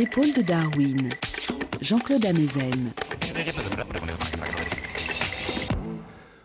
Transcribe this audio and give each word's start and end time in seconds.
Les 0.00 0.06
épaules 0.06 0.32
de 0.32 0.40
Darwin, 0.40 1.10
Jean-Claude 1.82 2.24
Amezen. 2.24 2.92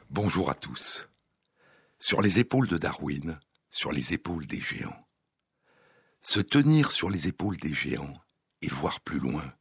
Bonjour 0.09 0.49
à 0.49 0.55
tous. 0.55 1.07
Sur 1.97 2.21
les 2.21 2.39
épaules 2.39 2.68
de 2.68 2.77
Darwin, 2.77 3.39
sur 3.69 3.93
les 3.93 4.11
épaules 4.11 4.45
des 4.45 4.59
géants. 4.59 5.07
Se 6.19 6.41
tenir 6.41 6.91
sur 6.91 7.09
les 7.09 7.29
épaules 7.29 7.55
des 7.55 7.73
géants 7.73 8.11
et 8.61 8.68
voir 8.68 8.99
plus 8.99 9.19
loin, 9.19 9.54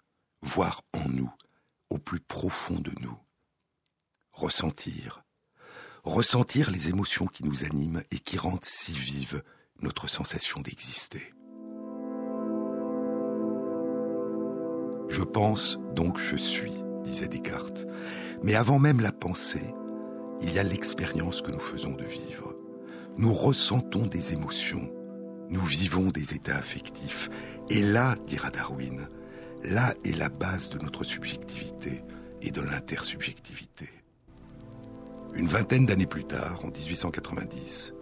voir 0.43 0.83
en 0.93 1.09
nous, 1.09 1.33
au 1.89 1.99
plus 1.99 2.19
profond 2.19 2.81
de 2.81 2.91
nous. 3.01 3.17
Ressentir, 4.33 5.23
ressentir 6.03 6.73
les 6.73 6.89
émotions 6.89 7.29
qui 7.29 7.45
nous 7.45 7.63
animent 7.63 8.03
et 8.11 8.19
qui 8.19 8.39
rendent 8.39 8.65
si 8.65 8.91
vive 8.91 9.45
notre 9.81 10.09
sensation 10.09 10.61
d'exister. 10.63 11.33
Je 15.09 15.23
pense, 15.23 15.79
donc 15.95 16.19
je 16.19 16.37
suis, 16.37 16.73
disait 17.05 17.29
Descartes. 17.29 17.87
Mais 18.43 18.55
avant 18.55 18.79
même 18.79 19.01
la 19.01 19.13
pensée, 19.13 19.75
il 20.43 20.53
y 20.53 20.59
a 20.59 20.63
l'expérience 20.63 21.43
que 21.43 21.51
nous 21.51 21.61
faisons 21.61 21.93
de 21.93 22.05
vivre. 22.05 22.55
Nous 23.17 23.33
ressentons 23.33 24.07
des 24.07 24.33
émotions, 24.33 24.93
nous 25.49 25.65
vivons 25.65 26.11
des 26.11 26.35
états 26.35 26.57
affectifs. 26.57 27.31
Et 27.71 27.81
là, 27.81 28.17
dira 28.27 28.51
Darwin, 28.51 29.09
là 29.63 29.95
est 30.05 30.17
la 30.17 30.29
base 30.29 30.71
de 30.71 30.79
notre 30.79 31.05
subjectivité 31.05 32.03
et 32.43 32.51
de 32.51 32.61
l'intersubjectivité. 32.61 33.89
Une 35.35 35.47
vingtaine 35.47 35.87
d'années 35.87 36.07
plus 36.07 36.25
tard, 36.25 36.61
en 36.65 36.69
1890, 36.69 37.95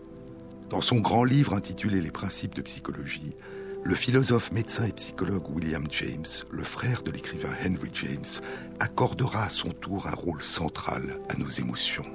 dans 0.69 0.80
son 0.80 1.00
grand 1.00 1.25
livre 1.25 1.55
intitulé 1.55 2.00
Les 2.00 2.11
principes 2.11 2.55
de 2.55 2.62
psychologie, 2.62 3.36
le 3.84 3.94
philosophe, 3.97 4.52
médecin 4.52 4.84
et 4.84 4.92
psychologue 4.92 5.48
William 5.50 5.86
James, 5.91 6.27
le 6.50 6.62
frère 6.62 7.02
de 7.02 7.11
l'écrivain 7.11 7.52
Henry 7.64 7.91
James, 7.94 8.41
accordera 8.78 9.44
à 9.44 9.50
son 9.50 9.70
tour 9.70 10.06
un 10.06 10.14
rôle 10.14 10.42
central 10.42 11.19
à 11.28 11.36
nos 11.36 11.48
émotions. 11.48 12.06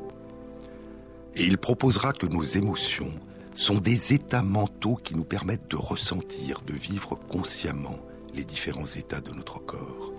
Et 1.36 1.44
il 1.44 1.58
proposera 1.58 2.14
que 2.14 2.26
nos 2.26 2.44
émotions 2.44 3.12
sont 3.54 3.80
des 3.80 4.14
états 4.14 4.44
mentaux 4.44 4.96
qui 4.96 5.16
nous 5.16 5.26
permettent 5.26 5.70
de 5.70 5.76
ressentir, 5.76 6.62
de 6.62 6.74
vivre 6.74 7.20
consciemment 7.28 8.00
les 8.34 8.44
différents 8.44 8.86
états 8.86 9.22
de 9.22 9.32
notre 9.34 9.60
corps. 9.60 10.14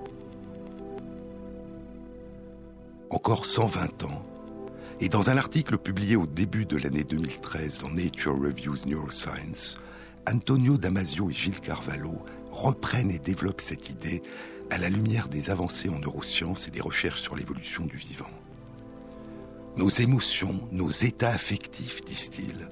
Encore 3.10 3.46
120 3.46 4.04
ans, 4.04 4.22
et 5.00 5.08
dans 5.08 5.30
un 5.30 5.38
article 5.38 5.78
publié 5.78 6.16
au 6.16 6.26
début 6.26 6.66
de 6.66 6.76
l'année 6.76 7.04
2013 7.04 7.82
dans 7.82 7.90
Nature 7.90 8.38
Reviews 8.38 8.84
Neuroscience, 8.86 9.78
Antonio 10.30 10.76
Damasio 10.76 11.30
et 11.30 11.32
Gilles 11.32 11.60
Carvalho 11.60 12.22
reprennent 12.50 13.10
et 13.10 13.18
développent 13.18 13.62
cette 13.62 13.88
idée 13.88 14.22
à 14.68 14.76
la 14.76 14.90
lumière 14.90 15.26
des 15.28 15.48
avancées 15.48 15.88
en 15.88 15.98
neurosciences 15.98 16.68
et 16.68 16.70
des 16.70 16.82
recherches 16.82 17.22
sur 17.22 17.34
l'évolution 17.34 17.86
du 17.86 17.96
vivant. 17.96 18.28
Nos 19.78 19.88
émotions, 19.88 20.68
nos 20.70 20.90
états 20.90 21.30
affectifs, 21.30 22.04
disent-ils, 22.04 22.70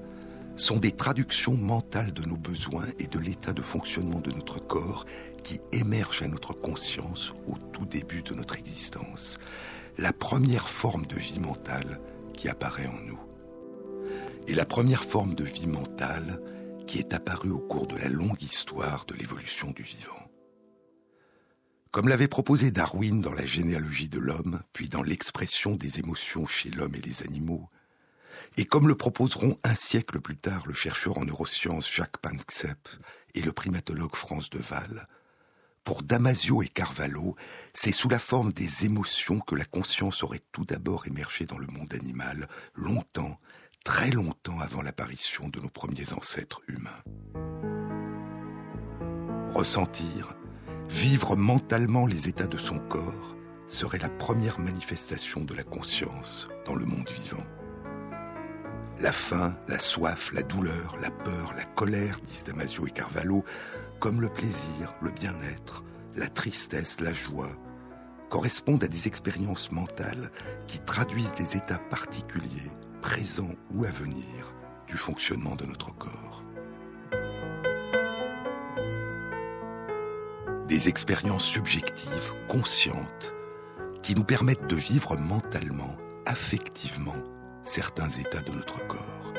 sont 0.55 0.77
des 0.77 0.93
traductions 0.93 1.57
mentales 1.57 2.13
de 2.13 2.27
nos 2.27 2.37
besoins 2.37 2.85
et 2.99 3.07
de 3.07 3.19
l'état 3.19 3.55
de 3.55 3.63
fonctionnement 3.63 4.21
de 4.21 4.33
notre 4.33 4.61
corps 4.61 5.07
qui 5.43 5.59
émergent 5.73 6.23
à 6.23 6.29
notre 6.29 6.53
conscience 6.53 7.33
au 7.47 7.57
tout 7.73 7.87
début 7.87 8.23
de 8.23 8.35
notre 8.35 8.59
existence. 8.59 9.39
La 9.97 10.13
première 10.13 10.69
forme 10.69 11.07
de 11.07 11.17
vie 11.17 11.41
mentale 11.41 12.01
qui 12.35 12.51
apparaît 12.51 12.89
en 12.89 13.01
nous. 13.07 13.21
Et 14.47 14.55
la 14.55 14.67
première 14.67 15.05
forme 15.05 15.35
de 15.35 15.45
vie 15.45 15.67
mentale, 15.67 16.39
qui 16.87 16.99
est 16.99 17.13
apparu 17.13 17.51
au 17.51 17.59
cours 17.59 17.87
de 17.87 17.97
la 17.97 18.09
longue 18.09 18.43
histoire 18.43 19.05
de 19.07 19.15
l'évolution 19.15 19.71
du 19.73 19.83
vivant. 19.83 20.31
Comme 21.91 22.09
l'avait 22.09 22.29
proposé 22.29 22.71
Darwin 22.71 23.21
dans 23.21 23.33
la 23.33 23.47
généalogie 23.47 24.09
de 24.09 24.19
l'homme, 24.19 24.63
puis 24.73 24.89
dans 24.89 25.03
l'expression 25.03 25.77
des 25.77 25.99
émotions 25.99 26.47
chez 26.47 26.71
l'homme 26.71 26.95
et 26.95 27.01
les 27.01 27.23
animaux, 27.23 27.69
et 28.57 28.65
comme 28.65 28.89
le 28.89 28.95
proposeront 28.95 29.59
un 29.65 29.75
siècle 29.75 30.21
plus 30.21 30.37
tard 30.37 30.67
le 30.67 30.75
chercheur 30.75 31.19
en 31.19 31.25
neurosciences 31.25 31.91
Jacques 31.93 32.19
Panksepp 32.19 32.89
et 33.35 33.43
le 33.43 33.53
primatologue 33.53 34.15
France 34.15 34.51
de 34.51 34.61
Waal, 34.71 35.07
pour 35.85 36.03
Damasio 36.03 36.63
et 36.63 36.69
Carvalho, 36.69 37.37
c'est 37.73 37.93
sous 37.93 38.09
la 38.09 38.19
forme 38.19 38.53
des 38.53 38.85
émotions 38.85 39.39
que 39.39 39.55
la 39.55 39.65
conscience 39.65 40.25
aurait 40.25 40.43
tout 40.51 40.65
d'abord 40.65 41.07
émergé 41.07 41.45
dans 41.45 41.59
le 41.59 41.69
monde 41.69 41.95
animal, 41.95 42.49
longtemps 42.75 43.39
très 43.87 44.11
longtemps 44.11 44.59
avant 44.59 44.83
l'apparition 44.83 45.49
de 45.49 45.61
nos 45.61 45.69
premiers 45.69 46.13
ancêtres 46.13 46.61
humains. 46.67 47.05
Ressentir, 49.55 50.35
vivre 50.91 51.37
mentalement 51.37 52.05
les 52.05 52.27
états 52.27 52.49
de 52.49 52.59
son 52.59 52.81
corps 52.81 53.37
serait 53.69 54.01
la 54.01 54.09
première 54.09 54.59
manifestation 54.59 55.45
de 55.45 55.55
la 55.55 55.63
conscience 55.63 56.49
dans 56.67 56.75
le 56.75 56.85
monde 56.85 57.09
vivant. 57.09 57.47
La 58.99 59.13
faim, 59.13 59.57
la 59.69 59.79
soif, 59.79 60.33
la 60.33 60.43
douleur, 60.43 60.97
la 61.01 61.11
peur, 61.11 61.55
la 61.57 61.65
colère, 61.65 62.19
disent 62.27 62.45
Damasio 62.45 62.89
et 62.89 62.91
Carvalho, 62.91 63.45
comme 64.01 64.21
le 64.21 64.29
plaisir, 64.29 64.95
le 65.01 65.13
bien-être, 65.13 65.85
la 66.17 66.27
tristesse, 66.27 67.01
la 67.01 67.15
joie, 67.15 67.53
correspondent 68.31 68.83
à 68.83 68.89
des 68.89 69.07
expériences 69.07 69.71
mentales 69.71 70.33
qui 70.67 70.81
traduisent 70.81 71.35
des 71.35 71.57
états 71.57 71.79
particuliers 71.79 72.73
présent 73.07 73.55
ou 73.73 73.85
à 73.85 73.91
venir 73.93 74.53
du 74.89 74.97
fonctionnement 74.97 75.55
de 75.55 75.65
notre 75.65 75.97
corps. 75.97 76.43
Des 80.67 80.89
expériences 80.89 81.45
subjectives, 81.45 82.33
conscientes, 82.49 83.33
qui 84.03 84.17
nous 84.17 84.25
permettent 84.25 84.67
de 84.67 84.75
vivre 84.75 85.17
mentalement, 85.17 85.97
affectivement, 86.27 87.23
certains 87.63 88.09
états 88.09 88.41
de 88.41 88.51
notre 88.51 88.85
corps. 88.89 89.33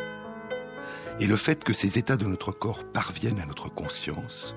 Et 1.19 1.27
le 1.27 1.35
fait 1.35 1.61
que 1.61 1.73
ces 1.73 2.00
états 2.00 2.16
de 2.16 2.25
notre 2.25 2.53
corps 2.53 2.85
parviennent 2.85 3.41
à 3.41 3.45
notre 3.45 3.67
conscience 3.67 4.56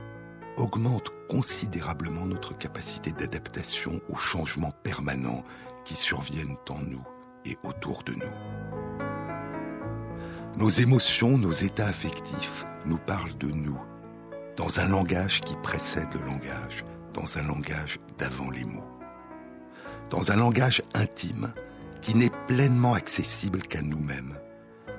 augmente 0.57 1.11
considérablement 1.29 2.27
notre 2.27 2.57
capacité 2.57 3.11
d'adaptation 3.11 4.01
aux 4.09 4.17
changements 4.17 4.75
permanents 4.85 5.43
qui 5.85 5.97
surviennent 5.97 6.59
en 6.69 6.79
nous 6.79 7.05
et 7.45 7.59
autour 7.65 8.05
de 8.05 8.13
nous. 8.13 8.80
Nos 10.61 10.69
émotions, 10.69 11.39
nos 11.39 11.53
états 11.53 11.87
affectifs 11.87 12.67
nous 12.85 12.99
parlent 12.99 13.39
de 13.39 13.51
nous, 13.51 13.81
dans 14.59 14.79
un 14.79 14.89
langage 14.89 15.41
qui 15.41 15.57
précède 15.63 16.13
le 16.13 16.21
langage, 16.27 16.85
dans 17.15 17.39
un 17.39 17.45
langage 17.45 17.99
d'avant 18.19 18.51
les 18.51 18.67
mots. 18.67 18.93
Dans 20.11 20.33
un 20.33 20.37
langage 20.37 20.83
intime 20.93 21.55
qui 22.03 22.15
n'est 22.15 22.33
pleinement 22.47 22.93
accessible 22.93 23.63
qu'à 23.63 23.81
nous-mêmes 23.81 24.39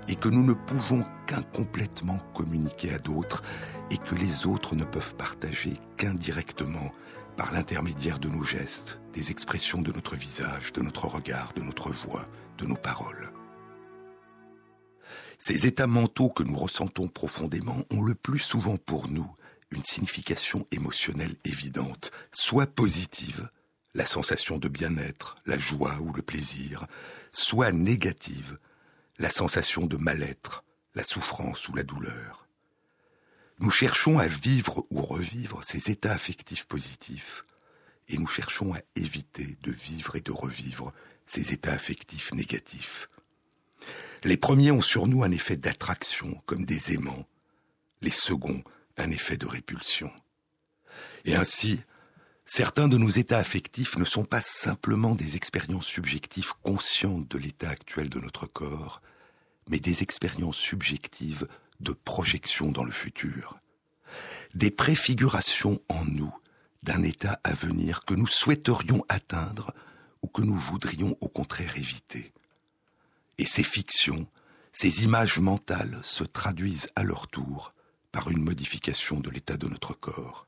et 0.08 0.16
que 0.16 0.30
nous 0.30 0.44
ne 0.44 0.54
pouvons 0.54 1.04
qu'incomplètement 1.28 2.18
communiquer 2.34 2.96
à 2.96 2.98
d'autres 2.98 3.44
et 3.92 3.98
que 3.98 4.16
les 4.16 4.48
autres 4.48 4.76
ne 4.76 4.84
peuvent 4.84 5.14
partager 5.14 5.74
qu'indirectement 5.96 6.92
par 7.38 7.54
l'intermédiaire 7.54 8.18
de 8.18 8.30
nos 8.30 8.44
gestes, 8.44 9.00
des 9.14 9.30
expressions 9.30 9.84
de 9.84 9.92
notre 9.92 10.16
visage, 10.16 10.74
de 10.74 10.82
notre 10.82 11.06
regard, 11.06 11.54
de 11.56 11.62
notre 11.62 11.92
voix, 11.92 12.26
de 12.58 12.66
nos 12.66 12.78
paroles. 12.78 13.32
Ces 15.44 15.66
états 15.66 15.88
mentaux 15.88 16.30
que 16.30 16.44
nous 16.44 16.56
ressentons 16.56 17.08
profondément 17.08 17.84
ont 17.90 18.04
le 18.04 18.14
plus 18.14 18.38
souvent 18.38 18.78
pour 18.78 19.08
nous 19.08 19.28
une 19.72 19.82
signification 19.82 20.68
émotionnelle 20.72 21.36
évidente, 21.46 22.12
soit 22.32 22.68
positive, 22.68 23.50
la 23.96 24.06
sensation 24.06 24.60
de 24.60 24.68
bien-être, 24.68 25.36
la 25.48 25.58
joie 25.58 25.98
ou 26.00 26.14
le 26.14 26.22
plaisir, 26.22 26.86
soit 27.32 27.72
négative, 27.72 28.60
la 29.18 29.32
sensation 29.32 29.88
de 29.88 29.98
mal-être, 29.98 30.64
la 30.94 31.04
souffrance 31.04 31.68
ou 31.70 31.76
la 31.76 31.84
douleur. 31.84 32.48
Nous 33.58 33.72
cherchons 33.72 34.20
à 34.20 34.28
vivre 34.28 34.86
ou 34.92 35.02
revivre 35.02 35.64
ces 35.64 35.90
états 35.90 36.14
affectifs 36.14 36.66
positifs, 36.66 37.46
et 38.10 38.20
nous 38.20 38.28
cherchons 38.28 38.76
à 38.76 38.80
éviter 38.96 39.58
de 39.64 39.72
vivre 39.72 40.16
et 40.16 40.22
de 40.22 40.32
revivre 40.32 40.94
ces 41.26 41.52
états 41.52 41.74
affectifs 41.74 42.32
négatifs. 42.32 43.10
Les 44.24 44.38
premiers 44.38 44.72
ont 44.72 44.82
sur 44.82 45.08
nous 45.08 45.24
un 45.24 45.32
effet 45.32 45.58
d'attraction, 45.58 46.42
comme 46.46 46.66
des 46.66 46.94
aimants, 46.94 47.26
les 48.02 48.12
seconds 48.12 48.64
un 48.98 49.10
effet 49.12 49.38
de 49.38 49.48
répulsion. 49.48 50.12
Et 51.26 51.36
ainsi, 51.36 51.82
certains 52.46 52.88
de 52.88 52.98
nos 52.98 53.10
états 53.10 53.40
affectifs 53.40 53.98
ne 53.98 54.06
sont 54.06 54.26
pas 54.26 54.42
simplement 54.42 55.16
des 55.16 55.36
expériences 55.36 55.88
subjectives 55.88 56.54
conscientes 56.62 57.28
de 57.28 57.38
l'état 57.38 57.70
actuel 57.70 58.10
de 58.10 58.20
notre 58.20 58.46
corps, 58.46 59.02
mais 59.70 59.80
des 59.80 60.04
expériences 60.04 60.58
subjectives 60.58 61.48
de 61.80 61.94
projection 61.94 62.72
dans 62.72 62.84
le 62.84 62.92
futur, 62.92 63.60
des 64.54 64.72
préfigurations 64.72 65.82
en 65.90 66.06
nous 66.06 66.36
d'un 66.84 67.04
état 67.04 67.40
à 67.44 67.54
venir 67.54 68.06
que 68.06 68.14
nous 68.14 68.28
souhaiterions 68.28 69.06
atteindre 69.08 69.74
ou 70.22 70.28
que 70.28 70.42
nous 70.42 70.56
voudrions 70.56 71.18
au 71.22 71.28
contraire 71.28 71.78
éviter. 71.78 72.34
Et 73.42 73.48
ces 73.48 73.64
fictions, 73.64 74.28
ces 74.72 75.04
images 75.04 75.40
mentales 75.40 76.00
se 76.04 76.24
traduisent 76.24 76.90
à 76.96 77.02
leur 77.02 77.28
tour 77.28 77.74
par 78.12 78.30
une 78.30 78.44
modification 78.44 79.20
de 79.20 79.32
l'état 79.32 79.58
de 79.58 79.68
notre 79.68 79.96
corps. 79.96 80.46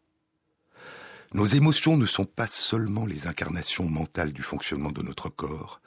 Nos 1.33 1.47
émotions 1.47 1.97
ne 1.97 2.05
sont 2.05 2.27
pas 2.27 2.45
seulement 2.45 3.07
les 3.07 3.25
incarnations 3.25 3.89
mentales 3.89 4.31
du 4.31 4.43
fonctionnement 4.43 4.91
de 4.91 5.01
notre 5.01 5.29
corps, 5.29 5.81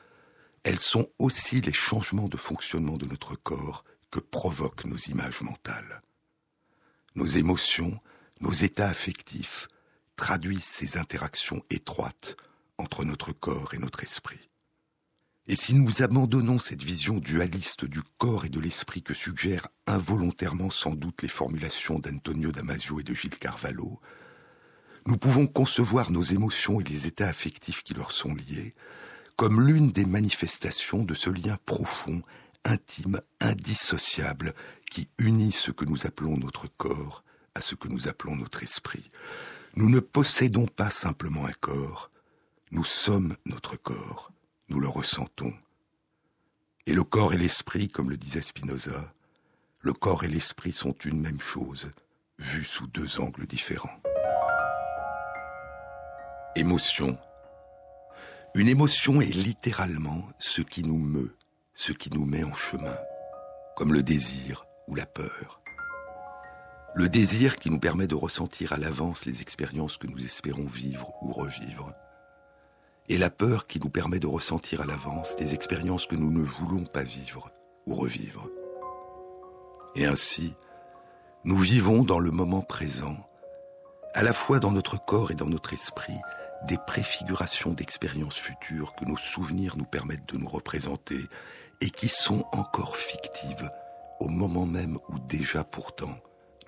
elles 0.65 0.81
sont 0.81 1.09
aussi 1.21 1.61
les 1.61 1.73
changements 1.73 2.27
de 2.27 2.37
fonctionnement 2.37 2.97
de 2.97 3.07
notre 3.07 3.37
corps 3.37 3.85
que 4.11 4.19
provoquent 4.19 4.87
nos 4.87 4.97
images 4.97 5.43
mentales. 5.43 6.03
Nos 7.15 7.27
émotions, 7.27 8.01
nos 8.41 8.51
états 8.53 8.89
affectifs 8.89 9.69
traduisent 10.17 10.65
ces 10.65 10.99
interactions 10.99 11.63
étroites 11.71 12.37
entre 12.79 13.05
notre 13.05 13.31
corps 13.31 13.75
et 13.75 13.79
notre 13.79 14.03
esprit. 14.03 14.51
Et 15.49 15.55
si 15.55 15.75
nous 15.75 16.03
abandonnons 16.03 16.59
cette 16.59 16.83
vision 16.83 17.19
dualiste 17.19 17.85
du 17.85 18.01
corps 18.19 18.45
et 18.45 18.49
de 18.49 18.59
l'esprit 18.59 19.03
que 19.03 19.15
suggèrent 19.15 19.69
involontairement 19.87 20.71
sans 20.71 20.95
doute 20.95 21.23
les 21.23 21.29
formulations 21.29 22.01
d'Antonio 22.01 22.51
Damasio 22.51 22.99
et 22.99 23.05
de 23.05 23.15
Gilles 23.15 23.39
Carvalho, 23.39 24.01
nous 25.07 25.17
pouvons 25.17 25.47
concevoir 25.47 26.11
nos 26.11 26.23
émotions 26.23 26.81
et 26.81 26.85
les 26.85 27.07
états 27.07 27.29
affectifs 27.29 27.85
qui 27.85 27.95
leur 27.95 28.11
sont 28.11 28.35
liés 28.35 28.75
comme 29.37 29.65
l'une 29.65 29.93
des 29.93 30.07
manifestations 30.07 31.05
de 31.05 31.15
ce 31.15 31.31
lien 31.31 31.59
profond, 31.65 32.23
intime, 32.65 33.21
indissociable 33.41 34.55
qui 34.91 35.09
unit 35.19 35.53
ce 35.53 35.71
que 35.71 35.85
nous 35.85 36.07
appelons 36.07 36.39
notre 36.39 36.69
corps 36.77 37.23
à 37.55 37.61
ce 37.61 37.75
que 37.75 37.89
nous 37.89 38.09
appelons 38.09 38.35
notre 38.35 38.63
esprit. 38.63 39.11
Nous 39.77 39.91
ne 39.91 40.01
possédons 40.01 40.67
pas 40.67 40.91
simplement 40.91 41.47
un 41.47 41.53
corps, 41.53 42.11
nous 42.73 42.85
sommes 42.85 43.37
notre 43.45 43.77
corps, 43.77 44.33
nous 44.69 44.81
le 44.81 44.89
ressentons. 44.89 45.53
Et 46.87 46.95
le 46.95 47.05
corps 47.05 47.35
et 47.35 47.39
l'esprit, 47.39 47.89
comme 47.89 48.11
le 48.11 48.17
disait 48.17 48.43
Spinoza, 48.43 49.13
le 49.81 49.93
corps 49.93 50.25
et 50.25 50.29
l'esprit 50.29 50.73
sont 50.73 50.95
une 51.05 51.21
même 51.21 51.41
chose, 51.41 51.91
vus 52.39 52.65
sous 52.65 52.87
deux 52.87 53.21
angles 53.21 53.47
différents. 53.47 54.01
Émotion. 56.55 57.19
Une 58.55 58.69
émotion 58.69 59.21
est 59.21 59.35
littéralement 59.35 60.27
ce 60.39 60.63
qui 60.63 60.83
nous 60.83 60.99
meut, 60.99 61.37
ce 61.75 61.93
qui 61.93 62.11
nous 62.11 62.25
met 62.25 62.43
en 62.43 62.55
chemin, 62.55 62.97
comme 63.77 63.93
le 63.93 64.03
désir 64.03 64.67
ou 64.89 64.95
la 64.95 65.07
peur. 65.07 65.61
Le 66.95 67.11
désir 67.11 67.57
qui 67.57 67.69
nous 67.69 67.79
permet 67.79 68.07
de 68.07 68.15
ressentir 68.15 68.73
à 68.73 68.79
l'avance 68.79 69.27
les 69.27 69.43
expériences 69.43 69.99
que 69.99 70.07
nous 70.07 70.25
espérons 70.25 70.67
vivre 70.67 71.13
ou 71.23 71.33
revivre. 71.33 71.93
Et 73.09 73.19
la 73.19 73.31
peur 73.31 73.67
qui 73.67 73.79
nous 73.79 73.89
permet 73.89 74.19
de 74.19 74.27
ressentir 74.27 74.81
à 74.81 74.87
l'avance 74.87 75.37
des 75.37 75.55
expériences 75.55 76.07
que 76.07 76.17
nous 76.17 76.31
ne 76.31 76.43
voulons 76.43 76.85
pas 76.85 77.05
vivre 77.05 77.51
ou 77.87 77.95
revivre. 77.95 78.49
Et 79.95 80.07
ainsi, 80.07 80.55
nous 81.45 81.59
vivons 81.59 82.03
dans 82.03 82.19
le 82.19 82.31
moment 82.31 82.63
présent, 82.63 83.17
à 84.15 84.23
la 84.23 84.33
fois 84.33 84.59
dans 84.59 84.73
notre 84.73 85.03
corps 85.05 85.31
et 85.31 85.37
dans 85.37 85.47
notre 85.47 85.73
esprit, 85.73 86.19
des 86.67 86.79
préfigurations 86.87 87.73
d'expériences 87.73 88.39
futures 88.39 88.95
que 88.97 89.05
nos 89.05 89.17
souvenirs 89.17 89.77
nous 89.77 89.85
permettent 89.85 90.29
de 90.33 90.39
nous 90.39 90.49
représenter 90.49 91.21
et 91.81 91.91
qui 91.91 92.09
sont 92.09 92.45
encore 92.53 92.97
fictives 92.97 93.71
au 94.21 94.29
moment 94.29 94.67
même 94.67 94.99
où 95.09 95.19
déjà 95.19 95.65
pourtant 95.65 96.17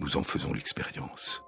nous 0.00 0.16
en 0.16 0.22
faisons 0.22 0.52
l'expérience. 0.52 1.42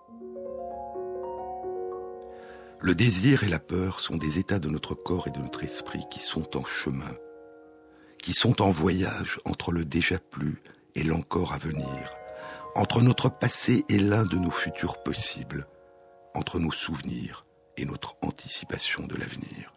Le 2.83 2.95
désir 2.95 3.45
et 3.45 3.49
la 3.49 3.59
peur 3.59 4.01
sont 4.01 4.17
des 4.17 4.39
états 4.39 4.59
de 4.59 4.71
notre 4.71 4.95
corps 4.95 5.29
et 5.29 5.31
de 5.31 5.39
notre 5.39 5.65
esprit 5.65 6.03
qui 6.11 6.21
sont 6.21 6.57
en 6.57 6.65
chemin, 6.65 7.15
qui 8.23 8.33
sont 8.33 8.63
en 8.63 8.71
voyage 8.71 9.39
entre 9.45 9.71
le 9.71 9.85
déjà 9.85 10.19
plus 10.19 10.63
et 10.95 11.03
l'encore 11.03 11.53
à 11.53 11.59
venir, 11.59 12.15
entre 12.75 13.03
notre 13.03 13.29
passé 13.29 13.85
et 13.91 13.99
l'un 13.99 14.25
de 14.25 14.37
nos 14.37 14.51
futurs 14.51 15.03
possibles, 15.03 15.67
entre 16.35 16.59
nos 16.59 16.73
souvenirs 16.73 17.45
et 17.77 17.85
notre 17.85 18.17
anticipation 18.23 19.07
de 19.07 19.17
l'avenir. 19.17 19.75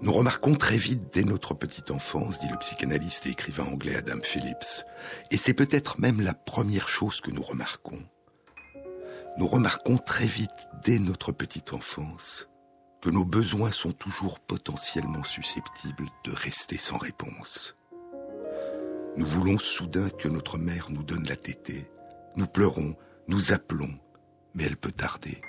Nous 0.00 0.12
remarquons 0.12 0.54
très 0.54 0.76
vite 0.76 1.12
dès 1.12 1.24
notre 1.24 1.54
petite 1.54 1.90
enfance, 1.90 2.38
dit 2.38 2.48
le 2.48 2.58
psychanalyste 2.58 3.26
et 3.26 3.30
écrivain 3.30 3.64
anglais 3.64 3.96
Adam 3.96 4.20
Phillips, 4.22 4.84
et 5.32 5.36
c'est 5.36 5.54
peut-être 5.54 6.00
même 6.00 6.20
la 6.20 6.34
première 6.34 6.88
chose 6.88 7.20
que 7.20 7.32
nous 7.32 7.42
remarquons. 7.42 8.04
Nous 9.38 9.46
remarquons 9.46 9.98
très 9.98 10.26
vite 10.26 10.68
dès 10.84 10.98
notre 10.98 11.32
petite 11.32 11.72
enfance 11.72 12.48
que 13.00 13.10
nos 13.10 13.24
besoins 13.24 13.70
sont 13.70 13.92
toujours 13.92 14.40
potentiellement 14.40 15.24
susceptibles 15.24 16.08
de 16.24 16.32
rester 16.32 16.78
sans 16.78 16.98
réponse. 16.98 17.76
Nous 19.16 19.26
voulons 19.26 19.58
soudain 19.58 20.10
que 20.10 20.28
notre 20.28 20.58
mère 20.58 20.90
nous 20.90 21.02
donne 21.02 21.26
la 21.26 21.36
tétée. 21.36 21.90
Nous 22.36 22.46
pleurons, 22.46 22.96
nous 23.26 23.52
appelons, 23.52 23.98
mais 24.54 24.64
elle 24.64 24.76
peut 24.76 24.92
tarder. 24.92 25.40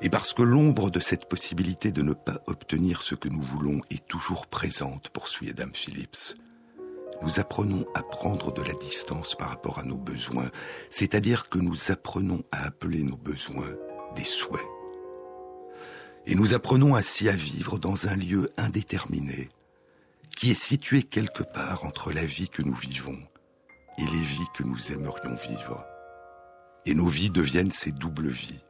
Et 0.00 0.10
parce 0.10 0.32
que 0.32 0.42
l'ombre 0.42 0.90
de 0.90 1.00
cette 1.00 1.28
possibilité 1.28 1.90
de 1.90 2.02
ne 2.02 2.12
pas 2.12 2.40
obtenir 2.46 3.02
ce 3.02 3.16
que 3.16 3.28
nous 3.28 3.42
voulons 3.42 3.80
est 3.90 4.06
toujours 4.06 4.46
présente, 4.46 5.08
poursuit 5.10 5.50
Adam 5.50 5.70
Phillips, 5.72 6.36
nous 7.20 7.40
apprenons 7.40 7.84
à 7.94 8.02
prendre 8.04 8.52
de 8.52 8.62
la 8.62 8.74
distance 8.74 9.34
par 9.34 9.48
rapport 9.48 9.80
à 9.80 9.82
nos 9.82 9.98
besoins, 9.98 10.50
c'est-à-dire 10.90 11.48
que 11.48 11.58
nous 11.58 11.90
apprenons 11.90 12.44
à 12.52 12.64
appeler 12.64 13.02
nos 13.02 13.16
besoins 13.16 13.74
des 14.14 14.24
souhaits. 14.24 14.66
Et 16.26 16.36
nous 16.36 16.54
apprenons 16.54 16.94
ainsi 16.94 17.28
à 17.28 17.34
vivre 17.34 17.78
dans 17.80 18.06
un 18.06 18.14
lieu 18.14 18.52
indéterminé, 18.56 19.48
qui 20.36 20.52
est 20.52 20.62
situé 20.62 21.02
quelque 21.02 21.42
part 21.42 21.84
entre 21.84 22.12
la 22.12 22.24
vie 22.24 22.48
que 22.48 22.62
nous 22.62 22.74
vivons 22.74 23.18
et 23.98 24.04
les 24.04 24.22
vies 24.22 24.46
que 24.54 24.62
nous 24.62 24.92
aimerions 24.92 25.34
vivre. 25.34 25.84
Et 26.86 26.94
nos 26.94 27.08
vies 27.08 27.30
deviennent 27.30 27.72
ces 27.72 27.90
doubles 27.90 28.28
vies 28.28 28.60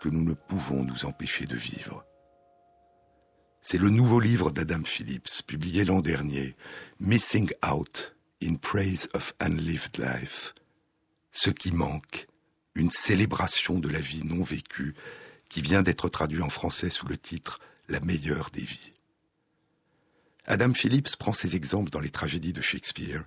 que 0.00 0.08
nous 0.08 0.22
ne 0.22 0.34
pouvons 0.34 0.82
nous 0.82 1.04
empêcher 1.04 1.46
de 1.46 1.56
vivre. 1.56 2.04
C'est 3.62 3.78
le 3.78 3.90
nouveau 3.90 4.20
livre 4.20 4.50
d'Adam 4.50 4.84
Phillips, 4.84 5.42
publié 5.46 5.84
l'an 5.84 6.00
dernier, 6.00 6.56
Missing 7.00 7.50
Out 7.68 8.14
in 8.42 8.54
Praise 8.54 9.08
of 9.12 9.34
Unlived 9.40 9.98
Life. 9.98 10.54
Ce 11.32 11.50
qui 11.50 11.72
manque, 11.72 12.28
une 12.76 12.90
célébration 12.90 13.78
de 13.78 13.88
la 13.88 14.00
vie 14.00 14.24
non 14.24 14.42
vécue, 14.42 14.94
qui 15.48 15.62
vient 15.62 15.82
d'être 15.82 16.08
traduit 16.08 16.42
en 16.42 16.48
français 16.48 16.90
sous 16.90 17.06
le 17.06 17.16
titre 17.16 17.58
La 17.88 18.00
meilleure 18.00 18.50
des 18.50 18.64
vies. 18.64 18.92
Adam 20.46 20.72
Phillips 20.74 21.16
prend 21.16 21.32
ses 21.32 21.56
exemples 21.56 21.90
dans 21.90 22.00
les 22.00 22.10
tragédies 22.10 22.52
de 22.52 22.60
Shakespeare, 22.60 23.24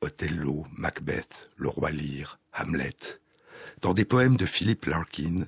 Othello, 0.00 0.66
Macbeth, 0.76 1.48
Le 1.56 1.68
Roi 1.68 1.90
Lear, 1.92 2.38
Hamlet, 2.52 3.20
dans 3.82 3.94
des 3.94 4.04
poèmes 4.04 4.36
de 4.36 4.46
Philip 4.46 4.84
Larkin, 4.86 5.46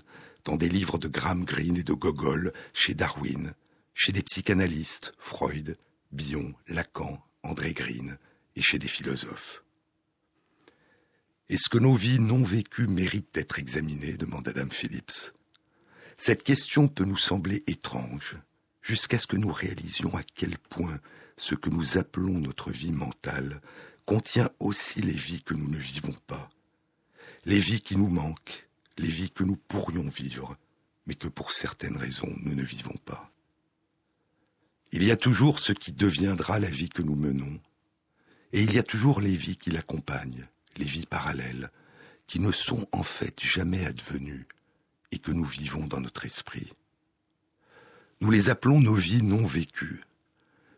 dans 0.48 0.56
des 0.56 0.70
livres 0.70 0.96
de 0.96 1.08
Graham 1.08 1.44
Greene 1.44 1.76
et 1.76 1.82
de 1.82 1.92
Gogol, 1.92 2.54
chez 2.72 2.94
Darwin, 2.94 3.52
chez 3.92 4.12
des 4.12 4.22
psychanalystes, 4.22 5.12
Freud, 5.18 5.76
Bion, 6.10 6.54
Lacan, 6.68 7.22
André 7.42 7.74
Green, 7.74 8.16
et 8.56 8.62
chez 8.62 8.78
des 8.78 8.88
philosophes. 8.88 9.62
Est-ce 11.50 11.68
que 11.68 11.76
nos 11.76 11.94
vies 11.94 12.18
non 12.18 12.42
vécues 12.42 12.86
méritent 12.86 13.34
d'être 13.34 13.58
examinées? 13.58 14.16
demande 14.16 14.48
Adam 14.48 14.70
Phillips. 14.70 15.34
Cette 16.16 16.44
question 16.44 16.88
peut 16.88 17.04
nous 17.04 17.18
sembler 17.18 17.62
étrange, 17.66 18.36
jusqu'à 18.80 19.18
ce 19.18 19.26
que 19.26 19.36
nous 19.36 19.52
réalisions 19.52 20.16
à 20.16 20.22
quel 20.22 20.56
point 20.56 20.98
ce 21.36 21.56
que 21.56 21.68
nous 21.68 21.98
appelons 21.98 22.38
notre 22.38 22.70
vie 22.70 22.92
mentale 22.92 23.60
contient 24.06 24.48
aussi 24.60 25.02
les 25.02 25.12
vies 25.12 25.42
que 25.42 25.52
nous 25.52 25.68
ne 25.68 25.76
vivons 25.76 26.16
pas, 26.26 26.48
les 27.44 27.60
vies 27.60 27.82
qui 27.82 27.98
nous 27.98 28.08
manquent, 28.08 28.67
les 28.98 29.08
vies 29.08 29.30
que 29.30 29.44
nous 29.44 29.56
pourrions 29.56 30.08
vivre, 30.08 30.56
mais 31.06 31.14
que 31.14 31.28
pour 31.28 31.52
certaines 31.52 31.96
raisons 31.96 32.32
nous 32.42 32.54
ne 32.54 32.62
vivons 32.62 32.96
pas. 33.04 33.30
Il 34.92 35.04
y 35.04 35.10
a 35.10 35.16
toujours 35.16 35.60
ce 35.60 35.72
qui 35.72 35.92
deviendra 35.92 36.58
la 36.58 36.70
vie 36.70 36.88
que 36.88 37.02
nous 37.02 37.16
menons, 37.16 37.60
et 38.52 38.62
il 38.62 38.72
y 38.72 38.78
a 38.78 38.82
toujours 38.82 39.20
les 39.20 39.36
vies 39.36 39.56
qui 39.56 39.70
l'accompagnent, 39.70 40.46
les 40.76 40.86
vies 40.86 41.06
parallèles, 41.06 41.70
qui 42.26 42.40
ne 42.40 42.52
sont 42.52 42.86
en 42.92 43.02
fait 43.02 43.40
jamais 43.42 43.84
advenues 43.84 44.46
et 45.12 45.18
que 45.18 45.32
nous 45.32 45.44
vivons 45.44 45.86
dans 45.86 46.00
notre 46.00 46.24
esprit. 46.24 46.72
Nous 48.20 48.30
les 48.30 48.50
appelons 48.50 48.80
nos 48.80 48.94
vies 48.94 49.22
non 49.22 49.44
vécues, 49.44 50.02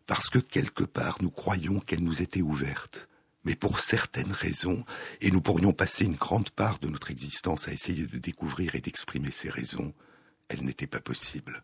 parce 0.05 0.29
que 0.29 0.39
quelque 0.39 0.83
part 0.83 1.17
nous 1.21 1.31
croyons 1.31 1.79
qu'elles 1.79 2.03
nous 2.03 2.21
étaient 2.21 2.41
ouvertes, 2.41 3.07
mais 3.43 3.55
pour 3.55 3.79
certaines 3.79 4.31
raisons, 4.31 4.85
et 5.19 5.31
nous 5.31 5.41
pourrions 5.41 5.73
passer 5.73 6.05
une 6.05 6.15
grande 6.15 6.51
part 6.51 6.79
de 6.79 6.87
notre 6.87 7.11
existence 7.11 7.67
à 7.67 7.73
essayer 7.73 8.05
de 8.05 8.17
découvrir 8.17 8.75
et 8.75 8.81
d'exprimer 8.81 9.31
ces 9.31 9.49
raisons, 9.49 9.93
elles 10.47 10.63
n'étaient 10.63 10.87
pas 10.87 11.01
possibles. 11.01 11.63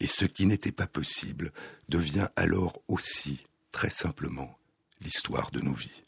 Et 0.00 0.06
ce 0.06 0.26
qui 0.26 0.46
n'était 0.46 0.72
pas 0.72 0.86
possible 0.86 1.52
devient 1.88 2.28
alors 2.36 2.82
aussi, 2.88 3.46
très 3.72 3.90
simplement, 3.90 4.58
l'histoire 5.00 5.50
de 5.50 5.60
nos 5.60 5.72
vies. 5.72 6.04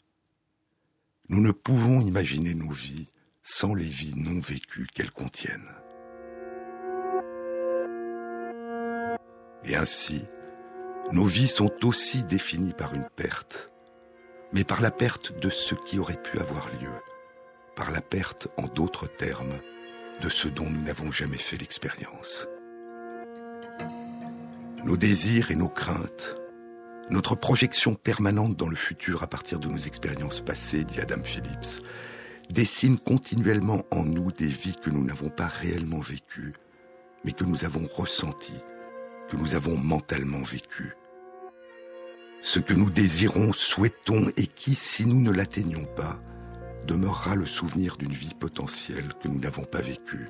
Nous 1.29 1.41
ne 1.41 1.51
pouvons 1.51 2.01
imaginer 2.01 2.53
nos 2.53 2.71
vies 2.71 3.07
sans 3.43 3.73
les 3.73 3.85
vies 3.85 4.13
non 4.15 4.39
vécues 4.39 4.87
qu'elles 4.93 5.11
contiennent. 5.11 5.69
Et 9.63 9.75
ainsi, 9.75 10.23
nos 11.11 11.25
vies 11.25 11.47
sont 11.47 11.71
aussi 11.83 12.23
définies 12.23 12.73
par 12.73 12.93
une 12.93 13.07
perte, 13.15 13.68
mais 14.53 14.63
par 14.63 14.81
la 14.81 14.91
perte 14.91 15.37
de 15.39 15.49
ce 15.49 15.75
qui 15.75 15.99
aurait 15.99 16.21
pu 16.21 16.39
avoir 16.39 16.67
lieu, 16.81 16.93
par 17.75 17.91
la 17.91 18.01
perte, 18.01 18.47
en 18.57 18.67
d'autres 18.67 19.07
termes, 19.07 19.59
de 20.21 20.29
ce 20.29 20.47
dont 20.47 20.69
nous 20.69 20.81
n'avons 20.81 21.11
jamais 21.11 21.37
fait 21.37 21.57
l'expérience. 21.57 22.47
Nos 24.83 24.97
désirs 24.97 25.51
et 25.51 25.55
nos 25.55 25.69
craintes, 25.69 26.35
notre 27.09 27.35
projection 27.35 27.95
permanente 27.95 28.55
dans 28.55 28.69
le 28.69 28.75
futur 28.75 29.23
à 29.23 29.27
partir 29.27 29.59
de 29.59 29.67
nos 29.67 29.77
expériences 29.77 30.41
passées, 30.41 30.83
dit 30.83 30.99
Adam 30.99 31.23
Phillips, 31.23 31.83
dessinent 32.49 32.99
continuellement 32.99 33.83
en 33.91 34.03
nous 34.03 34.31
des 34.31 34.47
vies 34.47 34.75
que 34.75 34.89
nous 34.89 35.03
n'avons 35.03 35.29
pas 35.29 35.47
réellement 35.47 35.99
vécues, 35.99 36.53
mais 37.23 37.31
que 37.31 37.43
nous 37.43 37.65
avons 37.65 37.87
ressenties, 37.87 38.61
que 39.29 39.37
nous 39.37 39.55
avons 39.55 39.77
mentalement 39.77 40.43
vécues. 40.43 40.95
Ce 42.41 42.59
que 42.59 42.73
nous 42.73 42.89
désirons, 42.89 43.51
souhaitons 43.51 44.29
et 44.37 44.47
qui, 44.47 44.75
si 44.75 45.05
nous 45.05 45.19
ne 45.19 45.31
l'atteignons 45.31 45.85
pas, 45.95 46.19
demeurera 46.87 47.35
le 47.35 47.45
souvenir 47.45 47.97
d'une 47.97 48.13
vie 48.13 48.33
potentielle 48.33 49.13
que 49.21 49.27
nous 49.27 49.39
n'avons 49.39 49.65
pas 49.65 49.81
vécue. 49.81 50.29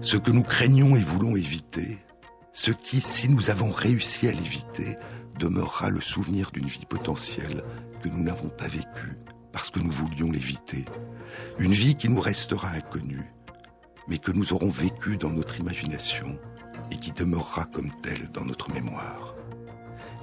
Ce 0.00 0.16
que 0.16 0.30
nous 0.30 0.44
craignons 0.44 0.94
et 0.94 1.02
voulons 1.02 1.36
éviter, 1.36 1.98
ce 2.52 2.70
qui, 2.70 3.00
si 3.00 3.28
nous 3.28 3.50
avons 3.50 3.72
réussi 3.72 4.28
à 4.28 4.32
l'éviter, 4.32 4.96
demeurera 5.40 5.90
le 5.90 6.00
souvenir 6.00 6.52
d'une 6.52 6.66
vie 6.66 6.86
potentielle 6.86 7.64
que 8.02 8.08
nous 8.08 8.22
n'avons 8.22 8.48
pas 8.48 8.68
vécue 8.68 9.18
parce 9.52 9.70
que 9.70 9.80
nous 9.80 9.90
voulions 9.90 10.30
l'éviter. 10.30 10.84
Une 11.58 11.72
vie 11.72 11.96
qui 11.96 12.08
nous 12.08 12.20
restera 12.20 12.68
inconnue, 12.68 13.32
mais 14.06 14.18
que 14.18 14.30
nous 14.30 14.52
aurons 14.52 14.68
vécue 14.68 15.16
dans 15.16 15.30
notre 15.30 15.58
imagination 15.58 16.38
et 16.90 16.96
qui 16.96 17.12
demeurera 17.12 17.64
comme 17.66 17.90
telle 18.02 18.30
dans 18.32 18.44
notre 18.44 18.70
mémoire. 18.72 19.34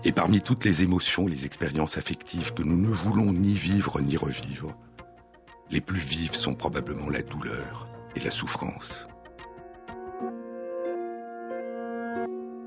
Et 0.04 0.12
parmi 0.12 0.42
toutes 0.42 0.66
les 0.66 0.84
émotions, 0.84 1.28
les 1.28 1.46
expériences 1.46 1.98
affectives 1.98 2.54
que 2.54 2.64
nous 2.64 2.78
ne 2.78 2.94
voulons 2.94 3.34
ni 3.34 3.54
vivre 3.54 4.00
ni 4.02 4.18
revivre, 4.18 4.76
les 5.72 5.82
plus 5.82 6.00
vives 6.00 6.36
sont 6.36 6.54
probablement 6.54 7.10
la 7.10 7.24
douleur 7.24 7.86
et 8.16 8.20
la 8.20 8.30
souffrance. 8.30 9.08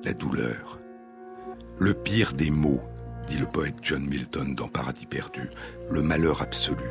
La 0.05 0.15
douleur. 0.15 0.81
Le 1.79 1.95
pire 1.95 2.33
des 2.33 2.51
maux, 2.51 2.81
dit 3.29 3.39
le 3.39 3.47
poète 3.47 3.77
John 3.83 4.05
Milton 4.05 4.55
dans 4.57 4.69
Paradis 4.69 5.07
perdu, 5.07 5.49
le 5.91 6.03
malheur 6.03 6.43
absolu. 6.43 6.91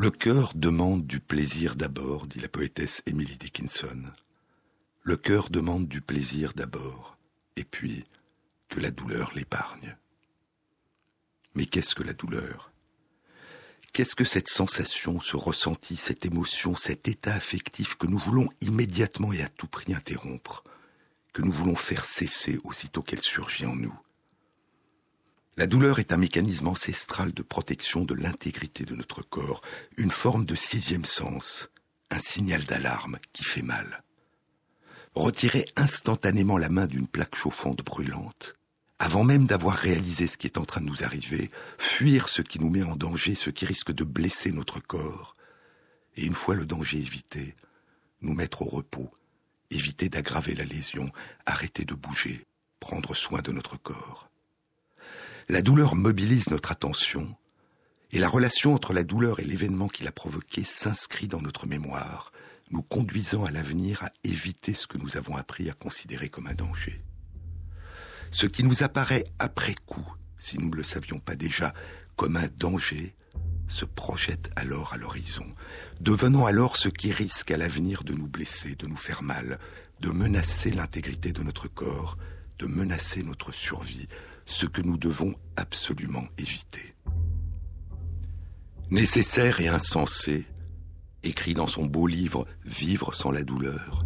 Le 0.00 0.12
cœur 0.12 0.52
demande 0.54 1.08
du 1.08 1.18
plaisir 1.18 1.74
d'abord, 1.74 2.28
dit 2.28 2.38
la 2.38 2.48
poétesse 2.48 3.02
Emily 3.06 3.36
Dickinson. 3.36 4.04
Le 5.02 5.16
cœur 5.16 5.50
demande 5.50 5.88
du 5.88 6.00
plaisir 6.00 6.52
d'abord, 6.54 7.18
et 7.56 7.64
puis 7.64 8.04
que 8.68 8.78
la 8.78 8.92
douleur 8.92 9.32
l'épargne. 9.34 9.96
Mais 11.56 11.66
qu'est-ce 11.66 11.96
que 11.96 12.04
la 12.04 12.12
douleur? 12.12 12.70
Qu'est-ce 13.92 14.14
que 14.14 14.22
cette 14.22 14.46
sensation, 14.46 15.20
ce 15.20 15.36
ressenti, 15.36 15.96
cette 15.96 16.24
émotion, 16.24 16.76
cet 16.76 17.08
état 17.08 17.34
affectif 17.34 17.96
que 17.96 18.06
nous 18.06 18.18
voulons 18.18 18.48
immédiatement 18.60 19.32
et 19.32 19.42
à 19.42 19.48
tout 19.48 19.66
prix 19.66 19.94
interrompre, 19.94 20.62
que 21.32 21.42
nous 21.42 21.50
voulons 21.50 21.74
faire 21.74 22.04
cesser 22.04 22.60
aussitôt 22.62 23.02
qu'elle 23.02 23.20
surgit 23.20 23.66
en 23.66 23.74
nous? 23.74 23.98
La 25.58 25.66
douleur 25.66 25.98
est 25.98 26.12
un 26.12 26.16
mécanisme 26.18 26.68
ancestral 26.68 27.32
de 27.32 27.42
protection 27.42 28.04
de 28.04 28.14
l'intégrité 28.14 28.84
de 28.84 28.94
notre 28.94 29.22
corps, 29.22 29.60
une 29.96 30.12
forme 30.12 30.44
de 30.44 30.54
sixième 30.54 31.04
sens, 31.04 31.68
un 32.12 32.20
signal 32.20 32.62
d'alarme 32.62 33.18
qui 33.32 33.42
fait 33.42 33.62
mal. 33.62 34.04
Retirer 35.16 35.66
instantanément 35.74 36.58
la 36.58 36.68
main 36.68 36.86
d'une 36.86 37.08
plaque 37.08 37.34
chauffante 37.34 37.84
brûlante, 37.84 38.54
avant 39.00 39.24
même 39.24 39.46
d'avoir 39.46 39.74
réalisé 39.74 40.28
ce 40.28 40.36
qui 40.36 40.46
est 40.46 40.58
en 40.58 40.64
train 40.64 40.80
de 40.80 40.86
nous 40.86 41.02
arriver, 41.02 41.50
fuir 41.76 42.28
ce 42.28 42.42
qui 42.42 42.60
nous 42.60 42.70
met 42.70 42.84
en 42.84 42.94
danger, 42.94 43.34
ce 43.34 43.50
qui 43.50 43.66
risque 43.66 43.90
de 43.90 44.04
blesser 44.04 44.52
notre 44.52 44.78
corps, 44.78 45.34
et 46.16 46.24
une 46.24 46.36
fois 46.36 46.54
le 46.54 46.66
danger 46.66 46.98
évité, 46.98 47.56
nous 48.20 48.34
mettre 48.34 48.62
au 48.62 48.66
repos, 48.66 49.10
éviter 49.72 50.08
d'aggraver 50.08 50.54
la 50.54 50.64
lésion, 50.64 51.10
arrêter 51.46 51.84
de 51.84 51.94
bouger, 51.94 52.46
prendre 52.78 53.12
soin 53.16 53.42
de 53.42 53.50
notre 53.50 53.76
corps. 53.76 54.27
La 55.50 55.62
douleur 55.62 55.94
mobilise 55.94 56.50
notre 56.50 56.72
attention, 56.72 57.34
et 58.12 58.18
la 58.18 58.28
relation 58.28 58.74
entre 58.74 58.92
la 58.92 59.02
douleur 59.02 59.40
et 59.40 59.44
l'événement 59.44 59.88
qui 59.88 60.04
l'a 60.04 60.12
provoquée 60.12 60.62
s'inscrit 60.62 61.26
dans 61.26 61.40
notre 61.40 61.66
mémoire, 61.66 62.32
nous 62.70 62.82
conduisant 62.82 63.46
à 63.46 63.50
l'avenir 63.50 64.02
à 64.02 64.10
éviter 64.24 64.74
ce 64.74 64.86
que 64.86 64.98
nous 64.98 65.16
avons 65.16 65.36
appris 65.36 65.70
à 65.70 65.72
considérer 65.72 66.28
comme 66.28 66.48
un 66.48 66.54
danger. 66.54 67.02
Ce 68.30 68.44
qui 68.44 68.62
nous 68.62 68.82
apparaît 68.82 69.24
après 69.38 69.74
coup, 69.86 70.04
si 70.38 70.58
nous 70.58 70.68
ne 70.68 70.76
le 70.76 70.82
savions 70.82 71.18
pas 71.18 71.34
déjà, 71.34 71.72
comme 72.14 72.36
un 72.36 72.48
danger, 72.58 73.14
se 73.68 73.86
projette 73.86 74.50
alors 74.54 74.92
à 74.92 74.98
l'horizon, 74.98 75.46
devenant 75.98 76.44
alors 76.44 76.76
ce 76.76 76.90
qui 76.90 77.10
risque 77.10 77.50
à 77.52 77.56
l'avenir 77.56 78.04
de 78.04 78.12
nous 78.12 78.28
blesser, 78.28 78.74
de 78.74 78.86
nous 78.86 78.96
faire 78.96 79.22
mal, 79.22 79.58
de 80.00 80.10
menacer 80.10 80.70
l'intégrité 80.72 81.32
de 81.32 81.42
notre 81.42 81.68
corps, 81.68 82.18
de 82.58 82.66
menacer 82.66 83.22
notre 83.22 83.54
survie, 83.54 84.08
ce 84.48 84.64
que 84.64 84.80
nous 84.80 84.96
devons 84.96 85.34
absolument 85.56 86.24
éviter. 86.38 86.94
Nécessaire 88.90 89.60
et 89.60 89.68
insensé, 89.68 90.46
écrit 91.22 91.52
dans 91.52 91.66
son 91.66 91.84
beau 91.84 92.06
livre 92.06 92.46
Vivre 92.64 93.14
sans 93.14 93.30
la 93.30 93.44
douleur, 93.44 94.04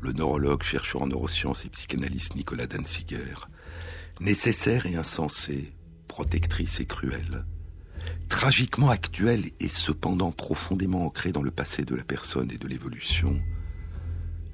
le 0.00 0.12
neurologue, 0.12 0.64
chercheur 0.64 1.02
en 1.02 1.06
neurosciences 1.06 1.64
et 1.64 1.68
psychanalyste 1.68 2.34
Nicolas 2.34 2.66
Danziger, 2.66 3.46
nécessaire 4.20 4.86
et 4.86 4.96
insensé, 4.96 5.72
protectrice 6.08 6.80
et 6.80 6.86
cruelle, 6.86 7.44
tragiquement 8.28 8.90
actuelle 8.90 9.52
et 9.60 9.68
cependant 9.68 10.32
profondément 10.32 11.06
ancrée 11.06 11.30
dans 11.30 11.42
le 11.42 11.52
passé 11.52 11.84
de 11.84 11.94
la 11.94 12.04
personne 12.04 12.50
et 12.50 12.58
de 12.58 12.66
l'évolution, 12.66 13.40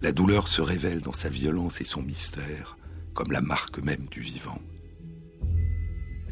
la 0.03 0.13
douleur 0.13 0.49
se 0.49 0.61
révèle 0.61 1.01
dans 1.01 1.15
sa 1.15 1.31
violence 1.31 1.81
et 1.81 1.85
son 1.85 2.03
mystère 2.03 2.77
comme 3.15 3.33
la 3.33 3.41
marque 3.41 3.79
même 3.79 4.07
du 4.11 4.21
vivant. 4.21 4.61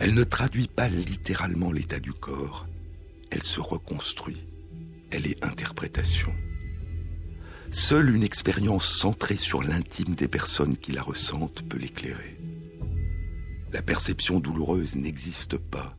Elle 0.01 0.15
ne 0.15 0.25
traduit 0.25 0.69
pas 0.69 0.89
littéralement 0.89 1.73
l'état 1.73 1.99
du 1.99 2.13
corps, 2.13 2.67
elle 3.31 3.43
se 3.43 3.61
reconstruit, 3.61 4.45
elle 5.11 5.27
est 5.27 5.45
interprétation. 5.45 6.33
Seule 7.73 8.15
une 8.15 8.23
expérience 8.23 8.87
centrée 8.87 9.37
sur 9.37 9.63
l'intime 9.63 10.15
des 10.15 10.29
personnes 10.29 10.77
qui 10.77 10.93
la 10.93 11.03
ressentent 11.03 11.63
peut 11.69 11.79
l'éclairer. 11.79 12.39
La 13.73 13.83
perception 13.83 14.41
douloureuse 14.41 14.95
n'existe 14.95 15.59
pas 15.59 15.95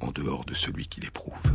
en 0.00 0.12
dehors 0.12 0.44
de 0.44 0.54
celui 0.54 0.86
qui 0.86 1.00
l'éprouve. 1.00 1.52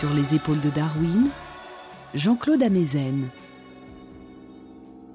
Sur 0.00 0.14
les 0.14 0.34
épaules 0.34 0.62
de 0.62 0.70
Darwin, 0.70 1.28
Jean-Claude 2.14 2.62
Amezen. 2.62 3.28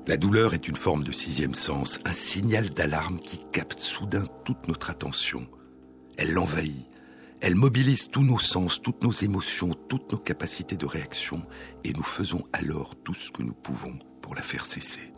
La 0.06 0.15
douleur 0.15 0.54
est 0.54 0.68
une 0.68 0.75
forme 0.75 1.04
de 1.04 1.12
sixième 1.12 1.56
sens, 1.56 2.00
un 2.06 2.13
signal 2.13 2.70
d'alarme 2.70 3.18
qui 3.18 3.44
capte 3.51 3.80
soudain 3.80 4.27
toute 4.44 4.68
notre 4.68 4.92
attention. 4.92 5.48
Elle 6.18 6.34
l'envahit, 6.34 6.86
elle 7.42 7.56
mobilise 7.56 8.10
tous 8.10 8.22
nos 8.22 8.38
sens, 8.38 8.80
toutes 8.80 9.04
nos 9.04 9.12
émotions, 9.12 9.72
toutes 9.89 10.12
nos 10.12 10.20
capacités 10.20 10.77
de 10.77 10.86
réaction, 10.86 11.42
et 11.84 11.92
nous 11.92 12.04
faisons 12.04 12.44
alors 12.54 12.96
tout 12.96 13.15
ce 13.15 13.32
que 13.32 13.42
nous 13.42 13.56
pouvons 13.56 13.98
pour 14.22 14.36
la 14.36 14.44
faire 14.44 14.68
cesser. 14.68 15.12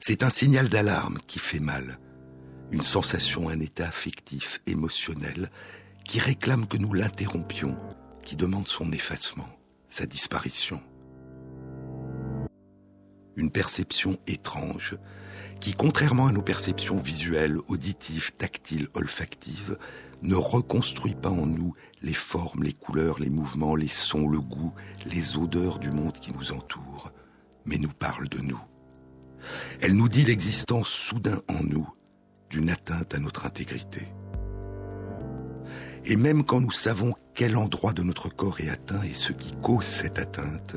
C'est 0.00 0.24
un 0.24 0.30
signal 0.30 0.68
d'alarme 0.68 1.18
qui 1.28 1.38
fait 1.38 1.60
mal, 1.60 2.00
une 2.72 2.82
sensation, 2.82 3.48
un 3.48 3.60
état 3.60 3.86
affectif, 3.86 4.60
émotionnel, 4.66 5.52
qui 6.04 6.18
réclame 6.18 6.66
que 6.66 6.78
nous 6.78 6.92
l'interrompions, 6.92 7.78
qui 8.26 8.36
demande 8.36 8.66
son 8.66 8.92
effacement, 8.92 9.48
sa 9.88 10.04
disparition. 10.04 10.82
Une 13.36 13.52
perception 13.52 14.18
étrange, 14.26 14.96
qui, 15.60 15.74
contrairement 15.74 16.26
à 16.26 16.32
nos 16.32 16.42
perceptions 16.42 16.96
visuelles, 16.96 17.58
auditives, 17.68 18.32
tactiles, 18.32 18.88
olfactives, 18.94 19.78
ne 20.22 20.34
reconstruit 20.34 21.14
pas 21.14 21.30
en 21.30 21.46
nous 21.46 21.74
les 22.02 22.14
formes, 22.14 22.64
les 22.64 22.72
couleurs, 22.72 23.20
les 23.20 23.30
mouvements, 23.30 23.76
les 23.76 23.88
sons, 23.88 24.28
le 24.28 24.40
goût, 24.40 24.74
les 25.06 25.38
odeurs 25.38 25.78
du 25.78 25.92
monde 25.92 26.18
qui 26.18 26.32
nous 26.32 26.50
entoure, 26.50 27.12
mais 27.64 27.78
nous 27.78 27.92
parle 27.92 28.28
de 28.28 28.40
nous. 28.40 28.60
Elle 29.80 29.94
nous 29.94 30.08
dit 30.08 30.24
l'existence 30.24 30.88
soudain 30.88 31.40
en 31.48 31.62
nous 31.62 31.88
d'une 32.50 32.70
atteinte 32.70 33.14
à 33.14 33.20
notre 33.20 33.46
intégrité. 33.46 34.08
Et 36.08 36.14
même 36.14 36.44
quand 36.44 36.60
nous 36.60 36.70
savons 36.70 37.14
quel 37.34 37.56
endroit 37.56 37.92
de 37.92 38.04
notre 38.04 38.28
corps 38.28 38.60
est 38.60 38.68
atteint 38.68 39.02
et 39.02 39.14
ce 39.14 39.32
qui 39.32 39.52
cause 39.60 39.84
cette 39.84 40.20
atteinte, 40.20 40.76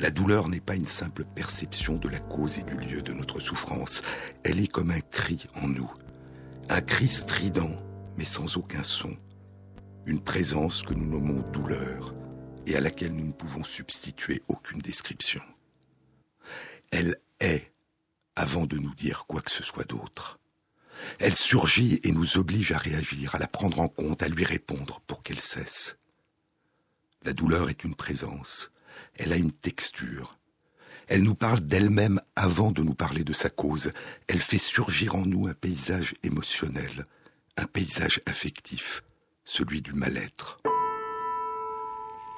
la 0.00 0.10
douleur 0.10 0.48
n'est 0.48 0.60
pas 0.60 0.74
une 0.74 0.86
simple 0.86 1.24
perception 1.24 1.96
de 1.96 2.10
la 2.10 2.18
cause 2.18 2.58
et 2.58 2.62
du 2.62 2.76
lieu 2.76 3.00
de 3.00 3.14
notre 3.14 3.40
souffrance, 3.40 4.02
elle 4.42 4.60
est 4.60 4.66
comme 4.66 4.90
un 4.90 5.00
cri 5.00 5.46
en 5.62 5.66
nous, 5.66 5.90
un 6.68 6.82
cri 6.82 7.08
strident 7.08 7.74
mais 8.18 8.26
sans 8.26 8.58
aucun 8.58 8.82
son, 8.82 9.16
une 10.04 10.20
présence 10.20 10.82
que 10.82 10.92
nous 10.92 11.06
nommons 11.06 11.42
douleur 11.50 12.14
et 12.66 12.76
à 12.76 12.80
laquelle 12.80 13.12
nous 13.12 13.26
ne 13.28 13.32
pouvons 13.32 13.64
substituer 13.64 14.42
aucune 14.48 14.80
description. 14.80 15.40
Elle 16.90 17.16
est 17.40 17.72
avant 18.36 18.66
de 18.66 18.76
nous 18.76 18.94
dire 18.94 19.24
quoi 19.26 19.40
que 19.40 19.50
ce 19.50 19.62
soit 19.62 19.88
d'autre. 19.88 20.38
Elle 21.18 21.36
surgit 21.36 22.00
et 22.02 22.12
nous 22.12 22.38
oblige 22.38 22.72
à 22.72 22.78
réagir, 22.78 23.34
à 23.34 23.38
la 23.38 23.46
prendre 23.46 23.80
en 23.80 23.88
compte, 23.88 24.22
à 24.22 24.28
lui 24.28 24.44
répondre 24.44 25.00
pour 25.06 25.22
qu'elle 25.22 25.40
cesse. 25.40 25.96
La 27.24 27.32
douleur 27.32 27.70
est 27.70 27.84
une 27.84 27.94
présence, 27.94 28.70
elle 29.14 29.32
a 29.32 29.36
une 29.36 29.52
texture. 29.52 30.38
Elle 31.06 31.22
nous 31.22 31.34
parle 31.34 31.60
d'elle-même 31.60 32.20
avant 32.34 32.70
de 32.70 32.82
nous 32.82 32.94
parler 32.94 33.24
de 33.24 33.32
sa 33.32 33.50
cause. 33.50 33.92
Elle 34.26 34.40
fait 34.40 34.58
surgir 34.58 35.14
en 35.14 35.26
nous 35.26 35.46
un 35.46 35.54
paysage 35.54 36.14
émotionnel, 36.22 37.06
un 37.56 37.66
paysage 37.66 38.20
affectif, 38.26 39.02
celui 39.44 39.82
du 39.82 39.92
mal-être. 39.92 40.60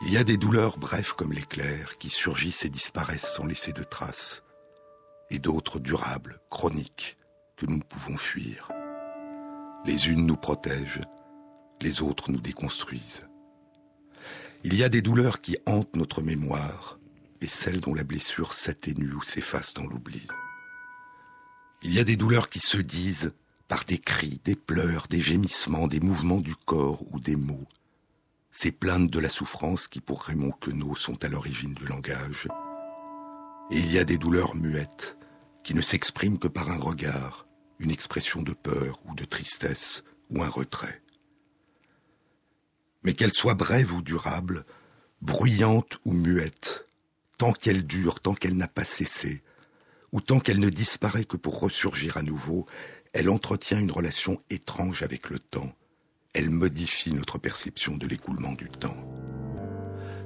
Il 0.03 0.13
y 0.13 0.19
a 0.19 0.25
des 0.25 0.37
douleurs 0.37 0.79
brèves 0.79 1.15
comme 1.15 1.33
l'éclair 1.33 1.97
qui 1.99 2.11
surgissent 2.11 2.65
et 2.65 2.69
disparaissent 2.69 3.33
sans 3.35 3.47
laisser 3.47 3.73
de 3.73 3.83
traces, 3.83 4.43
et 5.31 5.39
d'autres 5.39 5.79
durables, 5.79 6.41
chroniques, 6.51 7.17
que 7.57 7.67
nous 7.67 7.77
ne 7.77 7.83
pouvons 7.83 8.17
fuir. 8.17 8.71
Les 9.85 10.09
unes 10.09 10.27
nous 10.27 10.37
protègent, 10.37 11.01
les 11.81 12.03
autres 12.03 12.31
nous 12.31 12.41
déconstruisent. 12.41 13.27
Il 14.65 14.75
y 14.75 14.83
a 14.83 14.89
des 14.89 15.03
douleurs 15.03 15.41
qui 15.41 15.57
hantent 15.67 15.97
notre 15.97 16.23
mémoire 16.23 16.99
et 17.41 17.49
celles 17.49 17.81
dont 17.81 17.95
la 17.95 18.05
blessure 18.05 18.53
s'atténue 18.53 19.13
ou 19.13 19.23
s'efface 19.23 19.75
dans 19.75 19.87
l'oubli. 19.87 20.27
Il 21.83 21.95
y 21.95 22.01
a 22.01 22.05
des 22.05 22.17
douleurs 22.17 22.49
qui 22.49 22.61
se 22.61 22.79
disent 22.79 23.33
par 23.69 23.85
des 23.85 23.99
cris, 23.99 24.41
des 24.45 24.57
pleurs, 24.57 25.07
des 25.09 25.21
gémissements, 25.21 25.87
des 25.87 26.01
mouvements 26.01 26.41
du 26.41 26.55
corps 26.57 27.03
ou 27.13 27.21
des 27.21 27.37
mots. 27.37 27.67
Ces 28.51 28.73
plaintes 28.73 29.11
de 29.11 29.19
la 29.19 29.29
souffrance 29.29 29.87
qui, 29.87 30.01
pour 30.01 30.23
Raymond 30.23 30.53
Queneau, 30.53 30.97
sont 30.97 31.23
à 31.25 31.29
l'origine 31.29 31.75
du 31.75 31.85
langage. 31.87 32.49
Et 33.71 33.79
il 33.79 33.93
y 33.93 33.99
a 33.99 34.05
des 34.05 34.19
douleurs 34.19 34.55
muettes 34.55 35.19
qui 35.63 35.75
ne 35.75 35.83
s'expriment 35.83 36.39
que 36.39 36.49
par 36.49 36.71
un 36.71 36.79
regard, 36.79 37.46
une 37.79 37.91
expression 37.91 38.43
de 38.43 38.53
peur 38.53 39.01
ou 39.07 39.15
de 39.15 39.25
tristesse 39.25 40.05
ou 40.31 40.43
un 40.43 40.49
retrait. 40.49 41.03
Mais 43.03 43.15
qu'elles 43.15 43.33
soient 43.33 43.55
brèves 43.55 43.93
ou 43.93 44.03
durables, 44.03 44.65
bruyantes 45.21 45.99
ou 46.05 46.13
muettes, 46.13 46.87
tant 47.39 47.53
qu'elle 47.53 47.87
dure, 47.87 48.21
tant 48.21 48.35
qu'elle 48.35 48.57
n'a 48.57 48.69
pas 48.69 48.85
cessé, 48.85 49.43
ou 50.13 50.21
tant 50.21 50.41
qu'elle 50.41 50.61
ne 50.61 50.71
disparaît 50.71 51.25
que 51.25 51.37
pour 51.37 51.61
ressurgir 51.61 52.17
à 52.17 52.23
nouveau, 52.23 52.67
elle 53.13 53.31
entretient 53.31 53.79
une 53.79 53.91
relation 53.91 54.43
étrange 54.51 55.03
avec 55.03 55.31
le 55.31 55.39
temps. 55.39 55.73
Elle 56.35 56.51
modifie 56.51 57.15
notre 57.15 57.39
perception 57.39 57.97
de 57.97 58.07
l'écoulement 58.07 58.53
du 58.53 58.69
temps. 58.69 58.97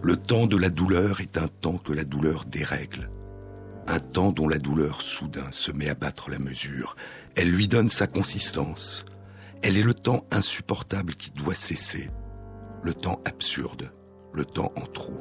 Le 0.02 0.16
temps 0.16 0.46
de 0.46 0.56
la 0.56 0.70
douleur 0.70 1.20
est 1.20 1.36
un 1.36 1.48
temps 1.48 1.78
que 1.78 1.92
la 1.92 2.04
douleur 2.04 2.46
dérègle. 2.46 3.10
Un 3.86 4.00
temps 4.00 4.32
dont 4.32 4.48
la 4.48 4.58
douleur 4.58 5.02
soudain 5.02 5.50
se 5.52 5.70
met 5.72 5.88
à 5.88 5.94
battre 5.94 6.30
la 6.30 6.38
mesure. 6.38 6.96
Elle 7.36 7.50
lui 7.50 7.68
donne 7.68 7.88
sa 7.88 8.06
consistance. 8.06 9.04
Elle 9.62 9.76
est 9.76 9.82
le 9.82 9.94
temps 9.94 10.24
insupportable 10.30 11.14
qui 11.14 11.30
doit 11.30 11.54
cesser. 11.54 12.10
Le 12.82 12.94
temps 12.94 13.20
absurde. 13.24 13.92
Le 14.32 14.44
temps 14.44 14.72
en 14.76 14.86
trop. 14.86 15.20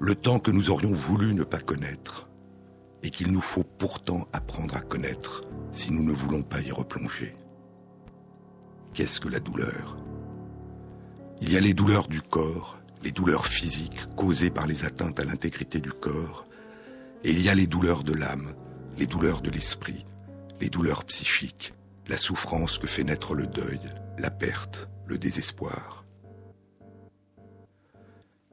Le 0.00 0.14
temps 0.14 0.38
que 0.38 0.50
nous 0.50 0.70
aurions 0.70 0.92
voulu 0.92 1.34
ne 1.34 1.44
pas 1.44 1.58
connaître 1.58 2.28
et 3.02 3.10
qu'il 3.10 3.32
nous 3.32 3.40
faut 3.40 3.64
pourtant 3.64 4.28
apprendre 4.32 4.76
à 4.76 4.80
connaître 4.80 5.44
si 5.72 5.92
nous 5.92 6.02
ne 6.02 6.12
voulons 6.12 6.42
pas 6.42 6.60
y 6.60 6.70
replonger. 6.70 7.36
Qu'est-ce 8.94 9.20
que 9.20 9.28
la 9.28 9.40
douleur? 9.40 9.96
Il 11.40 11.52
y 11.52 11.56
a 11.56 11.60
les 11.60 11.74
douleurs 11.74 12.08
du 12.08 12.20
corps, 12.20 12.80
les 13.02 13.12
douleurs 13.12 13.46
physiques 13.46 14.06
causées 14.16 14.50
par 14.50 14.66
les 14.66 14.84
atteintes 14.84 15.20
à 15.20 15.24
l'intégrité 15.24 15.80
du 15.80 15.92
corps, 15.92 16.46
et 17.22 17.30
il 17.30 17.40
y 17.40 17.48
a 17.48 17.54
les 17.54 17.66
douleurs 17.66 18.02
de 18.02 18.12
l'âme, 18.12 18.54
les 18.96 19.06
douleurs 19.06 19.40
de 19.40 19.50
l'esprit, 19.50 20.04
les 20.60 20.70
douleurs 20.70 21.04
psychiques, 21.04 21.74
la 22.08 22.18
souffrance 22.18 22.78
que 22.78 22.86
fait 22.86 23.04
naître 23.04 23.34
le 23.34 23.46
deuil, 23.46 23.80
la 24.18 24.30
perte, 24.30 24.88
le 25.06 25.18
désespoir. 25.18 26.04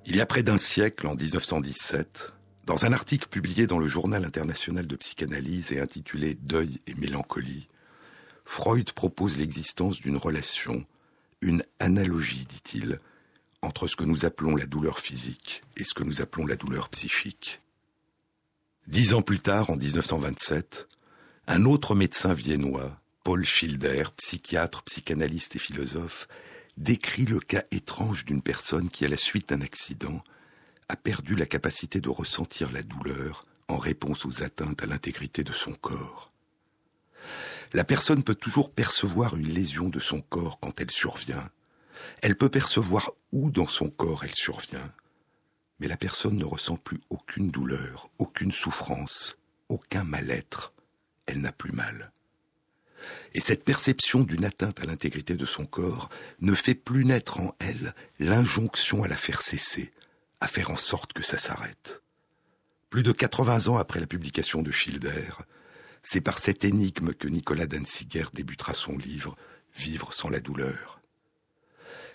Il 0.05 0.15
y 0.15 0.21
a 0.21 0.25
près 0.25 0.43
d'un 0.43 0.57
siècle, 0.57 1.07
en 1.07 1.15
1917, 1.15 2.33
dans 2.65 2.85
un 2.85 2.93
article 2.93 3.27
publié 3.27 3.67
dans 3.67 3.79
le 3.79 3.87
Journal 3.87 4.23
international 4.23 4.87
de 4.87 4.95
psychanalyse 4.95 5.71
et 5.71 5.79
intitulé 5.79 6.35
Deuil 6.35 6.79
et 6.87 6.93
mélancolie, 6.95 7.67
Freud 8.45 8.91
propose 8.93 9.39
l'existence 9.39 9.99
d'une 9.99 10.17
relation, 10.17 10.85
une 11.41 11.63
analogie, 11.79 12.45
dit-il, 12.45 12.99
entre 13.61 13.87
ce 13.87 13.95
que 13.95 14.03
nous 14.03 14.25
appelons 14.25 14.55
la 14.55 14.67
douleur 14.67 14.99
physique 14.99 15.63
et 15.75 15.83
ce 15.83 15.95
que 15.95 16.03
nous 16.03 16.21
appelons 16.21 16.45
la 16.45 16.55
douleur 16.55 16.89
psychique. 16.89 17.61
Dix 18.87 19.15
ans 19.15 19.23
plus 19.23 19.39
tard, 19.39 19.71
en 19.71 19.75
1927, 19.75 20.87
un 21.47 21.65
autre 21.65 21.95
médecin 21.95 22.33
viennois, 22.33 22.99
Paul 23.23 23.45
Schilder, 23.45 24.05
psychiatre, 24.17 24.83
psychanalyste 24.83 25.55
et 25.55 25.59
philosophe, 25.59 26.27
décrit 26.77 27.25
le 27.25 27.39
cas 27.39 27.63
étrange 27.71 28.25
d'une 28.25 28.41
personne 28.41 28.89
qui, 28.89 29.05
à 29.05 29.07
la 29.07 29.17
suite 29.17 29.49
d'un 29.49 29.61
accident, 29.61 30.23
a 30.89 30.95
perdu 30.95 31.35
la 31.35 31.45
capacité 31.45 32.01
de 32.01 32.09
ressentir 32.09 32.71
la 32.71 32.83
douleur 32.83 33.43
en 33.67 33.77
réponse 33.77 34.25
aux 34.25 34.43
atteintes 34.43 34.83
à 34.83 34.85
l'intégrité 34.85 35.43
de 35.43 35.53
son 35.53 35.73
corps. 35.73 36.31
La 37.73 37.83
personne 37.83 38.23
peut 38.23 38.35
toujours 38.35 38.71
percevoir 38.71 39.35
une 39.35 39.49
lésion 39.49 39.89
de 39.89 39.99
son 39.99 40.21
corps 40.21 40.59
quand 40.59 40.79
elle 40.79 40.91
survient. 40.91 41.49
Elle 42.21 42.35
peut 42.35 42.49
percevoir 42.49 43.11
où 43.31 43.49
dans 43.51 43.67
son 43.67 43.89
corps 43.89 44.23
elle 44.23 44.35
survient. 44.35 44.93
Mais 45.79 45.87
la 45.87 45.97
personne 45.97 46.37
ne 46.37 46.45
ressent 46.45 46.77
plus 46.77 46.99
aucune 47.09 47.51
douleur, 47.51 48.09
aucune 48.17 48.51
souffrance, 48.51 49.37
aucun 49.69 50.03
mal-être. 50.03 50.74
Elle 51.25 51.41
n'a 51.41 51.51
plus 51.51 51.71
mal. 51.71 52.11
Et 53.33 53.41
cette 53.41 53.63
perception 53.63 54.23
d'une 54.23 54.45
atteinte 54.45 54.79
à 54.79 54.85
l'intégrité 54.85 55.35
de 55.35 55.45
son 55.45 55.65
corps 55.65 56.09
ne 56.39 56.53
fait 56.53 56.75
plus 56.75 57.05
naître 57.05 57.39
en 57.39 57.55
elle 57.59 57.93
l'injonction 58.19 59.03
à 59.03 59.07
la 59.07 59.17
faire 59.17 59.41
cesser, 59.41 59.91
à 60.39 60.47
faire 60.47 60.71
en 60.71 60.77
sorte 60.77 61.13
que 61.13 61.23
ça 61.23 61.37
s'arrête. 61.37 62.01
Plus 62.89 63.03
de 63.03 63.11
80 63.11 63.67
ans 63.67 63.77
après 63.77 63.99
la 63.99 64.07
publication 64.07 64.61
de 64.61 64.71
Schilder, 64.71 65.29
c'est 66.01 66.21
par 66.21 66.39
cette 66.39 66.63
énigme 66.63 67.13
que 67.13 67.27
Nicolas 67.27 67.67
Danziger 67.67 68.25
débutera 68.33 68.73
son 68.73 68.97
livre 68.97 69.35
Vivre 69.75 70.13
sans 70.13 70.29
la 70.29 70.39
douleur. 70.39 71.01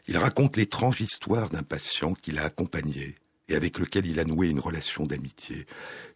Il 0.09 0.17
raconte 0.17 0.57
l'étrange 0.57 1.03
histoire 1.03 1.51
d'un 1.51 1.63
patient 1.63 2.15
qu'il 2.15 2.39
a 2.39 2.45
accompagné 2.45 3.17
et 3.51 3.57
avec 3.57 3.79
lequel 3.79 4.07
il 4.07 4.21
a 4.21 4.25
noué 4.25 4.49
une 4.49 4.61
relation 4.61 5.05
d'amitié. 5.05 5.67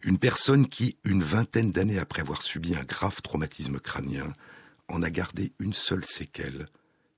Une 0.01 0.17
personne 0.17 0.67
qui, 0.67 0.97
une 1.03 1.21
vingtaine 1.21 1.71
d'années 1.71 1.99
après 1.99 2.21
avoir 2.21 2.41
subi 2.41 2.75
un 2.75 2.83
grave 2.83 3.21
traumatisme 3.21 3.79
crânien, 3.79 4.33
en 4.87 5.03
a 5.03 5.09
gardé 5.09 5.51
une 5.59 5.73
seule 5.73 6.05
séquelle, 6.05 6.67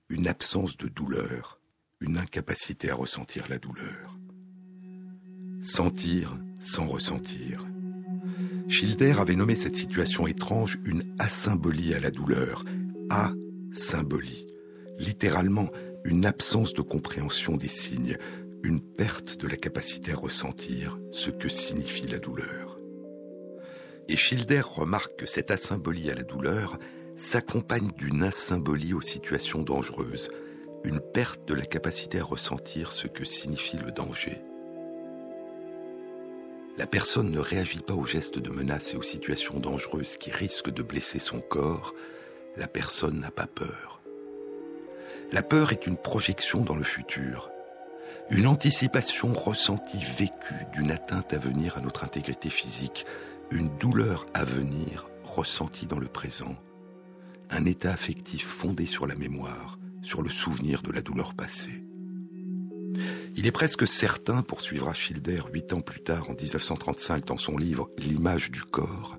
une 0.10 0.28
absence 0.28 0.76
de 0.76 0.88
douleur, 0.88 1.60
une 2.02 2.18
incapacité 2.18 2.90
à 2.90 2.96
ressentir 2.96 3.46
la 3.50 3.60
douleur. 3.60 4.18
Sentir 5.62 6.38
sans 6.60 6.88
ressentir. 6.88 7.66
Schilder 8.68 9.16
avait 9.20 9.36
nommé 9.36 9.56
cette 9.56 9.76
situation 9.76 10.28
étrange 10.28 10.80
une 10.86 11.04
asymbolie 11.20 11.94
à 11.94 12.00
la 12.00 12.12
douleur. 12.12 12.64
A-symbolie. 13.10 14.46
Littéralement, 14.98 15.70
une 16.04 16.26
absence 16.26 16.74
de 16.74 16.82
compréhension 16.82 17.56
des 17.58 17.70
signes, 17.70 18.18
une 18.64 18.82
perte 18.82 19.38
de 19.38 19.48
la 19.48 19.58
capacité 19.58 20.12
à 20.12 20.16
ressentir 20.16 20.98
ce 21.12 21.30
que 21.30 21.50
signifie 21.50 22.08
la 22.08 22.20
douleur. 22.20 22.78
Et 24.08 24.16
Schilder 24.16 24.62
remarque 24.64 25.18
que 25.18 25.26
cette 25.26 25.52
asymbolie 25.52 26.10
à 26.10 26.16
la 26.16 26.24
douleur 26.24 26.78
s'accompagne 27.16 27.92
d'une 27.98 28.24
asymbolie 28.24 28.94
aux 28.94 29.02
situations 29.02 29.64
dangereuses, 29.64 30.30
une 30.84 31.02
perte 31.02 31.48
de 31.48 31.54
la 31.54 31.66
capacité 31.66 32.20
à 32.20 32.24
ressentir 32.24 32.94
ce 32.94 33.08
que 33.08 33.26
signifie 33.26 33.78
le 33.78 33.92
danger. 33.92 34.40
La 36.78 36.86
personne 36.86 37.32
ne 37.32 37.40
réagit 37.40 37.82
pas 37.82 37.96
aux 37.96 38.06
gestes 38.06 38.38
de 38.38 38.52
menace 38.52 38.94
et 38.94 38.98
aux 38.98 39.04
situations 39.04 39.60
dangereuses 39.60 40.16
qui 40.16 40.32
risquent 40.32 40.72
de 40.72 40.84
blesser 40.84 41.20
son 41.20 41.40
corps. 41.40 41.96
La 42.56 42.68
personne 42.68 43.20
n'a 43.20 43.32
pas 43.32 43.48
peur. 43.48 44.02
La 45.32 45.42
peur 45.42 45.72
est 45.72 45.88
une 45.88 45.98
projection 45.98 46.64
dans 46.64 46.76
le 46.76 46.84
futur, 46.84 47.50
une 48.30 48.48
anticipation 48.48 49.34
ressentie, 49.34 50.04
vécue 50.18 50.66
d'une 50.74 50.92
atteinte 50.92 51.34
à 51.34 51.38
venir 51.38 51.78
à 51.78 51.82
notre 51.82 52.04
intégrité 52.04 52.50
physique, 52.50 53.06
une 53.52 53.70
douleur 53.78 54.26
à 54.34 54.44
venir 54.44 55.10
ressentie 55.24 55.88
dans 55.88 56.00
le 56.00 56.08
présent, 56.08 56.56
un 57.50 57.66
état 57.66 57.92
affectif 57.92 58.46
fondé 58.46 58.86
sur 58.86 59.08
la 59.08 59.16
mémoire, 59.16 59.80
sur 60.02 60.22
le 60.22 60.30
souvenir 60.30 60.82
de 60.82 60.92
la 60.92 61.02
douleur 61.02 61.34
passée. 61.34 61.84
Il 63.36 63.46
est 63.46 63.52
presque 63.52 63.88
certain, 63.88 64.42
poursuivra 64.42 64.94
Schilder 64.94 65.42
huit 65.54 65.72
ans 65.74 65.82
plus 65.82 66.02
tard, 66.02 66.30
en 66.30 66.34
1935, 66.34 67.26
dans 67.26 67.38
son 67.38 67.58
livre 67.58 67.90
L'image 67.98 68.52
du 68.52 68.64
corps, 68.64 69.18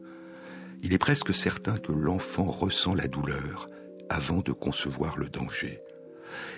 il 0.83 0.93
est 0.93 0.99
presque 0.99 1.35
certain 1.35 1.77
que 1.77 1.93
l'enfant 1.93 2.45
ressent 2.45 2.95
la 2.95 3.09
douleur 3.09 3.69
avant 4.11 4.41
de 4.41 4.53
concevoir 4.53 5.19
le 5.19 5.29
danger, 5.29 5.81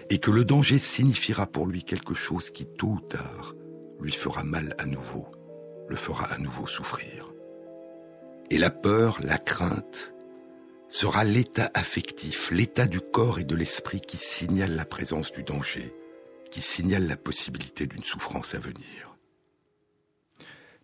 et 0.08 0.18
que 0.18 0.30
le 0.30 0.44
danger 0.44 0.78
signifiera 0.78 1.46
pour 1.46 1.66
lui 1.66 1.84
quelque 1.84 2.14
chose 2.14 2.50
qui, 2.50 2.66
tôt 2.66 2.88
ou 2.88 3.00
tard, 3.00 3.54
lui 4.00 4.12
fera 4.12 4.44
mal 4.44 4.74
à 4.78 4.86
nouveau, 4.86 5.26
le 5.88 5.96
fera 5.96 6.26
à 6.26 6.38
nouveau 6.38 6.66
souffrir. 6.66 7.32
Et 8.50 8.58
la 8.58 8.70
peur, 8.70 9.18
la 9.22 9.38
crainte, 9.38 10.12
sera 10.88 11.22
l'état 11.22 11.70
affectif, 11.74 12.50
l'état 12.50 12.86
du 12.86 13.00
corps 13.00 13.38
et 13.38 13.44
de 13.44 13.54
l'esprit 13.54 14.00
qui 14.00 14.16
signale 14.16 14.74
la 14.74 14.84
présence 14.84 15.30
du 15.30 15.44
danger, 15.44 15.94
qui 16.50 16.62
signale 16.62 17.06
la 17.06 17.16
possibilité 17.16 17.86
d'une 17.86 18.02
souffrance 18.02 18.54
à 18.54 18.58
venir. 18.58 19.16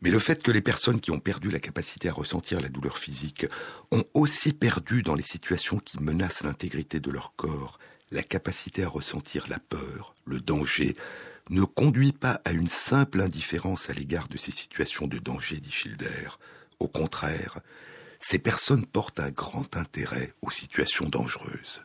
Mais 0.02 0.10
le 0.10 0.18
fait 0.18 0.42
que 0.42 0.52
les 0.52 0.60
personnes 0.60 1.00
qui 1.00 1.10
ont 1.10 1.18
perdu 1.18 1.50
la 1.50 1.58
capacité 1.58 2.08
à 2.08 2.12
ressentir 2.12 2.60
la 2.60 2.68
douleur 2.68 2.98
physique 2.98 3.46
ont 3.90 4.04
aussi 4.14 4.52
perdu 4.52 5.02
dans 5.02 5.14
les 5.14 5.22
situations 5.22 5.78
qui 5.78 6.00
menacent 6.00 6.44
l'intégrité 6.44 7.00
de 7.00 7.10
leur 7.10 7.34
corps 7.34 7.78
la 8.16 8.22
capacité 8.22 8.82
à 8.82 8.88
ressentir 8.88 9.46
la 9.48 9.58
peur, 9.58 10.14
le 10.24 10.40
danger, 10.40 10.96
ne 11.50 11.62
conduit 11.62 12.12
pas 12.12 12.40
à 12.44 12.52
une 12.52 12.68
simple 12.68 13.20
indifférence 13.20 13.90
à 13.90 13.92
l'égard 13.92 14.28
de 14.28 14.38
ces 14.38 14.50
situations 14.50 15.06
de 15.06 15.18
danger, 15.18 15.60
dit 15.60 15.70
Schilder. 15.70 16.30
Au 16.80 16.88
contraire, 16.88 17.60
ces 18.18 18.38
personnes 18.38 18.86
portent 18.86 19.20
un 19.20 19.30
grand 19.30 19.76
intérêt 19.76 20.34
aux 20.42 20.50
situations 20.50 21.08
dangereuses. 21.08 21.82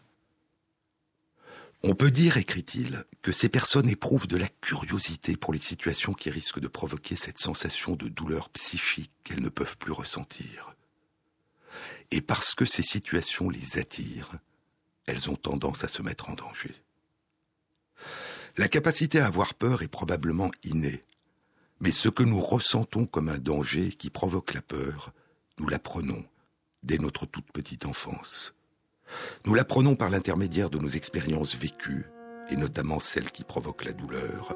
On 1.83 1.95
peut 1.95 2.11
dire, 2.11 2.37
écrit-il, 2.37 3.03
que 3.21 3.31
ces 3.31 3.49
personnes 3.49 3.89
éprouvent 3.89 4.27
de 4.27 4.37
la 4.37 4.47
curiosité 4.47 5.35
pour 5.35 5.51
les 5.51 5.59
situations 5.59 6.13
qui 6.13 6.29
risquent 6.29 6.59
de 6.59 6.67
provoquer 6.67 7.15
cette 7.15 7.39
sensation 7.39 7.95
de 7.95 8.07
douleur 8.07 8.49
psychique 8.49 9.11
qu'elles 9.23 9.41
ne 9.41 9.49
peuvent 9.49 9.77
plus 9.77 9.91
ressentir. 9.91 10.75
Et 12.11 12.21
parce 12.21 12.55
que 12.55 12.65
ces 12.65 12.83
situations 12.83 13.49
les 13.49 13.79
attirent, 13.79 14.39
elles 15.07 15.29
ont 15.29 15.35
tendance 15.35 15.83
à 15.83 15.87
se 15.87 16.01
mettre 16.01 16.29
en 16.29 16.33
danger. 16.33 16.75
La 18.57 18.67
capacité 18.67 19.19
à 19.19 19.27
avoir 19.27 19.53
peur 19.53 19.81
est 19.81 19.87
probablement 19.87 20.51
innée, 20.63 21.01
mais 21.79 21.91
ce 21.91 22.09
que 22.09 22.23
nous 22.23 22.39
ressentons 22.39 23.05
comme 23.05 23.29
un 23.29 23.37
danger 23.37 23.89
qui 23.89 24.09
provoque 24.09 24.53
la 24.53 24.61
peur, 24.61 25.13
nous 25.57 25.67
l'apprenons 25.67 26.23
dès 26.83 26.97
notre 26.97 27.25
toute 27.25 27.51
petite 27.51 27.85
enfance. 27.85 28.53
Nous 29.45 29.53
l'apprenons 29.53 29.95
par 29.95 30.09
l'intermédiaire 30.09 30.69
de 30.69 30.77
nos 30.77 30.89
expériences 30.89 31.55
vécues, 31.55 32.05
et 32.49 32.55
notamment 32.55 32.99
celles 32.99 33.31
qui 33.31 33.43
provoquent 33.43 33.85
la 33.85 33.93
douleur, 33.93 34.55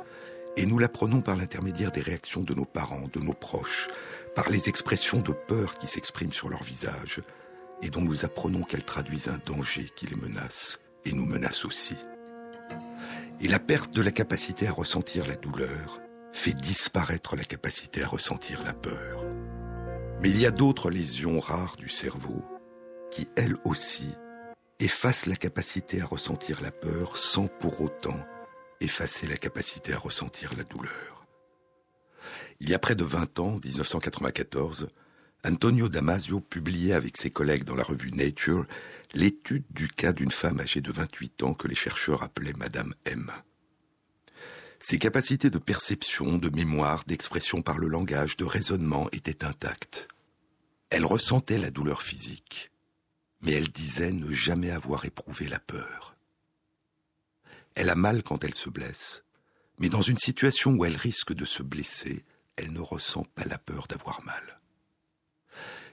et 0.58 0.66
nous 0.66 0.78
l'apprenons 0.78 1.22
par 1.22 1.36
l'intermédiaire 1.36 1.92
des 1.92 2.02
réactions 2.02 2.42
de 2.42 2.54
nos 2.54 2.66
parents, 2.66 3.10
de 3.12 3.20
nos 3.20 3.34
proches, 3.34 3.88
par 4.36 4.50
les 4.50 4.70
expressions 4.70 5.22
de 5.22 5.32
peur 5.32 5.78
qui 5.78 5.88
s'expriment 5.88 6.34
sur 6.34 6.50
leur 6.50 6.64
visage, 6.64 7.22
et 7.82 7.90
dont 7.90 8.02
nous 8.02 8.26
apprenons 8.26 8.64
qu'elles 8.64 8.86
traduisent 8.86 9.28
un 9.28 9.40
danger 9.46 9.92
qui 9.96 10.08
les 10.08 10.16
menace, 10.16 10.80
et 11.06 11.12
nous 11.12 11.26
menace 11.26 11.66
aussi. 11.66 11.96
Et 13.42 13.48
la 13.48 13.60
perte 13.60 13.94
de 13.94 14.02
la 14.02 14.12
capacité 14.12 14.68
à 14.68 14.72
ressentir 14.72 15.28
la 15.28 15.36
douleur 15.36 16.00
fait 16.32 16.54
disparaître 16.54 17.36
la 17.36 17.44
capacité 17.44 18.04
à 18.04 18.08
ressentir 18.08 18.64
la 18.64 18.74
peur. 18.74 19.24
Mais 20.22 20.30
il 20.30 20.40
y 20.40 20.46
a 20.46 20.52
d'autres 20.52 20.90
lésions 20.90 21.40
rares 21.40 21.76
du 21.78 21.90
cerveau 21.90 22.44
qui, 23.12 23.28
elles 23.36 23.58
aussi, 23.66 24.10
efface 24.80 25.26
la 25.26 25.36
capacité 25.36 26.02
à 26.02 26.06
ressentir 26.06 26.62
la 26.62 26.72
peur 26.72 27.18
sans 27.18 27.48
pour 27.48 27.82
autant 27.82 28.20
effacer 28.82 29.28
la 29.28 29.38
capacité 29.38 29.94
à 29.94 30.00
ressentir 30.00 30.54
la 30.58 30.64
douleur. 30.64 31.26
Il 32.60 32.70
y 32.70 32.74
a 32.74 32.80
près 32.80 32.96
de 32.96 33.04
20 33.04 33.40
ans, 33.40 33.60
1994, 33.64 34.88
Antonio 35.48 35.90
Damasio 35.90 36.40
publiait 36.40 36.94
avec 36.94 37.18
ses 37.18 37.30
collègues 37.30 37.66
dans 37.66 37.76
la 37.76 37.84
revue 37.84 38.12
Nature 38.12 38.66
l'étude 39.14 39.64
du 39.70 39.88
cas 39.88 40.12
d'une 40.12 40.32
femme 40.32 40.60
âgée 40.60 40.82
de 40.82 40.92
28 40.92 41.44
ans 41.44 41.54
que 41.54 41.68
les 41.68 41.76
chercheurs 41.76 42.24
appelaient 42.24 42.54
Madame 42.54 42.96
M. 43.06 43.30
Ses 44.80 44.98
capacités 44.98 45.52
de 45.52 45.60
perception, 45.60 46.40
de 46.40 46.50
mémoire, 46.50 47.04
d'expression 47.06 47.62
par 47.62 47.78
le 47.78 47.88
langage, 47.88 48.38
de 48.38 48.44
raisonnement 48.44 49.08
étaient 49.12 49.46
intactes. 49.46 50.08
Elle 50.90 51.06
ressentait 51.06 51.60
la 51.60 51.70
douleur 51.70 52.02
physique, 52.02 52.72
mais 53.42 53.52
elle 53.52 53.70
disait 53.70 54.14
ne 54.14 54.32
jamais 54.32 54.72
avoir 54.72 55.06
éprouvé 55.06 55.48
la 55.48 55.60
peur. 55.60 56.16
Elle 57.76 57.92
a 57.92 57.96
mal 57.96 58.24
quand 58.24 58.44
elle 58.44 58.56
se 58.56 58.72
blesse, 58.72 59.24
mais 59.78 59.90
dans 59.90 60.02
une 60.02 60.18
situation 60.18 60.74
où 60.74 60.86
elle 60.86 60.98
risque 60.98 61.34
de 61.34 61.46
se 61.46 61.62
blesser, 61.62 62.26
elle 62.56 62.74
ne 62.74 62.80
ressent 62.80 63.28
pas 63.36 63.46
la 63.46 63.60
peur 63.60 63.86
d'avoir 63.88 64.24
mal. 64.24 64.55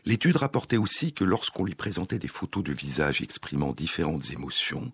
L'étude 0.05 0.37
rapportait 0.37 0.77
aussi 0.77 1.13
que 1.13 1.25
lorsqu'on 1.25 1.65
lui 1.65 1.75
présentait 1.75 2.19
des 2.19 2.29
photos 2.29 2.65
de 2.65 2.73
visage 2.73 3.23
exprimant 3.23 3.73
différentes 3.73 4.31
émotions, 4.31 4.93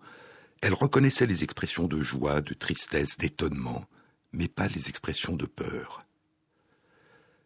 elle 0.61 0.75
reconnaissait 0.75 1.27
les 1.27 1.45
expressions 1.45 1.87
de 1.87 2.01
joie, 2.03 2.41
de 2.41 2.53
tristesse, 2.53 3.17
d'étonnement, 3.17 3.87
mais 4.33 4.49
pas 4.49 4.69
les 4.69 4.89
expressions 4.89 5.37
de 5.37 5.47
peur. 5.47 6.01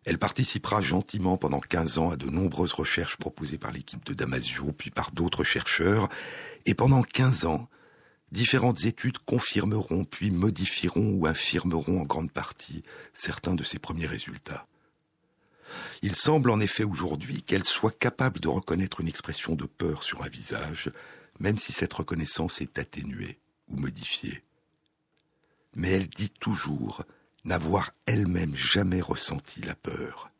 Elle 0.04 0.18
participera 0.18 0.80
gentiment 0.80 1.36
pendant 1.36 1.60
15 1.60 1.98
ans 1.98 2.10
à 2.10 2.16
de 2.16 2.28
nombreuses 2.28 2.72
recherches 2.72 3.16
proposées 3.16 3.58
par 3.58 3.70
l'équipe 3.70 4.04
de 4.04 4.14
Damasio, 4.14 4.72
puis 4.72 4.90
par 4.90 5.12
d'autres 5.12 5.44
chercheurs, 5.44 6.08
et 6.66 6.74
pendant 6.74 7.02
15 7.02 7.44
ans, 7.44 7.68
différentes 8.32 8.84
études 8.84 9.18
confirmeront, 9.18 10.04
puis 10.04 10.32
modifieront 10.32 11.12
ou 11.12 11.26
infirmeront 11.26 12.00
en 12.00 12.04
grande 12.04 12.32
partie 12.32 12.82
certains 13.12 13.54
de 13.54 13.62
ses 13.62 13.78
premiers 13.78 14.06
résultats. 14.06 14.66
Il 16.02 16.14
semble 16.14 16.50
en 16.50 16.60
effet 16.60 16.84
aujourd'hui 16.84 17.42
qu'elle 17.42 17.64
soit 17.64 17.96
capable 17.96 18.40
de 18.40 18.48
reconnaître 18.48 19.00
une 19.00 19.08
expression 19.08 19.54
de 19.54 19.64
peur 19.64 20.04
sur 20.04 20.22
un 20.22 20.28
visage, 20.28 20.90
même 21.40 21.58
si 21.58 21.72
cette 21.72 21.92
reconnaissance 21.92 22.60
est 22.60 22.78
atténuée 22.78 23.38
ou 23.68 23.76
modifiée. 23.76 24.42
Mais 25.74 25.90
elle 25.90 26.08
dit 26.08 26.30
toujours 26.30 27.04
n'avoir 27.44 27.92
elle-même 28.06 28.54
jamais 28.54 29.00
ressenti 29.00 29.60
la 29.62 29.74
peur. 29.74 30.30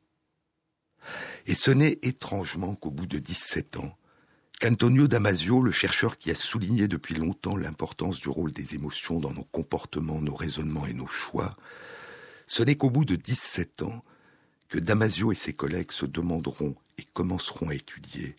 Et 1.47 1.55
ce 1.55 1.71
n'est 1.71 1.99
étrangement 2.03 2.75
qu'au 2.75 2.91
bout 2.91 3.07
de 3.07 3.19
17 3.19 3.79
ans, 3.79 3.97
qu'Antonio 4.61 5.09
Damasio, 5.09 5.61
le 5.61 5.73
chercheur 5.73 6.19
qui 6.19 6.31
a 6.31 6.37
souligné 6.37 6.87
depuis 6.87 7.15
longtemps 7.15 7.57
l'importance 7.57 8.21
du 8.21 8.29
rôle 8.29 8.53
des 8.53 8.75
émotions 8.75 9.19
dans 9.19 9.33
nos 9.33 9.45
comportements, 9.45 10.21
nos 10.21 10.37
raisonnements 10.37 10.87
et 10.87 10.93
nos 10.93 11.09
choix, 11.09 11.51
ce 12.47 12.63
n'est 12.63 12.77
qu'au 12.77 12.91
bout 12.91 13.05
de 13.05 13.17
17 13.17 13.83
ans 13.83 14.05
que 14.73 14.79
Damasio 14.79 15.33
et 15.33 15.35
ses 15.35 15.53
collègues 15.53 15.93
se 15.93 16.07
demanderont 16.07 16.75
et 16.97 17.05
commenceront 17.13 17.69
à 17.69 17.75
étudier 17.75 18.37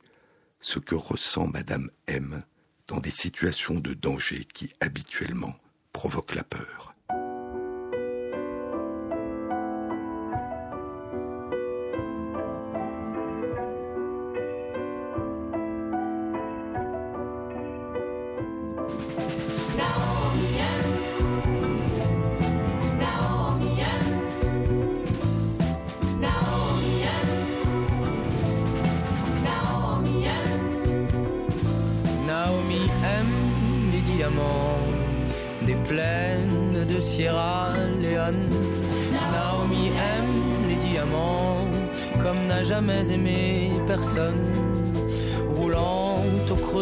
ce 0.62 0.80
que 0.80 0.96
ressent 0.96 1.46
Madame 1.46 1.92
M 2.08 2.42
dans 2.88 3.00
des 3.00 3.12
situations 3.12 3.80
de 3.80 3.94
danger 3.94 4.48
qui 4.52 4.72
habituellement 4.80 5.56
provoquent 5.92 6.34
la 6.34 6.44
peur. 6.44 6.93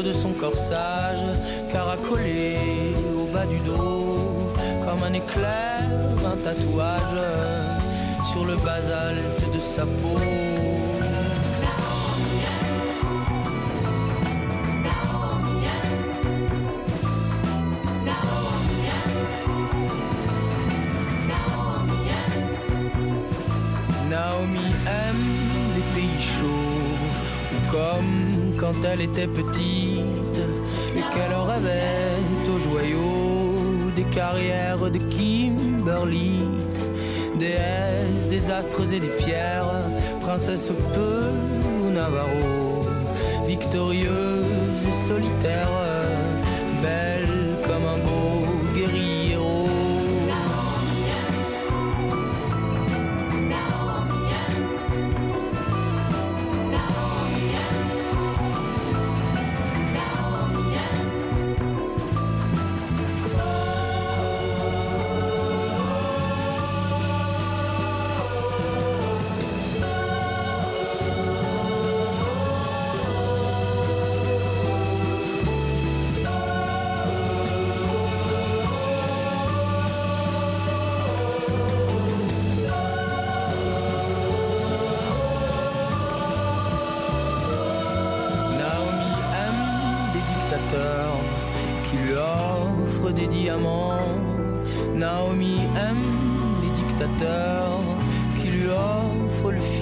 De 0.04 0.14
son 0.14 0.34
corsage, 0.34 1.24
caracolé 1.72 2.58
au 3.16 3.26
bas 3.32 3.46
du 3.46 3.60
dos, 3.60 4.54
comme 4.86 5.04
un 5.04 5.14
éclair, 5.14 5.84
un 6.26 6.38
tatouage 6.38 7.20
sur 8.32 8.46
le 8.46 8.56
basalte 8.58 9.54
de 9.54 9.60
sa 9.60 9.86
peau. 9.86 10.20
comme 27.72 28.54
quand 28.60 28.84
elle 28.84 29.02
était 29.02 29.28
petite 29.28 29.91
et 29.91 29.91
qu'elle 31.62 31.70
rêvait 31.70 32.50
au 32.50 32.60
joyau 32.60 33.92
des 33.96 34.04
carrières 34.04 34.90
de 34.90 34.98
Kimberly, 34.98 36.40
déesse 37.38 38.28
des 38.30 38.52
astres 38.52 38.94
et 38.94 39.00
des 39.00 39.08
pierres, 39.08 39.84
princesse 40.22 40.72
peu 40.94 41.22
Navarro, 41.94 42.86
victorieuse 43.48 44.86
et 44.88 45.08
solitaire, 45.08 45.70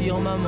Sur 0.09 0.17
les 0.21 0.39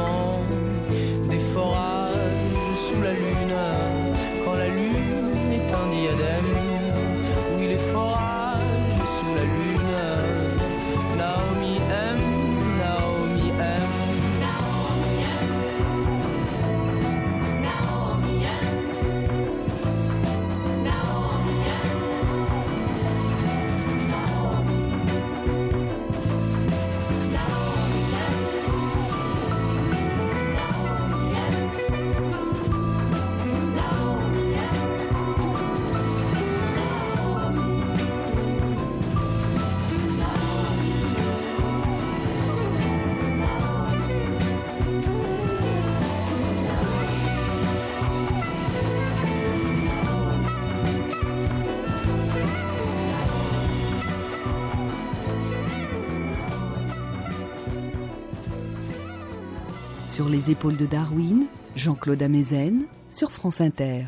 épaules 60.52 60.76
de 60.76 60.86
Darwin, 60.86 61.48
Jean-Claude 61.78 62.22
Amezen, 62.22 62.86
sur 63.10 63.32
France 63.32 63.62
Inter. 63.62 64.06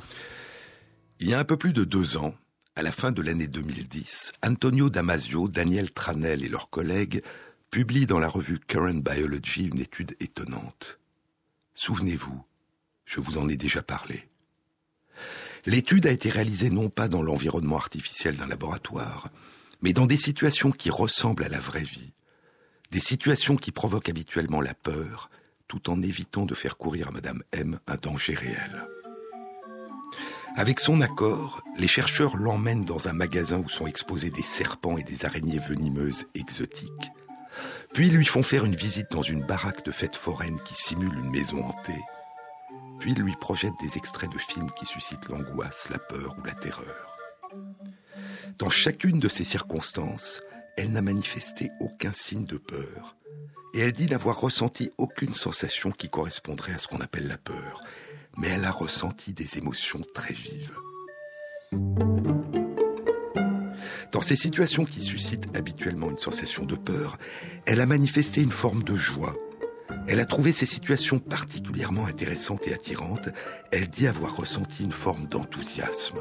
Il 1.22 1.30
y 1.30 1.34
a 1.34 1.40
un 1.40 1.46
peu 1.46 1.56
plus 1.56 1.72
de 1.72 1.86
deux 1.86 2.18
ans, 2.18 2.36
à 2.76 2.82
la 2.82 2.92
fin 2.92 3.14
de 3.14 3.22
l'année 3.22 3.48
2010, 3.48 4.34
Antonio 4.46 4.90
Damasio, 4.90 5.48
Daniel 5.48 5.92
Tranel 5.92 6.44
et 6.44 6.50
leurs 6.50 6.70
collègues 6.70 7.24
publient 7.72 8.08
dans 8.08 8.20
la 8.20 8.28
revue 8.28 8.60
Current 8.60 9.02
Biology 9.02 9.68
une 9.68 9.80
étude 9.80 10.18
étonnante. 10.20 11.00
Souvenez-vous, 11.76 12.44
je 13.06 13.22
vous 13.22 13.38
en 13.38 13.48
ai 13.48 13.56
déjà 13.56 13.82
parlé. 13.82 14.28
L'étude 15.66 16.06
a 16.08 16.12
été 16.12 16.30
réalisée 16.30 16.70
non 16.70 16.90
pas 16.90 17.08
dans 17.08 17.24
l'environnement 17.24 17.78
artificiel 17.78 18.36
d'un 18.36 18.48
laboratoire, 18.48 19.30
mais 19.82 19.94
dans 19.94 20.08
des 20.08 20.18
situations 20.18 20.72
qui 20.72 20.90
ressemblent 20.90 21.46
à 21.46 21.50
la 21.50 21.62
vraie 21.62 21.84
vie, 21.84 22.12
des 22.92 23.00
situations 23.00 23.56
qui 23.56 23.72
provoquent 23.72 24.10
habituellement 24.10 24.60
la 24.60 24.74
peur 24.74 25.30
tout 25.68 25.90
en 25.90 26.02
évitant 26.02 26.46
de 26.46 26.56
faire 26.56 26.78
courir 26.78 27.10
à 27.10 27.12
Madame 27.12 27.44
M 27.52 27.80
un 27.88 27.96
danger 27.96 28.34
réel. 28.34 28.88
Avec 30.56 30.80
son 30.80 31.02
accord, 31.02 31.64
les 31.78 31.88
chercheurs 31.88 32.38
l'emmènent 32.38 32.86
dans 32.86 33.08
un 33.08 33.14
magasin 33.14 33.58
où 33.58 33.70
sont 33.70 33.88
exposés 33.88 34.30
des 34.30 34.44
serpents 34.44 34.98
et 34.98 35.04
des 35.04 35.26
araignées 35.26 35.58
venimeuses 35.58 36.26
exotiques. 36.36 37.12
Puis 37.94 38.10
lui 38.10 38.26
font 38.26 38.44
faire 38.44 38.66
une 38.66 38.76
visite 38.76 39.10
dans 39.12 39.24
une 39.24 39.44
baraque 39.44 39.84
de 39.84 39.92
fête 39.92 40.16
foraine 40.16 40.60
qui 40.64 40.76
simule 40.76 41.18
une 41.18 41.32
maison 41.32 41.64
hantée. 41.64 42.02
Puis 43.00 43.16
lui 43.16 43.36
projettent 43.36 43.80
des 43.82 43.98
extraits 43.98 44.32
de 44.32 44.38
films 44.38 44.70
qui 44.78 44.86
suscitent 44.86 45.28
l'angoisse, 45.28 45.90
la 45.90 45.98
peur 45.98 46.36
ou 46.38 46.44
la 46.44 46.54
terreur. 46.54 47.18
Dans 48.60 48.70
chacune 48.70 49.20
de 49.20 49.30
ces 49.30 49.44
circonstances, 49.44 50.42
elle 50.78 50.92
n'a 50.92 51.02
manifesté 51.02 51.72
aucun 51.80 52.14
signe 52.14 52.46
de 52.46 52.58
peur, 52.58 53.16
et 53.74 53.80
elle 53.80 53.92
dit 53.92 54.08
n'avoir 54.08 54.40
ressenti 54.40 54.92
aucune 54.98 55.34
sensation 55.34 55.92
qui 55.92 56.10
correspondrait 56.10 56.74
à 56.74 56.80
ce 56.80 56.88
qu'on 56.88 57.02
appelle 57.02 57.28
la 57.28 57.38
peur, 57.38 57.82
mais 58.38 58.50
elle 58.50 58.66
a 58.66 58.72
ressenti 58.72 59.34
des 59.34 59.58
émotions 59.58 60.02
très 60.14 60.34
vives. 60.34 60.78
Dans 64.12 64.22
ces 64.22 64.36
situations 64.36 64.86
qui 64.86 65.02
suscitent 65.02 65.56
habituellement 65.58 66.12
une 66.12 66.18
sensation 66.18 66.66
de 66.66 66.76
peur, 66.76 67.18
elle 67.66 67.82
a 67.82 67.88
manifesté 67.88 68.42
une 68.42 68.52
forme 68.52 68.84
de 68.84 68.96
joie. 68.96 69.36
Elle 70.08 70.20
a 70.20 70.26
trouvé 70.26 70.52
ces 70.52 70.68
situations 70.68 71.18
particulièrement 71.18 72.06
intéressantes 72.06 72.68
et 72.68 72.74
attirantes. 72.74 73.30
Elle 73.72 73.88
dit 73.88 74.08
avoir 74.08 74.36
ressenti 74.36 74.84
une 74.84 74.92
forme 74.92 75.26
d'enthousiasme. 75.26 76.20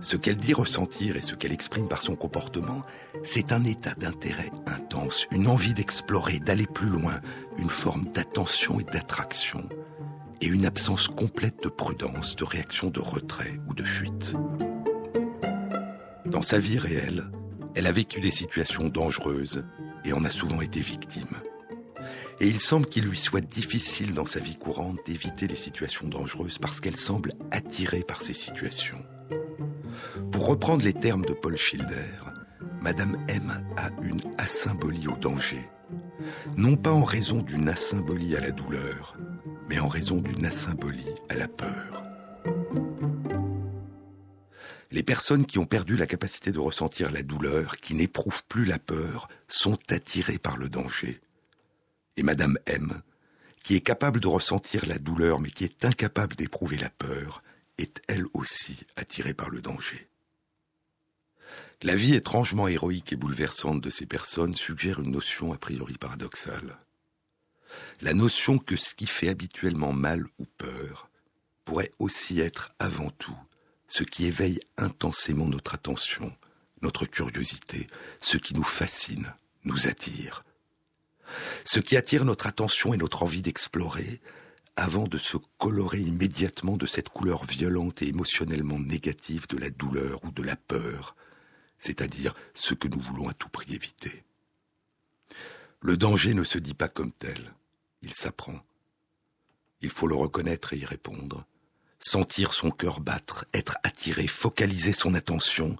Ce 0.00 0.16
qu'elle 0.16 0.36
dit 0.36 0.52
ressentir 0.52 1.16
et 1.16 1.22
ce 1.22 1.34
qu'elle 1.34 1.52
exprime 1.52 1.88
par 1.88 2.02
son 2.02 2.16
comportement, 2.16 2.82
c'est 3.22 3.52
un 3.52 3.64
état 3.64 3.94
d'intérêt 3.94 4.50
intense, 4.66 5.26
une 5.30 5.48
envie 5.48 5.74
d'explorer, 5.74 6.38
d'aller 6.38 6.66
plus 6.66 6.88
loin, 6.88 7.20
une 7.58 7.70
forme 7.70 8.06
d'attention 8.12 8.78
et 8.80 8.84
d'attraction, 8.84 9.68
et 10.40 10.46
une 10.46 10.66
absence 10.66 11.08
complète 11.08 11.62
de 11.62 11.68
prudence, 11.68 12.36
de 12.36 12.44
réaction 12.44 12.90
de 12.90 13.00
retrait 13.00 13.58
ou 13.68 13.74
de 13.74 13.84
fuite. 13.84 14.34
Dans 16.26 16.42
sa 16.42 16.58
vie 16.58 16.78
réelle, 16.78 17.30
elle 17.74 17.86
a 17.86 17.92
vécu 17.92 18.20
des 18.20 18.32
situations 18.32 18.88
dangereuses 18.88 19.64
et 20.04 20.12
en 20.12 20.24
a 20.24 20.30
souvent 20.30 20.60
été 20.60 20.80
victime. 20.80 21.40
Et 22.40 22.48
il 22.48 22.60
semble 22.60 22.86
qu'il 22.86 23.04
lui 23.04 23.16
soit 23.16 23.40
difficile 23.40 24.12
dans 24.12 24.26
sa 24.26 24.40
vie 24.40 24.56
courante 24.56 24.98
d'éviter 25.06 25.46
les 25.46 25.56
situations 25.56 26.06
dangereuses 26.06 26.58
parce 26.58 26.80
qu'elle 26.80 26.96
semble 26.96 27.32
attirée 27.50 28.02
par 28.02 28.20
ces 28.20 28.34
situations. 28.34 29.02
Pour 30.30 30.46
reprendre 30.46 30.84
les 30.84 30.92
termes 30.92 31.24
de 31.24 31.32
Paul 31.32 31.56
Schilder, 31.56 32.20
Madame 32.80 33.16
M 33.28 33.64
a 33.76 33.90
une 34.02 34.20
asymbolie 34.38 35.08
au 35.08 35.16
danger. 35.16 35.68
Non 36.56 36.76
pas 36.76 36.92
en 36.92 37.04
raison 37.04 37.42
d'une 37.42 37.68
asymbolie 37.68 38.36
à 38.36 38.40
la 38.40 38.50
douleur, 38.50 39.16
mais 39.68 39.78
en 39.78 39.88
raison 39.88 40.20
d'une 40.20 40.46
asymbolie 40.46 41.14
à 41.28 41.34
la 41.34 41.48
peur. 41.48 42.02
Les 44.92 45.02
personnes 45.02 45.46
qui 45.46 45.58
ont 45.58 45.66
perdu 45.66 45.96
la 45.96 46.06
capacité 46.06 46.52
de 46.52 46.58
ressentir 46.58 47.10
la 47.10 47.22
douleur, 47.22 47.76
qui 47.76 47.94
n'éprouvent 47.94 48.44
plus 48.44 48.64
la 48.64 48.78
peur, 48.78 49.28
sont 49.48 49.78
attirées 49.90 50.38
par 50.38 50.56
le 50.56 50.68
danger. 50.68 51.20
Et 52.16 52.22
Madame 52.22 52.56
M, 52.66 53.02
qui 53.62 53.74
est 53.74 53.80
capable 53.80 54.20
de 54.20 54.28
ressentir 54.28 54.86
la 54.86 54.98
douleur 54.98 55.40
mais 55.40 55.50
qui 55.50 55.64
est 55.64 55.84
incapable 55.84 56.36
d'éprouver 56.36 56.76
la 56.76 56.88
peur, 56.88 57.42
est 57.78 58.00
elle 58.08 58.24
aussi 58.34 58.78
attirée 58.96 59.34
par 59.34 59.50
le 59.50 59.60
danger. 59.60 60.08
La 61.82 61.94
vie 61.94 62.14
étrangement 62.14 62.68
héroïque 62.68 63.12
et 63.12 63.16
bouleversante 63.16 63.80
de 63.80 63.90
ces 63.90 64.06
personnes 64.06 64.54
suggère 64.54 65.00
une 65.00 65.10
notion 65.10 65.52
a 65.52 65.58
priori 65.58 65.98
paradoxale. 65.98 66.78
La 68.00 68.14
notion 68.14 68.58
que 68.58 68.76
ce 68.76 68.94
qui 68.94 69.06
fait 69.06 69.28
habituellement 69.28 69.92
mal 69.92 70.24
ou 70.38 70.46
peur 70.56 71.10
pourrait 71.64 71.92
aussi 71.98 72.40
être 72.40 72.74
avant 72.78 73.10
tout 73.10 73.36
ce 73.88 74.04
qui 74.04 74.26
éveille 74.26 74.60
intensément 74.76 75.46
notre 75.46 75.74
attention, 75.74 76.34
notre 76.82 77.06
curiosité, 77.06 77.86
ce 78.20 78.36
qui 78.36 78.54
nous 78.54 78.64
fascine, 78.64 79.34
nous 79.64 79.88
attire. 79.88 80.44
Ce 81.64 81.80
qui 81.80 81.96
attire 81.96 82.24
notre 82.24 82.46
attention 82.46 82.94
et 82.94 82.96
notre 82.96 83.22
envie 83.22 83.42
d'explorer, 83.42 84.20
avant 84.76 85.08
de 85.08 85.18
se 85.18 85.36
colorer 85.58 86.00
immédiatement 86.00 86.76
de 86.76 86.86
cette 86.86 87.08
couleur 87.08 87.44
violente 87.44 88.02
et 88.02 88.08
émotionnellement 88.08 88.78
négative 88.78 89.48
de 89.48 89.56
la 89.56 89.70
douleur 89.70 90.22
ou 90.24 90.30
de 90.30 90.42
la 90.42 90.56
peur, 90.56 91.16
c'est-à-dire 91.78 92.34
ce 92.54 92.74
que 92.74 92.88
nous 92.88 93.00
voulons 93.00 93.28
à 93.28 93.34
tout 93.34 93.48
prix 93.48 93.74
éviter. 93.74 94.24
Le 95.80 95.96
danger 95.96 96.34
ne 96.34 96.44
se 96.44 96.58
dit 96.58 96.74
pas 96.74 96.88
comme 96.88 97.12
tel, 97.12 97.54
il 98.02 98.14
s'apprend. 98.14 98.60
Il 99.80 99.90
faut 99.90 100.06
le 100.06 100.14
reconnaître 100.14 100.72
et 100.72 100.78
y 100.78 100.84
répondre 100.84 101.46
sentir 101.98 102.52
son 102.52 102.70
cœur 102.70 103.00
battre, 103.00 103.46
être 103.52 103.78
attiré, 103.82 104.26
focaliser 104.26 104.92
son 104.92 105.14
attention 105.14 105.76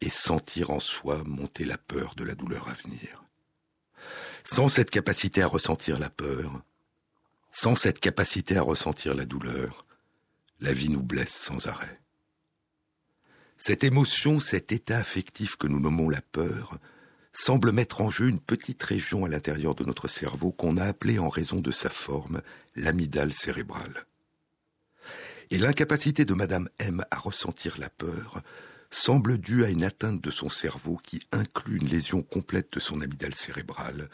et 0.00 0.10
sentir 0.10 0.70
en 0.70 0.80
soi 0.80 1.22
monter 1.24 1.64
la 1.64 1.78
peur 1.78 2.14
de 2.16 2.24
la 2.24 2.34
douleur 2.34 2.68
à 2.68 2.74
venir. 2.74 3.24
Sans 4.44 4.68
cette 4.68 4.90
capacité 4.90 5.42
à 5.42 5.46
ressentir 5.46 5.98
la 5.98 6.10
peur, 6.10 6.62
sans 7.54 7.76
cette 7.76 8.00
capacité 8.00 8.56
à 8.56 8.62
ressentir 8.62 9.14
la 9.14 9.24
douleur, 9.24 9.86
la 10.60 10.72
vie 10.72 10.88
nous 10.88 11.02
blesse 11.02 11.34
sans 11.34 11.68
arrêt. 11.68 12.00
Cette 13.56 13.84
émotion, 13.84 14.40
cet 14.40 14.72
état 14.72 14.98
affectif 14.98 15.54
que 15.56 15.68
nous 15.68 15.78
nommons 15.78 16.08
la 16.08 16.20
peur, 16.20 16.78
semble 17.32 17.70
mettre 17.70 18.00
en 18.00 18.10
jeu 18.10 18.28
une 18.28 18.40
petite 18.40 18.82
région 18.82 19.24
à 19.24 19.28
l'intérieur 19.28 19.76
de 19.76 19.84
notre 19.84 20.08
cerveau 20.08 20.50
qu'on 20.50 20.76
a 20.76 20.84
appelée 20.84 21.20
en 21.20 21.28
raison 21.28 21.60
de 21.60 21.70
sa 21.70 21.90
forme 21.90 22.42
l'amygdale 22.74 23.32
cérébrale 23.32 24.04
et 25.50 25.58
l'incapacité 25.58 26.24
de 26.24 26.34
Madame 26.34 26.68
M 26.78 27.04
à 27.10 27.18
ressentir 27.18 27.78
la 27.78 27.88
peur 27.88 28.42
semble 28.90 29.38
due 29.38 29.64
à 29.64 29.70
une 29.70 29.84
atteinte 29.84 30.20
de 30.20 30.30
son 30.30 30.48
cerveau 30.48 30.96
qui 30.96 31.20
inclut 31.32 31.78
une 31.78 31.88
lésion 31.88 32.22
complète 32.22 32.72
de 32.72 32.80
son 32.80 33.00
amygdale 33.00 33.34
cérébrale 33.34 34.08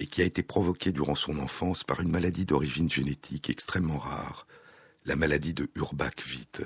et 0.00 0.06
qui 0.06 0.22
a 0.22 0.24
été 0.24 0.42
provoquée 0.42 0.90
durant 0.90 1.14
son 1.14 1.38
enfance 1.38 1.84
par 1.84 2.00
une 2.00 2.10
maladie 2.10 2.46
d'origine 2.46 2.90
génétique 2.90 3.50
extrêmement 3.50 3.98
rare, 3.98 4.46
la 5.04 5.14
maladie 5.14 5.54
de 5.54 5.68
Urbach-Witt. 5.76 6.62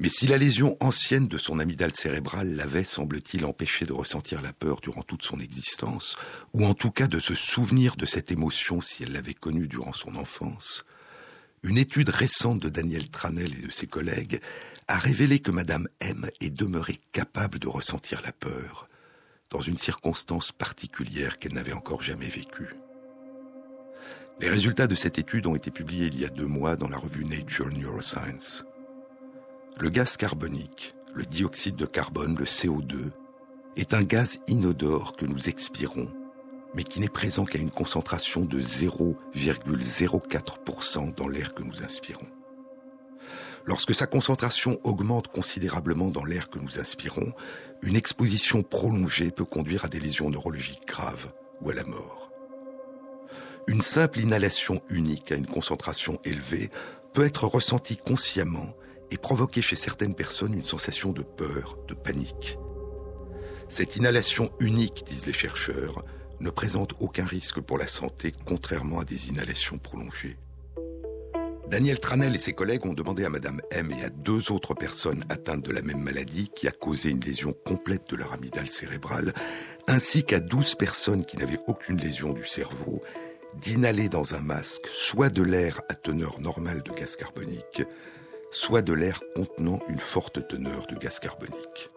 Mais 0.00 0.08
si 0.08 0.28
la 0.28 0.38
lésion 0.38 0.76
ancienne 0.78 1.26
de 1.26 1.38
son 1.38 1.58
amygdale 1.58 1.94
cérébrale 1.94 2.54
l'avait, 2.54 2.84
semble-t-il, 2.84 3.44
empêché 3.44 3.84
de 3.84 3.92
ressentir 3.92 4.42
la 4.42 4.52
peur 4.52 4.80
durant 4.80 5.02
toute 5.02 5.24
son 5.24 5.40
existence, 5.40 6.16
ou 6.54 6.64
en 6.64 6.74
tout 6.74 6.92
cas 6.92 7.08
de 7.08 7.18
se 7.18 7.34
souvenir 7.34 7.96
de 7.96 8.06
cette 8.06 8.30
émotion 8.30 8.80
si 8.80 9.02
elle 9.02 9.12
l'avait 9.12 9.34
connue 9.34 9.66
durant 9.66 9.92
son 9.92 10.14
enfance, 10.14 10.84
une 11.64 11.78
étude 11.78 12.10
récente 12.10 12.60
de 12.60 12.68
Daniel 12.68 13.08
Tranel 13.08 13.52
et 13.58 13.66
de 13.66 13.72
ses 13.72 13.88
collègues 13.88 14.40
a 14.86 14.98
révélé 14.98 15.40
que 15.40 15.50
Madame 15.50 15.88
M 15.98 16.30
est 16.40 16.50
demeurée 16.56 17.00
capable 17.10 17.58
de 17.58 17.66
ressentir 17.66 18.22
la 18.22 18.32
peur, 18.32 18.88
dans 19.50 19.60
une 19.60 19.78
circonstance 19.78 20.52
particulière 20.52 21.38
qu'elle 21.38 21.54
n'avait 21.54 21.72
encore 21.72 22.02
jamais 22.02 22.28
vécue. 22.28 22.70
Les 24.40 24.48
résultats 24.48 24.86
de 24.86 24.94
cette 24.94 25.18
étude 25.18 25.46
ont 25.46 25.56
été 25.56 25.70
publiés 25.70 26.06
il 26.06 26.20
y 26.20 26.24
a 26.24 26.28
deux 26.28 26.46
mois 26.46 26.76
dans 26.76 26.88
la 26.88 26.98
revue 26.98 27.24
Nature 27.24 27.68
Neuroscience. 27.68 28.64
Le 29.80 29.90
gaz 29.90 30.16
carbonique, 30.16 30.94
le 31.14 31.24
dioxyde 31.24 31.76
de 31.76 31.86
carbone, 31.86 32.36
le 32.38 32.44
CO2, 32.44 33.10
est 33.76 33.94
un 33.94 34.02
gaz 34.02 34.40
inodore 34.48 35.16
que 35.16 35.26
nous 35.26 35.48
expirons 35.48 36.08
mais 36.74 36.84
qui 36.84 37.00
n'est 37.00 37.08
présent 37.08 37.44
qu'à 37.44 37.58
une 37.58 37.70
concentration 37.70 38.44
de 38.44 38.60
0,04% 38.60 41.14
dans 41.14 41.28
l'air 41.28 41.54
que 41.54 41.62
nous 41.62 41.82
inspirons. 41.82 42.26
Lorsque 43.68 43.94
sa 43.94 44.06
concentration 44.06 44.80
augmente 44.82 45.28
considérablement 45.28 46.08
dans 46.08 46.24
l'air 46.24 46.48
que 46.48 46.58
nous 46.58 46.78
inspirons, 46.78 47.34
une 47.82 47.96
exposition 47.96 48.62
prolongée 48.62 49.30
peut 49.30 49.44
conduire 49.44 49.84
à 49.84 49.88
des 49.88 50.00
lésions 50.00 50.30
neurologiques 50.30 50.86
graves 50.86 51.34
ou 51.60 51.68
à 51.68 51.74
la 51.74 51.84
mort. 51.84 52.32
Une 53.66 53.82
simple 53.82 54.20
inhalation 54.20 54.80
unique 54.88 55.32
à 55.32 55.34
une 55.34 55.46
concentration 55.46 56.18
élevée 56.24 56.70
peut 57.12 57.26
être 57.26 57.46
ressentie 57.46 57.98
consciemment 57.98 58.74
et 59.10 59.18
provoquer 59.18 59.60
chez 59.60 59.76
certaines 59.76 60.14
personnes 60.14 60.54
une 60.54 60.64
sensation 60.64 61.12
de 61.12 61.22
peur, 61.22 61.76
de 61.88 61.92
panique. 61.92 62.56
Cette 63.68 63.96
inhalation 63.96 64.50
unique, 64.60 65.04
disent 65.04 65.26
les 65.26 65.34
chercheurs, 65.34 66.06
ne 66.40 66.48
présente 66.48 66.94
aucun 67.00 67.26
risque 67.26 67.60
pour 67.60 67.76
la 67.76 67.86
santé, 67.86 68.32
contrairement 68.46 69.00
à 69.00 69.04
des 69.04 69.28
inhalations 69.28 69.76
prolongées. 69.76 70.38
Daniel 71.70 72.00
Tranel 72.00 72.34
et 72.34 72.38
ses 72.38 72.54
collègues 72.54 72.86
ont 72.86 72.94
demandé 72.94 73.26
à 73.26 73.28
Madame 73.28 73.60
M 73.70 73.92
et 73.92 74.02
à 74.02 74.08
deux 74.08 74.52
autres 74.52 74.72
personnes 74.72 75.24
atteintes 75.28 75.62
de 75.62 75.72
la 75.72 75.82
même 75.82 76.02
maladie 76.02 76.48
qui 76.48 76.66
a 76.66 76.70
causé 76.70 77.10
une 77.10 77.20
lésion 77.20 77.52
complète 77.52 78.08
de 78.08 78.16
leur 78.16 78.32
amygdale 78.32 78.70
cérébrale, 78.70 79.34
ainsi 79.86 80.24
qu'à 80.24 80.40
douze 80.40 80.74
personnes 80.74 81.26
qui 81.26 81.36
n'avaient 81.36 81.60
aucune 81.66 81.98
lésion 81.98 82.32
du 82.32 82.46
cerveau, 82.46 83.02
d'inhaler 83.60 84.08
dans 84.08 84.34
un 84.34 84.40
masque 84.40 84.86
soit 84.86 85.28
de 85.28 85.42
l'air 85.42 85.82
à 85.90 85.94
teneur 85.94 86.40
normale 86.40 86.82
de 86.82 86.92
gaz 86.92 87.16
carbonique, 87.16 87.82
soit 88.50 88.80
de 88.80 88.94
l'air 88.94 89.20
contenant 89.36 89.80
une 89.90 89.98
forte 89.98 90.48
teneur 90.48 90.86
de 90.86 90.96
gaz 90.96 91.18
carbonique. 91.18 91.90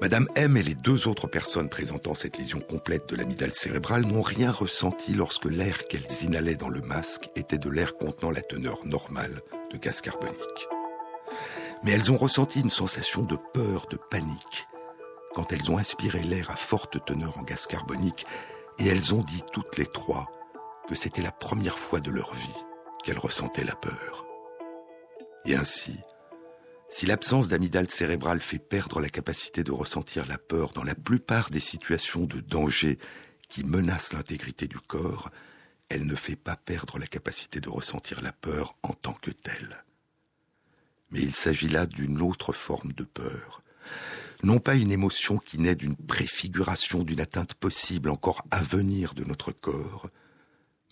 Madame 0.00 0.28
M 0.34 0.56
et 0.56 0.62
les 0.62 0.74
deux 0.74 1.06
autres 1.06 1.28
personnes 1.28 1.68
présentant 1.68 2.14
cette 2.14 2.36
lésion 2.36 2.58
complète 2.58 3.08
de 3.08 3.16
l'amygdale 3.16 3.54
cérébrale 3.54 4.04
n'ont 4.04 4.22
rien 4.22 4.50
ressenti 4.50 5.14
lorsque 5.14 5.44
l'air 5.44 5.86
qu'elles 5.86 6.24
inhalaient 6.24 6.56
dans 6.56 6.68
le 6.68 6.80
masque 6.80 7.30
était 7.36 7.58
de 7.58 7.70
l'air 7.70 7.96
contenant 7.96 8.32
la 8.32 8.42
teneur 8.42 8.84
normale 8.84 9.40
de 9.70 9.78
gaz 9.78 10.00
carbonique. 10.00 10.68
Mais 11.84 11.92
elles 11.92 12.10
ont 12.10 12.16
ressenti 12.16 12.60
une 12.60 12.70
sensation 12.70 13.22
de 13.22 13.36
peur, 13.52 13.86
de 13.88 13.96
panique, 13.96 14.66
quand 15.32 15.52
elles 15.52 15.70
ont 15.70 15.76
aspiré 15.76 16.20
l'air 16.20 16.50
à 16.50 16.56
forte 16.56 17.04
teneur 17.04 17.38
en 17.38 17.42
gaz 17.42 17.66
carbonique, 17.66 18.26
et 18.80 18.88
elles 18.88 19.14
ont 19.14 19.22
dit 19.22 19.42
toutes 19.52 19.78
les 19.78 19.86
trois 19.86 20.30
que 20.88 20.96
c'était 20.96 21.22
la 21.22 21.32
première 21.32 21.78
fois 21.78 22.00
de 22.00 22.10
leur 22.10 22.34
vie 22.34 22.64
qu'elles 23.04 23.18
ressentaient 23.18 23.64
la 23.64 23.76
peur. 23.76 24.26
Et 25.44 25.54
ainsi, 25.54 26.00
si 26.88 27.06
l'absence 27.06 27.48
d'amygdale 27.48 27.90
cérébrale 27.90 28.40
fait 28.40 28.58
perdre 28.58 29.00
la 29.00 29.08
capacité 29.08 29.64
de 29.64 29.72
ressentir 29.72 30.26
la 30.26 30.38
peur 30.38 30.72
dans 30.72 30.84
la 30.84 30.94
plupart 30.94 31.50
des 31.50 31.60
situations 31.60 32.24
de 32.24 32.40
danger 32.40 32.98
qui 33.48 33.64
menacent 33.64 34.12
l'intégrité 34.12 34.68
du 34.68 34.78
corps, 34.78 35.30
elle 35.88 36.06
ne 36.06 36.14
fait 36.14 36.36
pas 36.36 36.56
perdre 36.56 36.98
la 36.98 37.06
capacité 37.06 37.60
de 37.60 37.68
ressentir 37.68 38.22
la 38.22 38.32
peur 38.32 38.76
en 38.82 38.92
tant 38.92 39.14
que 39.14 39.30
telle. 39.30 39.84
Mais 41.10 41.20
il 41.20 41.34
s'agit 41.34 41.68
là 41.68 41.86
d'une 41.86 42.22
autre 42.22 42.52
forme 42.52 42.92
de 42.92 43.04
peur, 43.04 43.60
non 44.42 44.58
pas 44.58 44.74
une 44.74 44.92
émotion 44.92 45.38
qui 45.38 45.58
naît 45.58 45.76
d'une 45.76 45.96
préfiguration 45.96 47.02
d'une 47.02 47.20
atteinte 47.20 47.54
possible 47.54 48.10
encore 48.10 48.44
à 48.50 48.62
venir 48.62 49.14
de 49.14 49.24
notre 49.24 49.52
corps, 49.52 50.10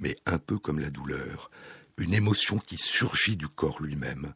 mais 0.01 0.17
un 0.27 0.39
peu 0.39 0.59
comme 0.59 0.79
la 0.79 0.91
douleur, 0.91 1.51
une 1.99 2.15
émotion 2.15 2.59
qui 2.59 2.79
surgit 2.79 3.37
du 3.37 3.49
corps 3.49 3.83
lui-même, 3.83 4.35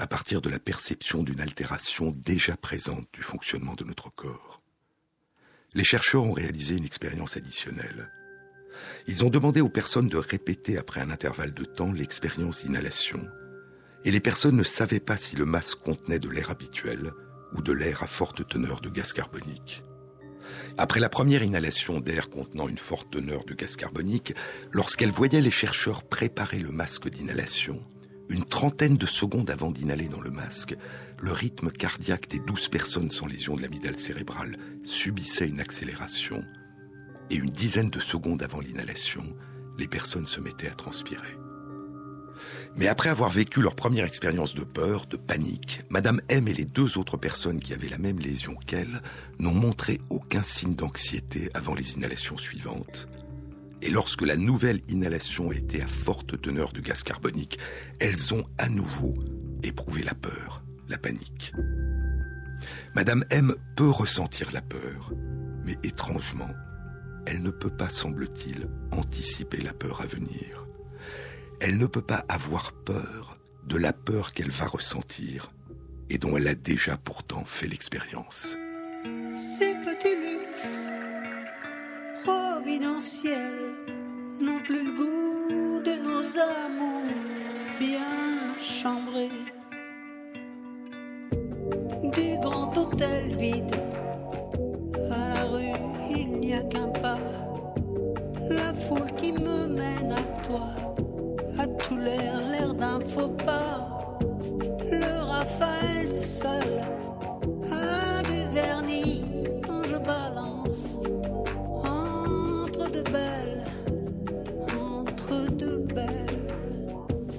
à 0.00 0.06
partir 0.06 0.40
de 0.40 0.48
la 0.48 0.58
perception 0.58 1.22
d'une 1.22 1.42
altération 1.42 2.10
déjà 2.10 2.56
présente 2.56 3.06
du 3.12 3.20
fonctionnement 3.20 3.74
de 3.74 3.84
notre 3.84 4.08
corps. 4.08 4.62
Les 5.74 5.84
chercheurs 5.84 6.24
ont 6.24 6.32
réalisé 6.32 6.74
une 6.74 6.86
expérience 6.86 7.36
additionnelle. 7.36 8.10
Ils 9.06 9.26
ont 9.26 9.28
demandé 9.28 9.60
aux 9.60 9.68
personnes 9.68 10.08
de 10.08 10.16
répéter 10.16 10.78
après 10.78 11.02
un 11.02 11.10
intervalle 11.10 11.52
de 11.52 11.66
temps 11.66 11.92
l'expérience 11.92 12.64
d'inhalation, 12.64 13.28
et 14.06 14.10
les 14.10 14.20
personnes 14.20 14.56
ne 14.56 14.64
savaient 14.64 15.00
pas 15.00 15.18
si 15.18 15.36
le 15.36 15.44
masque 15.44 15.80
contenait 15.80 16.18
de 16.18 16.30
l'air 16.30 16.50
habituel 16.50 17.12
ou 17.52 17.60
de 17.60 17.72
l'air 17.72 18.02
à 18.02 18.06
forte 18.06 18.48
teneur 18.48 18.80
de 18.80 18.88
gaz 18.88 19.12
carbonique. 19.12 19.82
Après 20.78 21.00
la 21.00 21.10
première 21.10 21.42
inhalation 21.42 22.00
d'air 22.00 22.30
contenant 22.30 22.68
une 22.68 22.78
forte 22.78 23.10
teneur 23.10 23.44
de 23.44 23.52
gaz 23.52 23.76
carbonique, 23.76 24.34
lorsqu'elles 24.72 25.12
voyaient 25.12 25.42
les 25.42 25.50
chercheurs 25.50 26.04
préparer 26.04 26.58
le 26.58 26.70
masque 26.70 27.10
d'inhalation, 27.10 27.84
une 28.30 28.44
trentaine 28.44 28.96
de 28.96 29.06
secondes 29.06 29.50
avant 29.50 29.72
d'inhaler 29.72 30.06
dans 30.06 30.20
le 30.20 30.30
masque, 30.30 30.76
le 31.20 31.32
rythme 31.32 31.70
cardiaque 31.70 32.28
des 32.28 32.38
douze 32.38 32.68
personnes 32.68 33.10
sans 33.10 33.26
lésion 33.26 33.56
de 33.56 33.62
l'amygdale 33.62 33.98
cérébrale 33.98 34.56
subissait 34.84 35.48
une 35.48 35.60
accélération, 35.60 36.44
et 37.28 37.34
une 37.34 37.50
dizaine 37.50 37.90
de 37.90 37.98
secondes 37.98 38.42
avant 38.42 38.60
l'inhalation, 38.60 39.24
les 39.78 39.88
personnes 39.88 40.26
se 40.26 40.40
mettaient 40.40 40.70
à 40.70 40.74
transpirer. 40.74 41.36
Mais 42.76 42.86
après 42.86 43.08
avoir 43.08 43.30
vécu 43.30 43.62
leur 43.62 43.74
première 43.74 44.04
expérience 44.04 44.54
de 44.54 44.62
peur, 44.62 45.06
de 45.06 45.16
panique, 45.16 45.82
Madame 45.90 46.20
M 46.28 46.46
et 46.46 46.54
les 46.54 46.64
deux 46.64 46.98
autres 46.98 47.16
personnes 47.16 47.60
qui 47.60 47.74
avaient 47.74 47.88
la 47.88 47.98
même 47.98 48.20
lésion 48.20 48.54
qu'elle 48.54 49.02
n'ont 49.40 49.54
montré 49.54 50.00
aucun 50.08 50.42
signe 50.42 50.76
d'anxiété 50.76 51.50
avant 51.52 51.74
les 51.74 51.94
inhalations 51.94 52.38
suivantes. 52.38 53.08
Et 53.82 53.90
lorsque 53.90 54.22
la 54.22 54.36
nouvelle 54.36 54.82
inhalation 54.88 55.52
était 55.52 55.80
à 55.80 55.88
forte 55.88 56.40
teneur 56.40 56.72
de 56.72 56.80
gaz 56.80 57.02
carbonique, 57.02 57.58
elles 57.98 58.34
ont 58.34 58.44
à 58.58 58.68
nouveau 58.68 59.14
éprouvé 59.62 60.02
la 60.02 60.14
peur, 60.14 60.62
la 60.88 60.98
panique. 60.98 61.52
Madame 62.94 63.24
M 63.30 63.54
peut 63.76 63.88
ressentir 63.88 64.50
la 64.52 64.60
peur, 64.60 65.12
mais 65.64 65.76
étrangement, 65.82 66.50
elle 67.26 67.42
ne 67.42 67.50
peut 67.50 67.70
pas, 67.70 67.88
semble-t-il, 67.88 68.68
anticiper 68.92 69.62
la 69.62 69.72
peur 69.72 70.00
à 70.00 70.06
venir. 70.06 70.66
Elle 71.60 71.78
ne 71.78 71.86
peut 71.86 72.02
pas 72.02 72.24
avoir 72.28 72.72
peur 72.72 73.38
de 73.66 73.76
la 73.76 73.92
peur 73.92 74.32
qu'elle 74.32 74.50
va 74.50 74.66
ressentir 74.66 75.52
et 76.08 76.18
dont 76.18 76.36
elle 76.36 76.48
a 76.48 76.54
déjà 76.54 76.96
pourtant 76.96 77.44
fait 77.44 77.68
l'expérience. 77.68 78.56
Ces 79.34 79.74
petits 79.84 80.16
luxes 80.16 80.99
providentiels 82.24 83.74
n'ont 84.40 84.60
plus 84.64 84.84
le 84.84 84.92
goût 84.92 85.82
de 85.82 85.94
nos 86.02 86.24
amours 86.38 87.14
bien 87.78 88.54
chambrés. 88.60 89.28
Du 92.12 92.38
grand 92.40 92.76
hôtel 92.76 93.36
vide 93.36 93.74
à 95.10 95.28
la 95.34 95.44
rue, 95.44 95.72
il 96.10 96.40
n'y 96.40 96.54
a 96.54 96.62
qu'un 96.62 96.88
pas. 96.88 97.18
La 98.48 98.74
foule 98.74 99.12
qui 99.16 99.32
me 99.32 99.68
mène 99.68 100.12
à 100.12 100.42
toi 100.42 100.68
a 101.58 101.66
tout 101.66 101.96
l'air, 101.96 102.40
l'air 102.50 102.74
d'un 102.74 103.00
faux 103.00 103.34
pas. 103.46 104.18
Le 104.90 105.22
Raphaël 105.22 106.08
seul 106.16 106.82
a 107.70 108.22
du 108.22 108.54
vernis 108.54 109.24
quand 109.66 109.84
je 109.84 109.96
balance 109.96 110.98
deux 113.02 113.12
belles, 113.12 113.64
entre 114.78 115.50
deux 115.52 115.78
belles. 115.78 116.40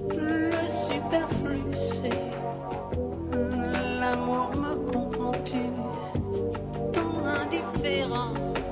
Le 0.10 0.52
superflu, 0.70 1.60
c'est 1.76 2.10
l'amour, 4.00 4.50
me 4.56 4.76
comprends-tu? 4.92 5.66
Ton 6.94 7.26
indifférence 7.44 8.70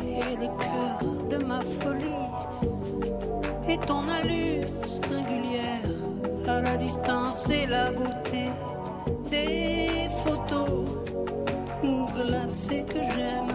et 0.00 0.36
les 0.36 0.50
cœurs 0.64 1.12
de 1.30 1.44
ma 1.44 1.60
folie 1.60 2.28
et 3.68 3.78
ton 3.78 4.02
allure 4.08 4.68
singulière 4.82 5.88
à 6.46 6.60
la 6.60 6.76
distance 6.76 7.48
et 7.48 7.66
la 7.66 7.90
beauté 7.92 8.50
des 9.30 10.08
photos 10.24 10.84
glacées 12.14 12.84
que 12.88 12.98
j'aime. 12.98 13.53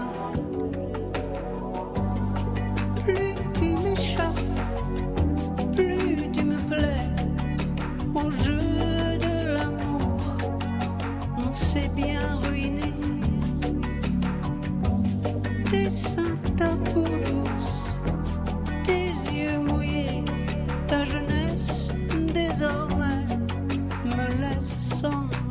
Me 24.60 24.66
laisse 24.66 25.00
sans 25.02 25.49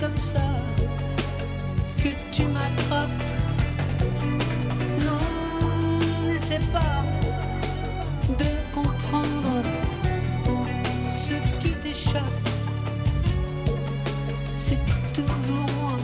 comme 0.00 0.16
ça 0.18 0.40
que 1.98 2.08
tu 2.32 2.42
m'attrapes. 2.44 3.22
Non, 5.00 6.26
n'essaie 6.26 6.60
pas 6.72 7.02
de 8.38 8.74
comprendre 8.74 9.62
ce 11.08 11.34
qui 11.62 11.72
t'échappe. 11.74 12.22
C'est 14.56 14.78
toujours 15.12 15.66
moi. 15.80 15.96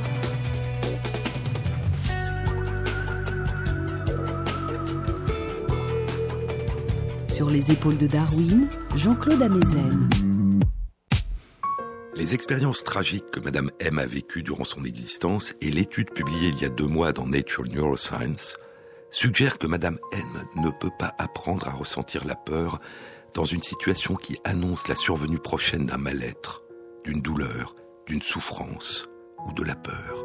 Sur 7.28 7.50
les 7.50 7.70
épaules 7.70 7.98
de 7.98 8.06
Darwin, 8.06 8.68
Jean-Claude 8.96 9.42
Amezen. 9.42 10.31
Les 12.32 12.36
expériences 12.36 12.82
tragiques 12.82 13.30
que 13.30 13.40
Madame 13.40 13.70
M 13.78 13.98
a 13.98 14.06
vécues 14.06 14.42
durant 14.42 14.64
son 14.64 14.84
existence 14.84 15.52
et 15.60 15.70
l'étude 15.70 16.14
publiée 16.14 16.48
il 16.48 16.62
y 16.62 16.64
a 16.64 16.70
deux 16.70 16.86
mois 16.86 17.12
dans 17.12 17.26
Nature 17.26 17.64
Neuroscience 17.64 18.56
suggèrent 19.10 19.58
que 19.58 19.66
Madame 19.66 19.98
M 20.12 20.46
ne 20.56 20.70
peut 20.70 20.90
pas 20.98 21.12
apprendre 21.18 21.68
à 21.68 21.72
ressentir 21.72 22.26
la 22.26 22.34
peur 22.34 22.80
dans 23.34 23.44
une 23.44 23.60
situation 23.60 24.14
qui 24.14 24.38
annonce 24.44 24.88
la 24.88 24.94
survenue 24.94 25.40
prochaine 25.40 25.84
d'un 25.84 25.98
mal-être, 25.98 26.62
d'une 27.04 27.20
douleur, 27.20 27.74
d'une 28.06 28.22
souffrance 28.22 29.10
ou 29.46 29.52
de 29.52 29.62
la 29.62 29.74
peur. 29.74 30.24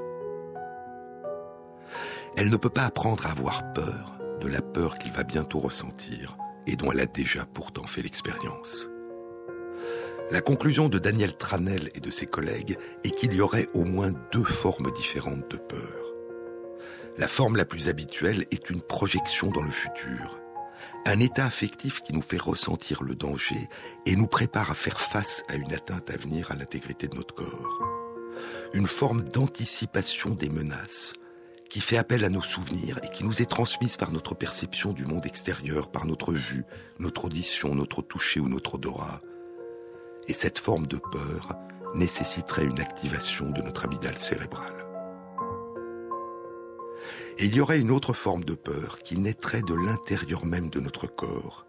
Elle 2.38 2.50
ne 2.50 2.56
peut 2.56 2.70
pas 2.70 2.86
apprendre 2.86 3.28
à 3.28 3.32
avoir 3.32 3.74
peur 3.74 4.18
de 4.40 4.48
la 4.48 4.62
peur 4.62 4.98
qu'il 4.98 5.12
va 5.12 5.24
bientôt 5.24 5.60
ressentir 5.60 6.38
et 6.68 6.78
dont 6.78 6.90
elle 6.90 7.02
a 7.02 7.06
déjà 7.06 7.46
pourtant 7.46 7.86
fait 7.86 8.02
l'expérience. 8.02 8.88
La 10.30 10.42
conclusion 10.42 10.90
de 10.90 11.00
Daniel 11.00 11.38
Tranel 11.38 11.90
et 11.96 12.02
de 12.02 12.12
ses 12.12 12.26
collègues 12.26 12.78
est 13.06 13.12
qu'il 13.12 13.34
y 13.34 13.40
aurait 13.40 13.68
au 13.74 13.86
moins 13.86 14.12
deux 14.34 14.44
formes 14.44 14.92
différentes 14.92 15.50
de 15.50 15.56
peur. 15.56 16.14
La 17.18 17.30
forme 17.30 17.56
la 17.56 17.64
plus 17.64 17.88
habituelle 17.88 18.46
est 18.52 18.70
une 18.70 18.82
projection 18.82 19.52
dans 19.52 19.64
le 19.64 19.72
futur, 19.72 20.38
un 21.06 21.22
état 21.22 21.46
affectif 21.46 22.02
qui 22.02 22.12
nous 22.12 22.22
fait 22.22 22.42
ressentir 22.42 23.04
le 23.04 23.16
danger 23.16 23.70
et 24.06 24.18
nous 24.18 24.28
prépare 24.28 24.70
à 24.70 24.76
faire 24.76 25.00
face 25.00 25.44
à 25.48 25.56
une 25.56 25.74
atteinte 25.74 26.10
à 26.10 26.18
venir 26.18 26.52
à 26.52 26.56
l'intégrité 26.56 27.08
de 27.08 27.16
notre 27.16 27.34
corps. 27.34 27.82
une 28.74 28.86
forme 28.86 29.24
d'anticipation 29.24 30.32
des 30.32 30.50
menaces 30.50 31.14
qui 31.70 31.80
fait 31.80 31.98
appel 31.98 32.26
à 32.26 32.30
nos 32.30 32.42
souvenirs 32.42 33.00
et 33.02 33.10
qui 33.10 33.24
nous 33.24 33.42
est 33.42 33.50
transmise 33.50 33.96
par 33.96 34.12
notre 34.12 34.36
perception 34.36 34.92
du 34.92 35.06
monde 35.06 35.26
extérieur, 35.26 35.90
par 35.90 36.06
notre 36.06 36.34
vue, 36.34 36.66
notre 37.00 37.26
audition, 37.26 37.74
notre 37.76 38.02
toucher 38.02 38.42
ou 38.42 38.50
notre 38.50 38.76
odorat. 38.76 39.22
Et 40.28 40.34
cette 40.34 40.60
forme 40.60 40.88
de 40.88 40.98
peur 40.98 41.56
nécessiterait 41.96 42.66
une 42.66 42.80
activation 42.80 43.50
de 43.50 43.62
notre 43.62 43.86
amygdale 43.86 44.18
cérébrale. 44.18 44.86
Et 47.40 47.46
il 47.46 47.56
y 47.56 47.62
aurait 47.62 47.80
une 47.80 47.92
autre 47.92 48.14
forme 48.14 48.44
de 48.44 48.56
peur 48.56 48.98
qui 49.00 49.18
naîtrait 49.18 49.62
de 49.62 49.74
l'intérieur 49.74 50.46
même 50.46 50.70
de 50.70 50.80
notre 50.80 51.08
corps, 51.08 51.66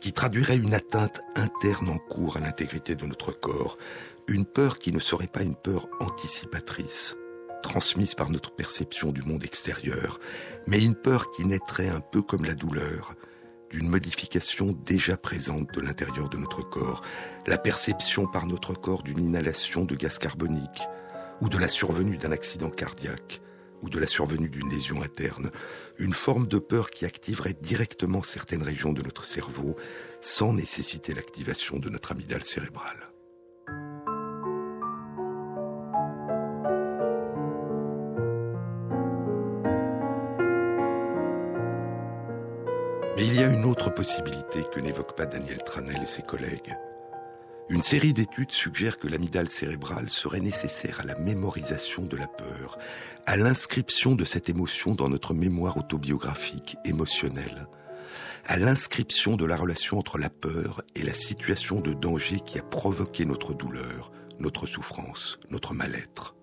qui 0.00 0.12
traduirait 0.12 0.56
une 0.56 0.74
atteinte 0.74 1.20
interne 1.36 1.90
en 1.90 1.98
cours 1.98 2.36
à 2.36 2.40
l'intégrité 2.40 2.96
de 2.96 3.06
notre 3.06 3.32
corps, 3.32 3.78
une 4.26 4.44
peur 4.44 4.78
qui 4.78 4.92
ne 4.92 4.98
serait 4.98 5.28
pas 5.28 5.42
une 5.42 5.54
peur 5.54 5.88
anticipatrice, 6.00 7.16
transmise 7.62 8.14
par 8.14 8.30
notre 8.30 8.50
perception 8.50 9.12
du 9.12 9.22
monde 9.22 9.44
extérieur, 9.44 10.18
mais 10.66 10.82
une 10.82 10.96
peur 10.96 11.30
qui 11.30 11.44
naîtrait 11.44 11.88
un 11.88 12.00
peu 12.00 12.20
comme 12.20 12.44
la 12.44 12.54
douleur, 12.54 13.14
d'une 13.70 13.88
modification 13.88 14.72
déjà 14.84 15.16
présente 15.16 15.72
de 15.74 15.80
l'intérieur 15.80 16.28
de 16.28 16.36
notre 16.36 16.62
corps, 16.62 17.02
la 17.46 17.58
perception 17.58 18.26
par 18.26 18.46
notre 18.46 18.74
corps 18.74 19.02
d'une 19.02 19.20
inhalation 19.20 19.84
de 19.84 19.94
gaz 19.94 20.18
carbonique, 20.18 20.82
ou 21.40 21.48
de 21.48 21.58
la 21.58 21.68
survenue 21.68 22.18
d'un 22.18 22.32
accident 22.32 22.70
cardiaque, 22.70 23.40
ou 23.82 23.88
de 23.88 23.98
la 23.98 24.06
survenue 24.06 24.50
d'une 24.50 24.70
lésion 24.70 25.02
interne, 25.02 25.50
une 25.98 26.12
forme 26.12 26.46
de 26.46 26.58
peur 26.58 26.90
qui 26.90 27.06
activerait 27.06 27.56
directement 27.60 28.22
certaines 28.22 28.62
régions 28.62 28.92
de 28.92 29.02
notre 29.02 29.24
cerveau 29.24 29.76
sans 30.20 30.52
nécessiter 30.52 31.14
l'activation 31.14 31.78
de 31.78 31.88
notre 31.88 32.12
amygdale 32.12 32.44
cérébrale. 32.44 33.09
Mais 43.20 43.26
il 43.26 43.34
y 43.34 43.44
a 43.44 43.48
une 43.48 43.66
autre 43.66 43.90
possibilité 43.90 44.64
que 44.72 44.80
n'évoque 44.80 45.14
pas 45.14 45.26
Daniel 45.26 45.58
Tranel 45.58 46.02
et 46.02 46.06
ses 46.06 46.22
collègues. 46.22 46.74
Une 47.68 47.82
série 47.82 48.14
d'études 48.14 48.50
suggère 48.50 48.98
que 48.98 49.08
l'amygdale 49.08 49.50
cérébrale 49.50 50.08
serait 50.08 50.40
nécessaire 50.40 51.00
à 51.00 51.04
la 51.04 51.18
mémorisation 51.18 52.06
de 52.06 52.16
la 52.16 52.26
peur, 52.26 52.78
à 53.26 53.36
l'inscription 53.36 54.14
de 54.14 54.24
cette 54.24 54.48
émotion 54.48 54.94
dans 54.94 55.10
notre 55.10 55.34
mémoire 55.34 55.76
autobiographique, 55.76 56.78
émotionnelle, 56.86 57.66
à 58.46 58.56
l'inscription 58.56 59.36
de 59.36 59.44
la 59.44 59.58
relation 59.58 59.98
entre 59.98 60.16
la 60.16 60.30
peur 60.30 60.80
et 60.94 61.02
la 61.02 61.12
situation 61.12 61.82
de 61.82 61.92
danger 61.92 62.40
qui 62.40 62.58
a 62.58 62.62
provoqué 62.62 63.26
notre 63.26 63.52
douleur, 63.52 64.12
notre 64.38 64.66
souffrance, 64.66 65.38
notre 65.50 65.74
mal-être. 65.74 66.36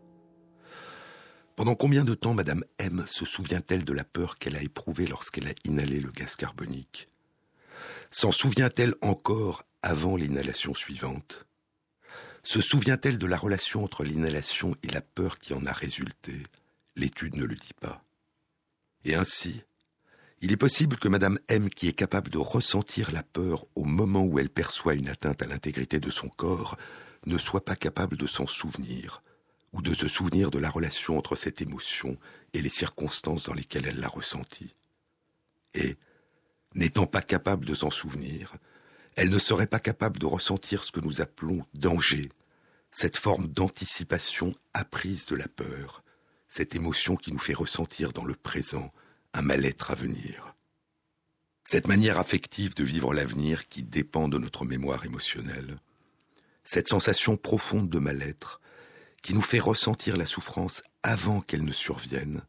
Pendant 1.57 1.73
combien 1.73 2.03
de 2.03 2.13
temps 2.13 2.35
Madame 2.35 2.63
M 2.77 3.03
se 3.07 3.25
souvient-elle 3.25 3.83
de 3.83 3.91
la 3.91 4.03
peur 4.03 4.37
qu'elle 4.37 4.55
a 4.55 4.61
éprouvée 4.61 5.07
lorsqu'elle 5.07 5.47
a 5.47 5.53
inhalé 5.65 5.99
le 5.99 6.11
gaz 6.11 6.35
carbonique? 6.35 7.09
S'en 8.11 8.31
souvient-elle 8.31 8.93
encore 9.01 9.63
avant 9.81 10.17
l'inhalation 10.17 10.75
suivante? 10.75 11.47
Se 12.43 12.61
souvient-elle 12.61 13.17
de 13.17 13.25
la 13.25 13.39
relation 13.39 13.83
entre 13.83 14.03
l'inhalation 14.03 14.75
et 14.83 14.87
la 14.89 15.01
peur 15.01 15.39
qui 15.39 15.55
en 15.55 15.65
a 15.65 15.73
résulté? 15.73 16.43
L'étude 16.95 17.35
ne 17.35 17.45
le 17.45 17.55
dit 17.55 17.73
pas. 17.81 18.03
Et 19.03 19.15
ainsi, 19.15 19.63
il 20.41 20.51
est 20.51 20.57
possible 20.57 20.97
que 20.97 21.07
Madame 21.07 21.39
M, 21.47 21.71
qui 21.71 21.87
est 21.87 21.93
capable 21.93 22.29
de 22.29 22.37
ressentir 22.37 23.11
la 23.11 23.23
peur 23.23 23.65
au 23.73 23.83
moment 23.83 24.21
où 24.21 24.37
elle 24.37 24.51
perçoit 24.51 24.93
une 24.93 25.09
atteinte 25.09 25.41
à 25.41 25.47
l'intégrité 25.47 25.99
de 25.99 26.11
son 26.11 26.29
corps, 26.29 26.77
ne 27.25 27.39
soit 27.39 27.65
pas 27.65 27.75
capable 27.75 28.15
de 28.15 28.27
s'en 28.27 28.45
souvenir, 28.45 29.23
ou 29.73 29.81
de 29.81 29.93
se 29.93 30.07
souvenir 30.07 30.51
de 30.51 30.59
la 30.59 30.69
relation 30.69 31.17
entre 31.17 31.35
cette 31.35 31.61
émotion 31.61 32.17
et 32.53 32.61
les 32.61 32.69
circonstances 32.69 33.43
dans 33.43 33.53
lesquelles 33.53 33.87
elle 33.87 33.99
l'a 33.99 34.07
ressentie. 34.07 34.75
Et, 35.73 35.97
N'étant 36.75 37.07
pas 37.07 37.23
capable 37.23 37.65
de 37.65 37.73
s'en 37.73 37.89
souvenir, 37.89 38.55
elle 39.15 39.29
ne 39.29 39.39
serait 39.39 39.65
pas 39.65 39.79
capable 39.79 40.19
de 40.19 40.27
ressentir 40.27 40.83
ce 40.83 40.91
que 40.91 40.99
nous 40.99 41.21
appelons 41.21 41.65
danger, 41.73 42.29
cette 42.91 43.17
forme 43.17 43.47
d'anticipation 43.47 44.53
apprise 44.75 45.25
de 45.25 45.35
la 45.35 45.47
peur, 45.47 46.03
cette 46.49 46.75
émotion 46.75 47.15
qui 47.15 47.31
nous 47.31 47.39
fait 47.39 47.55
ressentir 47.55 48.13
dans 48.13 48.25
le 48.25 48.35
présent 48.35 48.91
un 49.33 49.41
mal-être 49.41 49.89
à 49.89 49.95
venir. 49.95 50.53
Cette 51.63 51.87
manière 51.87 52.19
affective 52.19 52.75
de 52.75 52.83
vivre 52.83 53.13
l'avenir 53.13 53.67
qui 53.69 53.81
dépend 53.81 54.29
de 54.29 54.37
notre 54.37 54.63
mémoire 54.63 55.03
émotionnelle, 55.03 55.79
cette 56.63 56.87
sensation 56.87 57.37
profonde 57.37 57.89
de 57.89 57.99
mal-être 57.99 58.61
qui 59.21 59.33
nous 59.33 59.41
fait 59.41 59.59
ressentir 59.59 60.17
la 60.17 60.25
souffrance 60.25 60.81
avant 61.03 61.41
qu'elle 61.41 61.65
ne 61.65 61.71
survienne 61.71 62.41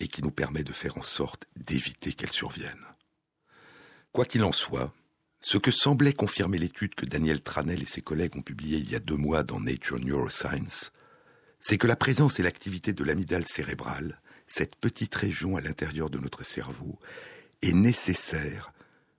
et 0.00 0.08
qui 0.08 0.22
nous 0.22 0.30
permet 0.30 0.62
de 0.62 0.72
faire 0.72 0.96
en 0.96 1.02
sorte 1.02 1.46
d'éviter 1.56 2.12
qu'elle 2.12 2.30
survienne. 2.30 2.84
Quoi 4.12 4.24
qu'il 4.24 4.44
en 4.44 4.52
soit, 4.52 4.92
ce 5.40 5.58
que 5.58 5.70
semblait 5.70 6.12
confirmer 6.12 6.58
l'étude 6.58 6.94
que 6.94 7.06
Daniel 7.06 7.42
Tranel 7.42 7.82
et 7.82 7.86
ses 7.86 8.00
collègues 8.00 8.36
ont 8.36 8.42
publiée 8.42 8.78
il 8.78 8.90
y 8.90 8.96
a 8.96 9.00
deux 9.00 9.16
mois 9.16 9.42
dans 9.42 9.60
Nature 9.60 9.98
Neuroscience, 9.98 10.92
c'est 11.60 11.78
que 11.78 11.86
la 11.86 11.96
présence 11.96 12.38
et 12.38 12.42
l'activité 12.42 12.92
de 12.92 13.04
l'amygdale 13.04 13.46
cérébrale, 13.46 14.20
cette 14.46 14.76
petite 14.76 15.14
région 15.14 15.56
à 15.56 15.60
l'intérieur 15.60 16.10
de 16.10 16.18
notre 16.18 16.44
cerveau, 16.44 16.98
est 17.62 17.72
nécessaire 17.72 18.72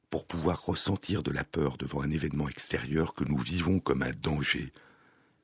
pour 0.09 0.25
pouvoir 0.25 0.65
ressentir 0.65 1.23
de 1.23 1.31
la 1.31 1.43
peur 1.43 1.77
devant 1.77 2.01
un 2.01 2.09
événement 2.09 2.49
extérieur 2.49 3.13
que 3.13 3.25
nous 3.25 3.37
vivons 3.37 3.79
comme 3.79 4.01
un 4.01 4.11
danger, 4.11 4.73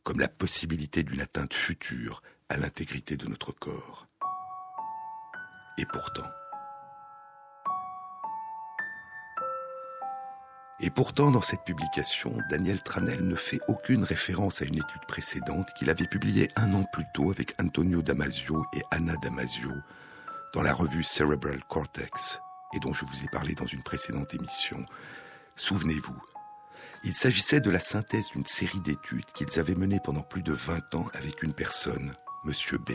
comme 0.06 0.20
la 0.22 0.30
possibilité 0.30 1.04
d'une 1.04 1.20
atteinte 1.20 1.54
future 1.54 2.22
à 2.48 2.56
l'intégrité 2.56 3.18
de 3.18 3.28
notre 3.28 3.52
corps. 3.52 4.08
Et 5.78 5.86
pourtant, 5.86 6.24
Et 10.82 10.90
pourtant, 10.90 11.32
dans 11.32 11.42
cette 11.42 11.64
publication, 11.64 12.38
Daniel 12.50 12.82
Tranel 12.82 13.26
ne 13.26 13.36
fait 13.36 13.62
aucune 13.70 14.04
référence 14.04 14.62
à 14.62 14.66
une 14.66 14.76
étude 14.76 15.06
précédente 15.08 15.70
qu'il 15.74 15.90
avait 15.90 16.06
publiée 16.06 16.50
un 16.58 16.74
an 16.74 16.84
plus 16.92 17.06
tôt 17.14 17.32
avec 17.32 17.56
Antonio 17.62 18.02
Damasio 18.02 18.66
et 18.74 18.82
Anna 18.92 19.16
Damasio 19.16 19.72
dans 20.54 20.62
la 20.62 20.74
revue 20.74 21.04
Cerebral 21.04 21.64
Cortex, 21.70 22.42
et 22.74 22.80
dont 22.80 22.94
je 22.94 23.06
vous 23.06 23.24
ai 23.24 23.28
parlé 23.32 23.56
dans 23.56 23.66
une 23.66 23.84
précédente 23.84 24.34
émission. 24.34 24.86
Souvenez-vous, 25.56 26.22
il 27.06 27.14
s'agissait 27.14 27.60
de 27.60 27.70
la 27.70 27.80
synthèse 27.80 28.32
d'une 28.32 28.48
série 28.48 28.80
d'études 28.80 29.26
qu'ils 29.36 29.60
avaient 29.60 29.76
menées 29.76 30.00
pendant 30.04 30.24
plus 30.24 30.42
de 30.42 30.54
20 30.54 30.96
ans 30.96 31.06
avec 31.14 31.44
une 31.44 31.54
personne, 31.54 32.16
M. 32.46 32.52
B. 32.80 32.94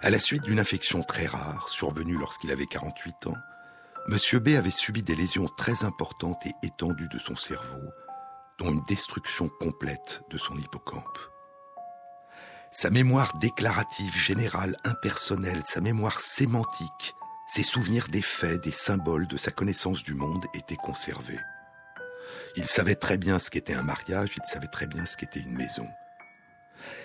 À 0.00 0.10
la 0.10 0.18
suite 0.18 0.42
d'une 0.42 0.58
infection 0.58 1.04
très 1.04 1.26
rare, 1.26 1.68
survenue 1.68 2.16
lorsqu'il 2.16 2.50
avait 2.50 2.66
48 2.66 3.28
ans, 3.28 3.36
Monsieur 4.08 4.40
B 4.40 4.48
avait 4.48 4.72
subi 4.72 5.04
des 5.04 5.14
lésions 5.14 5.46
très 5.56 5.84
importantes 5.84 6.44
et 6.44 6.66
étendues 6.66 7.08
de 7.08 7.20
son 7.20 7.36
cerveau, 7.36 7.88
dont 8.58 8.72
une 8.72 8.82
destruction 8.88 9.48
complète 9.60 10.22
de 10.30 10.36
son 10.36 10.58
hippocampe. 10.58 11.18
Sa 12.72 12.90
mémoire 12.90 13.38
déclarative, 13.38 14.16
générale, 14.16 14.76
impersonnelle, 14.82 15.62
sa 15.64 15.80
mémoire 15.80 16.20
sémantique, 16.20 17.14
ses 17.46 17.62
souvenirs 17.62 18.08
des 18.08 18.22
faits, 18.22 18.64
des 18.64 18.72
symboles, 18.72 19.28
de 19.28 19.36
sa 19.36 19.52
connaissance 19.52 20.02
du 20.02 20.14
monde 20.14 20.44
étaient 20.54 20.74
conservés. 20.74 21.38
Il 22.56 22.66
savait 22.66 22.94
très 22.94 23.16
bien 23.16 23.38
ce 23.38 23.50
qu'était 23.50 23.74
un 23.74 23.82
mariage, 23.82 24.34
il 24.36 24.46
savait 24.46 24.66
très 24.66 24.86
bien 24.86 25.06
ce 25.06 25.16
qu'était 25.16 25.40
une 25.40 25.56
maison. 25.56 25.86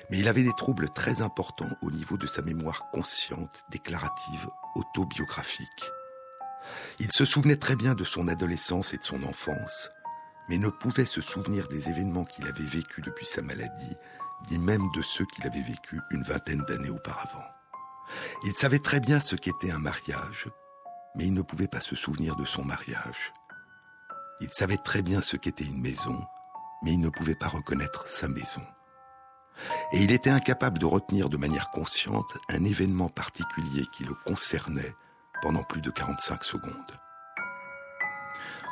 Mais 0.10 0.20
il 0.20 0.28
avait 0.28 0.44
des 0.44 0.56
troubles 0.58 0.90
très 0.90 1.22
importants 1.22 1.70
au 1.82 1.92
niveau 1.92 2.18
de 2.18 2.28
sa 2.28 2.42
mémoire 2.42 2.90
consciente, 2.92 3.64
déclarative, 3.70 4.48
autobiographique. 4.76 5.92
Il 7.00 7.12
se 7.12 7.26
souvenait 7.26 7.58
très 7.58 7.76
bien 7.76 7.94
de 7.94 8.04
son 8.04 8.28
adolescence 8.28 8.94
et 8.94 8.98
de 8.98 9.04
son 9.04 9.24
enfance, 9.24 9.90
mais 10.50 10.58
ne 10.58 10.70
pouvait 10.70 11.06
se 11.06 11.22
souvenir 11.22 11.68
des 11.68 11.90
événements 11.90 12.26
qu'il 12.26 12.48
avait 12.48 12.64
vécus 12.64 13.04
depuis 13.04 13.26
sa 13.26 13.42
maladie, 13.42 13.96
ni 14.50 14.58
même 14.58 14.90
de 14.96 15.02
ceux 15.02 15.26
qu'il 15.26 15.46
avait 15.46 15.62
vécus 15.62 16.02
une 16.12 16.24
vingtaine 16.24 16.64
d'années 16.68 16.90
auparavant. 16.90 17.46
Il 18.46 18.56
savait 18.56 18.80
très 18.80 19.00
bien 19.00 19.20
ce 19.20 19.36
qu'était 19.36 19.72
un 19.72 19.80
mariage, 19.80 20.48
mais 21.16 21.26
il 21.26 21.34
ne 21.34 21.42
pouvait 21.42 21.68
pas 21.68 21.82
se 21.82 21.96
souvenir 21.96 22.36
de 22.36 22.46
son 22.46 22.64
mariage. 22.64 23.34
Il 24.40 24.50
savait 24.52 24.78
très 24.78 25.02
bien 25.02 25.22
ce 25.22 25.36
qu'était 25.36 25.64
une 25.64 25.82
maison, 25.82 26.20
mais 26.84 26.94
il 26.94 27.00
ne 27.00 27.10
pouvait 27.10 27.36
pas 27.36 27.48
reconnaître 27.48 28.08
sa 28.08 28.28
maison. 28.28 28.62
Et 29.92 30.04
il 30.04 30.12
était 30.12 30.30
incapable 30.30 30.78
de 30.78 30.86
retenir 30.86 31.30
de 31.30 31.38
manière 31.38 31.70
consciente 31.72 32.32
un 32.50 32.64
événement 32.64 33.10
particulier 33.10 33.86
qui 33.92 34.04
le 34.04 34.14
concernait 34.14 34.94
pendant 35.42 35.64
plus 35.64 35.82
de 35.82 35.90
45 35.90 36.44
secondes. 36.44 36.96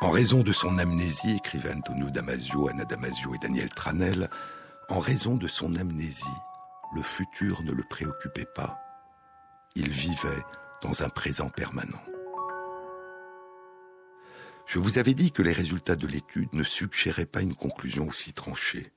En 0.01 0.11
raison 0.11 0.41
de 0.41 0.51
son 0.51 0.77
amnésie, 0.77 1.37
écrivaient 1.37 1.73
Antonio 1.73 2.09
Damasio, 2.09 2.67
Anna 2.67 2.85
Damasio 2.85 3.33
et 3.33 3.39
Daniel 3.39 3.69
Tranel, 3.69 4.29
en 4.89 4.99
raison 4.99 5.35
de 5.35 5.47
son 5.47 5.75
amnésie, 5.75 6.25
le 6.93 7.01
futur 7.01 7.63
ne 7.63 7.71
le 7.71 7.83
préoccupait 7.83 8.47
pas. 8.53 8.79
Il 9.75 9.89
vivait 9.89 10.43
dans 10.81 11.01
un 11.01 11.09
présent 11.09 11.49
permanent. 11.49 12.01
Je 14.65 14.79
vous 14.79 14.97
avais 14.97 15.13
dit 15.13 15.31
que 15.31 15.43
les 15.43 15.53
résultats 15.53 15.95
de 15.95 16.07
l'étude 16.07 16.53
ne 16.53 16.63
suggéraient 16.63 17.25
pas 17.25 17.41
une 17.41 17.55
conclusion 17.55 18.07
aussi 18.07 18.33
tranchée. 18.33 18.91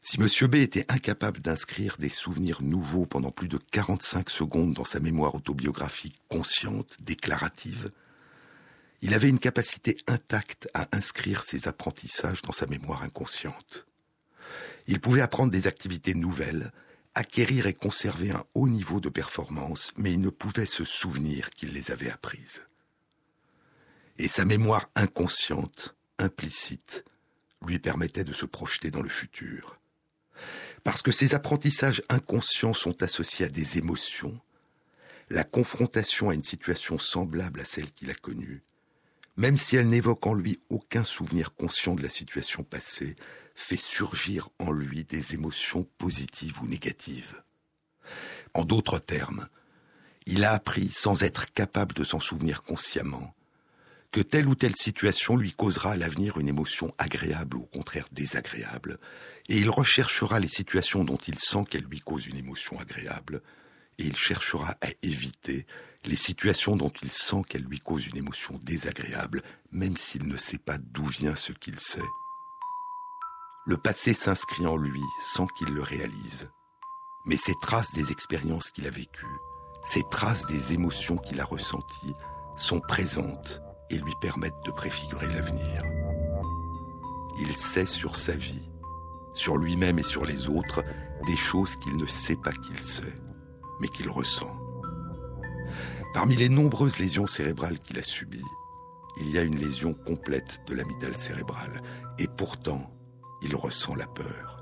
Si 0.00 0.16
M. 0.18 0.48
B 0.48 0.56
était 0.56 0.86
incapable 0.88 1.40
d'inscrire 1.40 1.96
des 1.98 2.08
souvenirs 2.08 2.62
nouveaux 2.62 3.04
pendant 3.04 3.30
plus 3.30 3.48
de 3.48 3.58
45 3.58 4.30
secondes 4.30 4.72
dans 4.72 4.84
sa 4.84 5.00
mémoire 5.00 5.34
autobiographique 5.34 6.20
consciente, 6.28 6.96
déclarative, 7.00 7.90
il 9.02 9.14
avait 9.14 9.28
une 9.28 9.38
capacité 9.38 9.96
intacte 10.06 10.68
à 10.72 10.88
inscrire 10.92 11.44
ses 11.44 11.68
apprentissages 11.68 12.42
dans 12.42 12.52
sa 12.52 12.66
mémoire 12.66 13.02
inconsciente. 13.02 13.86
Il 14.86 15.00
pouvait 15.00 15.20
apprendre 15.20 15.52
des 15.52 15.66
activités 15.66 16.14
nouvelles, 16.14 16.72
acquérir 17.14 17.66
et 17.66 17.74
conserver 17.74 18.30
un 18.30 18.44
haut 18.54 18.68
niveau 18.68 19.00
de 19.00 19.08
performance, 19.08 19.92
mais 19.96 20.12
il 20.12 20.20
ne 20.20 20.30
pouvait 20.30 20.66
se 20.66 20.84
souvenir 20.84 21.50
qu'il 21.50 21.72
les 21.72 21.90
avait 21.90 22.10
apprises. 22.10 22.62
Et 24.18 24.28
sa 24.28 24.44
mémoire 24.44 24.90
inconsciente, 24.94 25.96
implicite, 26.18 27.04
lui 27.64 27.78
permettait 27.78 28.24
de 28.24 28.32
se 28.32 28.46
projeter 28.46 28.90
dans 28.90 29.02
le 29.02 29.08
futur. 29.08 29.78
Parce 30.84 31.02
que 31.02 31.12
ces 31.12 31.34
apprentissages 31.34 32.02
inconscients 32.08 32.74
sont 32.74 33.02
associés 33.02 33.46
à 33.46 33.48
des 33.48 33.78
émotions, 33.78 34.40
la 35.30 35.44
confrontation 35.44 36.30
à 36.30 36.34
une 36.34 36.42
situation 36.42 36.98
semblable 36.98 37.60
à 37.60 37.64
celle 37.64 37.92
qu'il 37.92 38.10
a 38.10 38.14
connue, 38.14 38.62
même 39.36 39.56
si 39.56 39.76
elle 39.76 39.88
n'évoque 39.88 40.26
en 40.26 40.34
lui 40.34 40.60
aucun 40.68 41.04
souvenir 41.04 41.54
conscient 41.54 41.94
de 41.94 42.02
la 42.02 42.08
situation 42.08 42.64
passée, 42.64 43.16
fait 43.54 43.80
surgir 43.80 44.48
en 44.58 44.72
lui 44.72 45.04
des 45.04 45.34
émotions 45.34 45.84
positives 45.98 46.60
ou 46.62 46.66
négatives. 46.66 47.42
En 48.54 48.64
d'autres 48.64 48.98
termes, 48.98 49.48
il 50.26 50.44
a 50.44 50.52
appris, 50.52 50.90
sans 50.92 51.22
être 51.22 51.52
capable 51.52 51.94
de 51.94 52.04
s'en 52.04 52.20
souvenir 52.20 52.62
consciemment, 52.62 53.34
que 54.10 54.20
telle 54.20 54.48
ou 54.48 54.54
telle 54.54 54.76
situation 54.76 55.36
lui 55.36 55.52
causera 55.52 55.92
à 55.92 55.96
l'avenir 55.96 56.38
une 56.38 56.48
émotion 56.48 56.94
agréable 56.98 57.56
ou 57.56 57.62
au 57.62 57.66
contraire 57.66 58.08
désagréable, 58.12 58.98
et 59.48 59.58
il 59.58 59.70
recherchera 59.70 60.40
les 60.40 60.48
situations 60.48 61.04
dont 61.04 61.16
il 61.16 61.38
sent 61.38 61.64
qu'elles 61.68 61.84
lui 61.84 62.00
causent 62.00 62.26
une 62.26 62.36
émotion 62.36 62.78
agréable, 62.80 63.42
et 63.98 64.06
il 64.06 64.16
cherchera 64.16 64.76
à 64.80 64.88
éviter 65.02 65.66
les 66.04 66.16
situations 66.16 66.76
dont 66.76 66.92
il 67.02 67.10
sent 67.10 67.42
qu'elles 67.48 67.64
lui 67.64 67.80
causent 67.80 68.06
une 68.06 68.16
émotion 68.16 68.58
désagréable, 68.62 69.42
même 69.72 69.96
s'il 69.96 70.26
ne 70.26 70.36
sait 70.36 70.58
pas 70.58 70.78
d'où 70.78 71.04
vient 71.04 71.36
ce 71.36 71.52
qu'il 71.52 71.78
sait. 71.78 72.00
Le 73.66 73.76
passé 73.76 74.14
s'inscrit 74.14 74.66
en 74.66 74.76
lui 74.76 75.02
sans 75.20 75.46
qu'il 75.46 75.68
le 75.68 75.82
réalise. 75.82 76.50
Mais 77.26 77.36
ces 77.36 77.54
traces 77.60 77.92
des 77.92 78.10
expériences 78.10 78.70
qu'il 78.70 78.86
a 78.86 78.90
vécues, 78.90 79.26
ces 79.84 80.02
traces 80.10 80.46
des 80.46 80.72
émotions 80.72 81.18
qu'il 81.18 81.40
a 81.40 81.44
ressenties, 81.44 82.14
sont 82.56 82.80
présentes 82.80 83.60
et 83.90 83.98
lui 83.98 84.14
permettent 84.20 84.64
de 84.64 84.70
préfigurer 84.70 85.26
l'avenir. 85.28 85.82
Il 87.40 87.54
sait 87.54 87.86
sur 87.86 88.16
sa 88.16 88.32
vie, 88.32 88.68
sur 89.32 89.56
lui-même 89.56 89.98
et 89.98 90.02
sur 90.04 90.24
les 90.24 90.48
autres, 90.48 90.82
des 91.26 91.36
choses 91.36 91.76
qu'il 91.76 91.96
ne 91.96 92.06
sait 92.06 92.36
pas 92.36 92.52
qu'il 92.52 92.80
sait, 92.80 93.14
mais 93.80 93.88
qu'il 93.88 94.08
ressent. 94.08 94.52
Parmi 96.14 96.36
les 96.36 96.48
nombreuses 96.48 96.98
lésions 96.98 97.26
cérébrales 97.26 97.78
qu'il 97.78 97.98
a 97.98 98.02
subies, 98.02 98.42
il 99.20 99.30
y 99.30 99.38
a 99.38 99.42
une 99.42 99.58
lésion 99.58 99.94
complète 99.94 100.60
de 100.66 100.74
l'amygdale 100.74 101.16
cérébrale, 101.16 101.82
et 102.18 102.28
pourtant, 102.28 102.90
il 103.42 103.54
ressent 103.54 103.94
la 103.94 104.06
peur. 104.06 104.56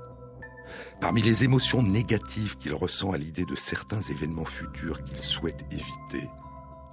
Parmi 0.99 1.21
les 1.21 1.43
émotions 1.43 1.83
négatives 1.83 2.57
qu'il 2.57 2.73
ressent 2.73 3.11
à 3.11 3.17
l'idée 3.17 3.45
de 3.45 3.55
certains 3.55 4.01
événements 4.01 4.45
futurs 4.45 5.03
qu'il 5.03 5.21
souhaite 5.21 5.65
éviter, 5.71 6.29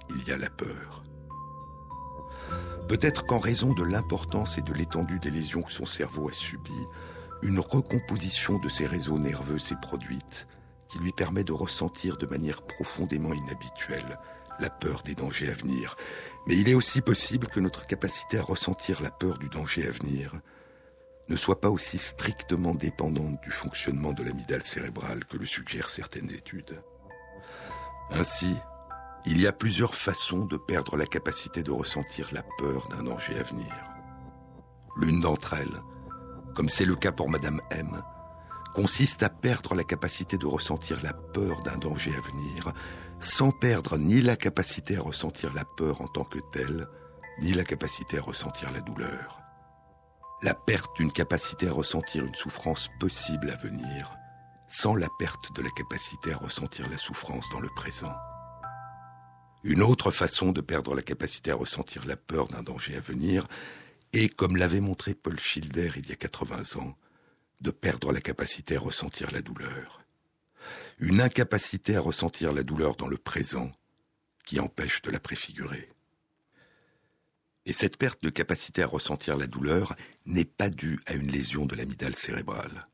il 0.09 0.27
y 0.27 0.31
a 0.31 0.37
la 0.37 0.49
peur. 0.49 1.03
Peut-être 2.87 3.25
qu'en 3.25 3.39
raison 3.39 3.73
de 3.73 3.83
l'importance 3.83 4.57
et 4.57 4.61
de 4.61 4.73
l'étendue 4.73 5.19
des 5.19 5.31
lésions 5.31 5.63
que 5.63 5.71
son 5.71 5.87
cerveau 5.87 6.29
a 6.29 6.33
subies, 6.33 6.71
une 7.41 7.59
recomposition 7.59 8.59
de 8.59 8.69
ses 8.69 8.85
réseaux 8.85 9.17
nerveux 9.17 9.59
s'est 9.59 9.79
produite 9.81 10.47
qui 10.87 10.99
lui 10.99 11.11
permet 11.11 11.43
de 11.43 11.51
ressentir 11.51 12.17
de 12.17 12.27
manière 12.27 12.61
profondément 12.61 13.33
inhabituelle 13.33 14.19
la 14.59 14.69
peur 14.69 15.01
des 15.03 15.15
dangers 15.15 15.49
à 15.49 15.53
venir. 15.53 15.97
Mais 16.47 16.55
il 16.55 16.69
est 16.69 16.75
aussi 16.75 17.01
possible 17.01 17.47
que 17.47 17.59
notre 17.59 17.87
capacité 17.87 18.37
à 18.37 18.43
ressentir 18.43 19.01
la 19.01 19.11
peur 19.11 19.37
du 19.37 19.49
danger 19.49 19.87
à 19.87 19.91
venir 19.91 20.31
ne 21.27 21.35
soit 21.35 21.59
pas 21.59 21.71
aussi 21.71 21.97
strictement 21.97 22.75
dépendante 22.75 23.41
du 23.41 23.49
fonctionnement 23.49 24.13
de 24.13 24.23
l'amygdale 24.23 24.63
cérébrale 24.63 25.25
que 25.25 25.37
le 25.37 25.45
suggèrent 25.45 25.89
certaines 25.89 26.31
études. 26.31 26.81
Ainsi, 28.11 28.55
il 29.25 29.41
y 29.41 29.47
a 29.47 29.51
plusieurs 29.51 29.95
façons 29.95 30.45
de 30.45 30.57
perdre 30.57 30.97
la 30.97 31.05
capacité 31.05 31.63
de 31.63 31.71
ressentir 31.71 32.29
la 32.31 32.43
peur 32.57 32.87
d'un 32.89 33.03
danger 33.03 33.37
à 33.39 33.43
venir. 33.43 33.73
L'une 34.97 35.19
d'entre 35.19 35.53
elles, 35.53 35.81
comme 36.53 36.69
c'est 36.69 36.85
le 36.85 36.95
cas 36.95 37.11
pour 37.11 37.29
Madame 37.29 37.61
M, 37.71 38.01
consiste 38.73 39.23
à 39.23 39.29
perdre 39.29 39.75
la 39.75 39.83
capacité 39.83 40.37
de 40.37 40.45
ressentir 40.45 41.01
la 41.01 41.13
peur 41.13 41.61
d'un 41.63 41.77
danger 41.77 42.11
à 42.15 42.21
venir, 42.21 42.73
sans 43.19 43.51
perdre 43.51 43.97
ni 43.97 44.21
la 44.21 44.35
capacité 44.35 44.97
à 44.97 45.01
ressentir 45.01 45.53
la 45.53 45.65
peur 45.77 46.01
en 46.01 46.07
tant 46.07 46.25
que 46.25 46.39
telle, 46.51 46.87
ni 47.41 47.53
la 47.53 47.63
capacité 47.63 48.17
à 48.19 48.21
ressentir 48.21 48.71
la 48.71 48.81
douleur 48.81 49.41
la 50.45 50.53
perte 50.53 50.95
d'une 50.97 51.11
capacité 51.11 51.67
à 51.67 51.71
ressentir 51.71 52.23
une 52.23 52.35
souffrance 52.35 52.89
possible 52.99 53.49
à 53.49 53.55
venir, 53.55 54.15
sans 54.67 54.95
la 54.95 55.07
perte 55.17 55.55
de 55.55 55.63
la 55.63 55.71
capacité 55.71 56.33
à 56.33 56.37
ressentir 56.37 56.87
la 56.89 56.99
souffrance 56.99 57.49
dans 57.49 57.59
le 57.59 57.69
présent. 57.75 58.13
Une 59.65 59.81
autre 59.81 60.11
façon 60.11 60.51
de 60.51 60.61
perdre 60.61 60.93
la 60.93 61.01
capacité 61.01 61.49
à 61.49 61.55
ressentir 61.55 62.05
la 62.05 62.15
peur 62.15 62.47
d'un 62.47 62.61
danger 62.61 62.95
à 62.97 62.99
venir 62.99 63.47
est, 64.13 64.29
comme 64.29 64.57
l'avait 64.57 64.79
montré 64.79 65.15
Paul 65.15 65.39
Schilder 65.39 65.89
il 65.95 66.07
y 66.07 66.11
a 66.11 66.15
80 66.15 66.79
ans, 66.79 66.95
de 67.61 67.71
perdre 67.71 68.11
la 68.11 68.21
capacité 68.21 68.75
à 68.75 68.79
ressentir 68.79 69.31
la 69.31 69.41
douleur. 69.41 70.05
Une 70.99 71.19
incapacité 71.19 71.95
à 71.95 72.01
ressentir 72.01 72.53
la 72.53 72.61
douleur 72.61 72.95
dans 72.95 73.07
le 73.07 73.17
présent 73.17 73.71
qui 74.45 74.59
empêche 74.59 75.01
de 75.01 75.09
la 75.09 75.19
préfigurer. 75.19 75.89
Et 77.65 77.73
cette 77.73 77.97
perte 77.97 78.21
de 78.21 78.29
capacité 78.29 78.83
à 78.83 78.87
ressentir 78.87 79.35
la 79.35 79.47
douleur 79.47 79.95
n'est 80.27 80.45
pas 80.45 80.69
due 80.69 80.99
à 81.07 81.13
une 81.13 81.31
lésion 81.31 81.65
de 81.65 81.73
l'amygdale 81.73 82.15
cérébrale. 82.15 82.87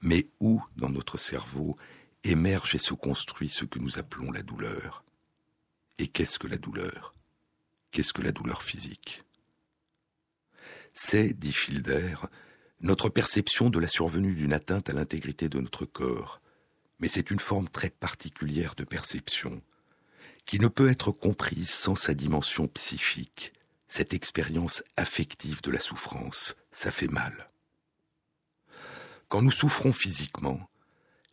Mais 0.00 0.26
où, 0.40 0.62
dans 0.78 0.88
notre 0.88 1.18
cerveau, 1.18 1.76
émerge 2.24 2.74
et 2.74 2.78
se 2.78 2.94
construit 2.94 3.50
ce 3.50 3.66
que 3.66 3.78
nous 3.78 3.98
appelons 3.98 4.32
la 4.32 4.42
douleur 4.42 5.02
Et 5.98 6.08
qu'est-ce 6.08 6.38
que 6.38 6.46
la 6.46 6.58
douleur? 6.58 7.14
Qu'est-ce 7.90 8.12
que 8.12 8.22
la 8.22 8.32
douleur 8.32 8.62
physique? 8.62 9.22
C'est, 10.92 11.32
dit 11.32 11.52
Schilder, 11.52 12.16
notre 12.80 13.08
perception 13.08 13.70
de 13.70 13.78
la 13.78 13.88
survenue 13.88 14.34
d'une 14.34 14.52
atteinte 14.52 14.90
à 14.90 14.92
l'intégrité 14.92 15.48
de 15.48 15.60
notre 15.60 15.86
corps, 15.86 16.40
mais 16.98 17.08
c'est 17.08 17.30
une 17.30 17.40
forme 17.40 17.68
très 17.68 17.90
particulière 17.90 18.74
de 18.74 18.84
perception, 18.84 19.62
qui 20.44 20.58
ne 20.58 20.68
peut 20.68 20.90
être 20.90 21.12
comprise 21.12 21.70
sans 21.70 21.96
sa 21.96 22.14
dimension 22.14 22.68
psychique, 22.68 23.52
cette 23.88 24.14
expérience 24.14 24.82
affective 24.96 25.62
de 25.62 25.70
la 25.70 25.80
souffrance, 25.80 26.56
ça 26.72 26.90
fait 26.90 27.10
mal. 27.10 27.50
Quand 29.28 29.42
nous 29.42 29.50
souffrons 29.50 29.92
physiquement, 29.92 30.68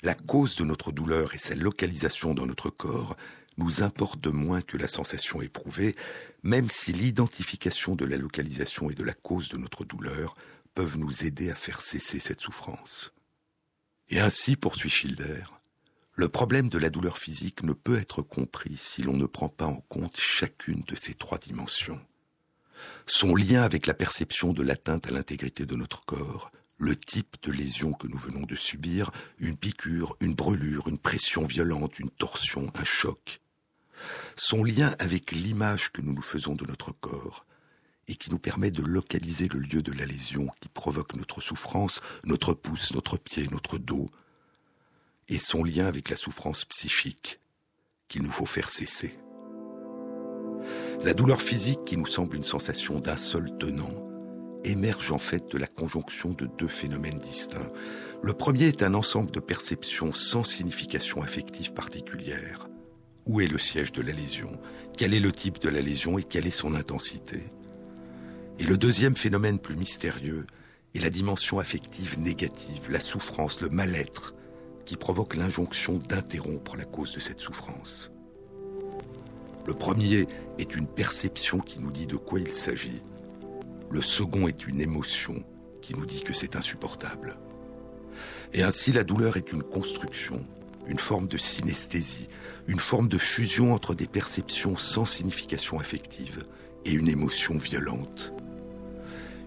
la 0.02 0.16
cause 0.16 0.56
de 0.56 0.64
notre 0.64 0.92
douleur 0.92 1.34
et 1.34 1.38
sa 1.38 1.56
localisation 1.56 2.34
dans 2.34 2.46
notre 2.46 2.70
corps 2.70 3.16
nous 3.58 3.84
importe 3.84 4.28
moins 4.28 4.62
que 4.62 4.78
la 4.78 4.88
sensation 4.88 5.42
éprouvée, 5.42 5.96
même 6.44 6.70
si 6.70 6.92
l'identification 6.94 7.96
de 7.96 8.06
la 8.06 8.18
localisation 8.18 8.90
et 8.90 8.96
de 8.96 9.04
la 9.04 9.14
cause 9.14 9.50
de 9.50 9.58
notre 9.58 9.86
douleur 9.86 10.34
peuvent 10.74 10.98
nous 10.98 11.24
aider 11.24 11.52
à 11.52 11.56
faire 11.56 11.82
cesser 11.82 12.20
cette 12.20 12.42
souffrance. 12.42 13.14
Et 14.10 14.20
ainsi, 14.20 14.56
poursuit 14.56 14.90
Schilder, 14.90 15.44
le 16.16 16.30
problème 16.30 16.70
de 16.70 16.78
la 16.78 16.90
douleur 16.90 17.18
physique 17.18 17.64
ne 17.64 17.74
peut 17.74 17.98
être 17.98 18.22
compris 18.22 18.78
si 18.78 19.04
l'on 19.04 19.18
ne 19.18 19.26
prend 19.26 19.50
pas 19.50 19.66
en 19.66 19.82
compte 19.82 20.18
chacune 20.18 20.84
de 20.88 20.96
ces 20.96 21.14
trois 21.14 21.38
dimensions 21.38 22.02
son 23.06 23.36
lien 23.36 23.64
avec 23.64 23.88
la 23.88 23.94
perception 23.94 24.54
de 24.54 24.64
l'atteinte 24.64 25.08
à 25.08 25.12
l'intégrité 25.12 25.66
de 25.66 25.76
notre 25.76 26.06
corps, 26.06 26.52
le 26.78 26.96
type 26.96 27.36
de 27.44 27.52
lésion 27.52 27.94
que 27.94 28.08
nous 28.08 28.18
venons 28.18 28.46
de 28.46 28.56
subir, 28.56 29.12
une 29.40 29.58
piqûre, 29.58 30.16
une 30.20 30.34
brûlure, 30.34 30.88
une 30.88 30.98
pression 30.98 31.44
violente, 31.44 32.00
une 32.00 32.10
torsion, 32.10 32.72
un 32.76 32.84
choc. 32.84 33.42
Son 34.36 34.64
lien 34.64 34.96
avec 35.00 35.32
l'image 35.32 35.92
que 35.92 36.02
nous 36.02 36.14
nous 36.14 36.22
faisons 36.22 36.56
de 36.56 36.66
notre 36.66 36.92
corps 36.92 37.46
et 38.08 38.16
qui 38.16 38.30
nous 38.32 38.40
permet 38.40 38.72
de 38.72 38.82
localiser 38.82 39.48
le 39.48 39.60
lieu 39.60 39.82
de 39.82 39.92
la 39.94 40.06
lésion 40.06 40.48
qui 40.60 40.70
provoque 40.70 41.16
notre 41.16 41.42
souffrance, 41.42 42.02
notre 42.26 42.54
pouce, 42.54 42.94
notre 42.94 43.18
pied, 43.18 43.48
notre 43.52 43.78
dos, 43.78 44.10
et 45.30 45.40
son 45.40 45.64
lien 45.64 45.86
avec 45.86 46.10
la 46.10 46.16
souffrance 46.16 46.66
psychique 46.66 47.40
qu'il 48.10 48.24
nous 48.24 48.32
faut 48.32 48.46
faire 48.46 48.70
cesser. 48.70 49.18
La 51.04 51.14
douleur 51.14 51.42
physique, 51.42 51.84
qui 51.86 51.98
nous 51.98 52.06
semble 52.06 52.36
une 52.36 52.44
sensation 52.44 53.00
d'un 53.00 53.18
seul 53.18 53.58
tenant, 53.58 54.10
émerge 54.64 55.12
en 55.12 55.18
fait 55.18 55.52
de 55.52 55.58
la 55.58 55.68
conjonction 55.68 56.30
de 56.30 56.46
deux 56.46 56.68
phénomènes 56.68 57.20
distincts. 57.20 57.72
Le 58.22 58.34
premier 58.34 58.68
est 58.68 58.84
un 58.84 58.94
ensemble 58.94 59.32
de 59.32 59.40
perceptions 59.40 60.14
sans 60.14 60.44
signification 60.44 61.22
affective 61.22 61.74
particulière. 61.74 62.68
Où 63.26 63.40
est 63.40 63.48
le 63.48 63.58
siège 63.58 63.92
de 63.92 64.02
la 64.02 64.12
lésion? 64.12 64.52
Quel 64.98 65.14
est 65.14 65.20
le 65.20 65.32
type 65.32 65.60
de 65.60 65.70
la 65.70 65.82
lésion 65.82 66.18
et 66.18 66.24
quelle 66.24 66.46
est 66.46 66.52
son 66.52 66.76
intensité? 66.76 67.44
Et 68.60 68.66
le 68.66 68.78
deuxième 68.78 69.16
phénomène 69.16 69.60
plus 69.60 69.76
mystérieux 69.76 70.46
et 70.94 71.00
la 71.00 71.10
dimension 71.10 71.60
affective 71.60 72.20
négative, 72.20 72.92
la 72.92 73.00
souffrance, 73.00 73.62
le 73.62 73.70
mal-être, 73.70 74.36
qui 74.86 74.98
provoque 74.98 75.36
l'injonction 75.36 75.98
d'interrompre 75.98 76.76
la 76.76 76.86
cause 76.86 77.14
de 77.14 77.20
cette 77.20 77.40
souffrance. 77.40 78.12
Le 79.66 79.74
premier 79.74 80.28
est 80.60 80.76
une 80.76 80.88
perception 80.88 81.60
qui 81.60 81.80
nous 81.80 81.92
dit 81.92 82.06
de 82.06 82.18
quoi 82.18 82.40
il 82.40 82.54
s'agit. 82.54 83.02
Le 83.90 84.02
second 84.02 84.48
est 84.48 84.68
une 84.68 84.82
émotion 84.82 85.44
qui 85.82 85.96
nous 85.96 86.06
dit 86.06 86.22
que 86.22 86.34
c'est 86.34 86.58
insupportable. 86.58 87.38
Et 88.54 88.64
ainsi 88.64 88.92
la 88.92 89.06
douleur 89.06 89.38
est 89.38 89.54
une 89.54 89.64
construction, 89.64 90.46
une 90.88 91.00
forme 91.00 91.28
de 91.28 91.38
synesthésie, 91.38 92.28
une 92.68 92.80
forme 92.80 93.08
de 93.08 93.18
fusion 93.18 93.74
entre 93.74 93.94
des 93.94 94.08
perceptions 94.08 94.78
sans 94.78 95.06
signification 95.06 95.80
affective 95.80 96.46
et 96.86 96.92
une 96.92 97.10
émotion 97.10 97.58
violente. 97.58 98.34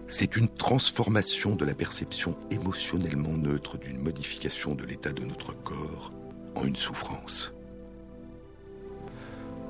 C'est 0.07 0.37
une 0.37 0.47
transformation 0.47 1.55
de 1.55 1.65
la 1.65 1.73
perception 1.73 2.37
émotionnellement 2.51 3.35
neutre 3.37 3.77
d'une 3.77 4.01
modification 4.01 4.75
de 4.75 4.85
l'état 4.85 5.11
de 5.11 5.25
notre 5.25 5.53
corps 5.63 6.11
en 6.55 6.65
une 6.65 6.75
souffrance. 6.75 7.53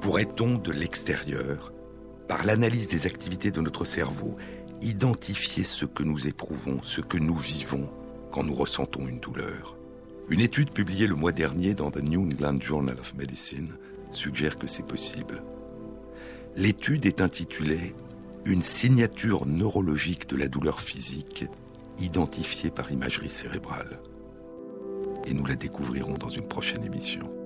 Pourrait-on, 0.02 0.58
de 0.58 0.72
l'extérieur, 0.72 1.74
par 2.28 2.46
l'analyse 2.46 2.88
des 2.88 3.08
activités 3.08 3.52
de 3.52 3.62
notre 3.62 3.84
cerveau, 3.84 4.38
identifier 4.82 5.64
ce 5.64 5.86
que 5.86 6.04
nous 6.04 6.28
éprouvons, 6.28 6.84
ce 6.84 7.02
que 7.02 7.18
nous 7.18 7.36
vivons 7.36 7.90
quand 8.32 8.44
nous 8.44 8.54
ressentons 8.54 9.08
une 9.08 9.20
douleur? 9.20 9.77
Une 10.30 10.42
étude 10.42 10.72
publiée 10.72 11.08
le 11.08 11.16
mois 11.16 11.32
dernier 11.32 11.74
dans 11.74 11.90
The 11.90 12.04
New 12.04 12.22
England 12.22 12.60
Journal 12.60 13.00
of 13.00 13.16
Medicine 13.16 13.70
suggère 14.12 14.58
que 14.58 14.68
c'est 14.68 14.86
possible. 14.86 15.42
L'étude 16.58 17.06
est 17.06 17.22
intitulée 17.22 17.96
Une 18.44 18.62
signature 18.62 19.46
neurologique 19.46 20.28
de 20.28 20.36
la 20.36 20.50
douleur 20.50 20.82
physique 20.82 21.46
identifiée 22.00 22.72
par 22.72 22.92
imagerie 22.92 23.30
cérébrale. 23.30 24.02
Et 25.26 25.34
nous 25.34 25.46
la 25.46 25.56
découvrirons 25.56 26.18
dans 26.18 26.30
une 26.30 26.48
prochaine 26.48 26.84
émission. 26.84 27.37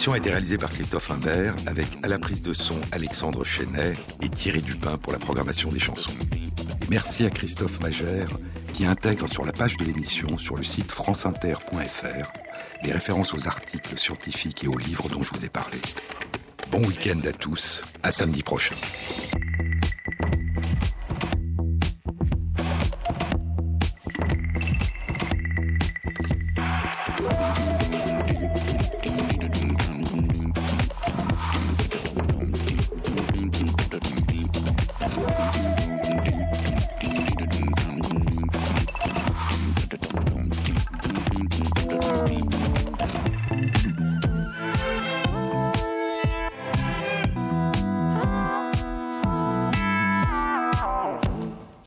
Cette 0.00 0.06
émission 0.06 0.14
a 0.14 0.16
été 0.16 0.30
réalisée 0.30 0.56
par 0.56 0.70
Christophe 0.70 1.10
Imbert 1.10 1.54
avec 1.66 1.86
à 2.02 2.08
la 2.08 2.18
prise 2.18 2.40
de 2.40 2.54
son 2.54 2.80
Alexandre 2.90 3.44
Chenet 3.44 3.92
et 4.22 4.30
Thierry 4.30 4.62
Dupin 4.62 4.96
pour 4.96 5.12
la 5.12 5.18
programmation 5.18 5.70
des 5.70 5.78
chansons. 5.78 6.14
merci 6.88 7.26
à 7.26 7.28
Christophe 7.28 7.78
Magère 7.80 8.30
qui 8.72 8.86
intègre 8.86 9.28
sur 9.28 9.44
la 9.44 9.52
page 9.52 9.76
de 9.76 9.84
l'émission 9.84 10.38
sur 10.38 10.56
le 10.56 10.62
site 10.62 10.90
franceinter.fr 10.90 12.32
les 12.82 12.92
références 12.92 13.34
aux 13.34 13.46
articles 13.46 13.98
scientifiques 13.98 14.64
et 14.64 14.68
aux 14.68 14.78
livres 14.78 15.10
dont 15.10 15.22
je 15.22 15.34
vous 15.34 15.44
ai 15.44 15.50
parlé. 15.50 15.76
Bon 16.70 16.80
week-end 16.80 17.20
à 17.28 17.32
tous, 17.32 17.82
à 18.02 18.10
samedi 18.10 18.42
prochain. 18.42 18.76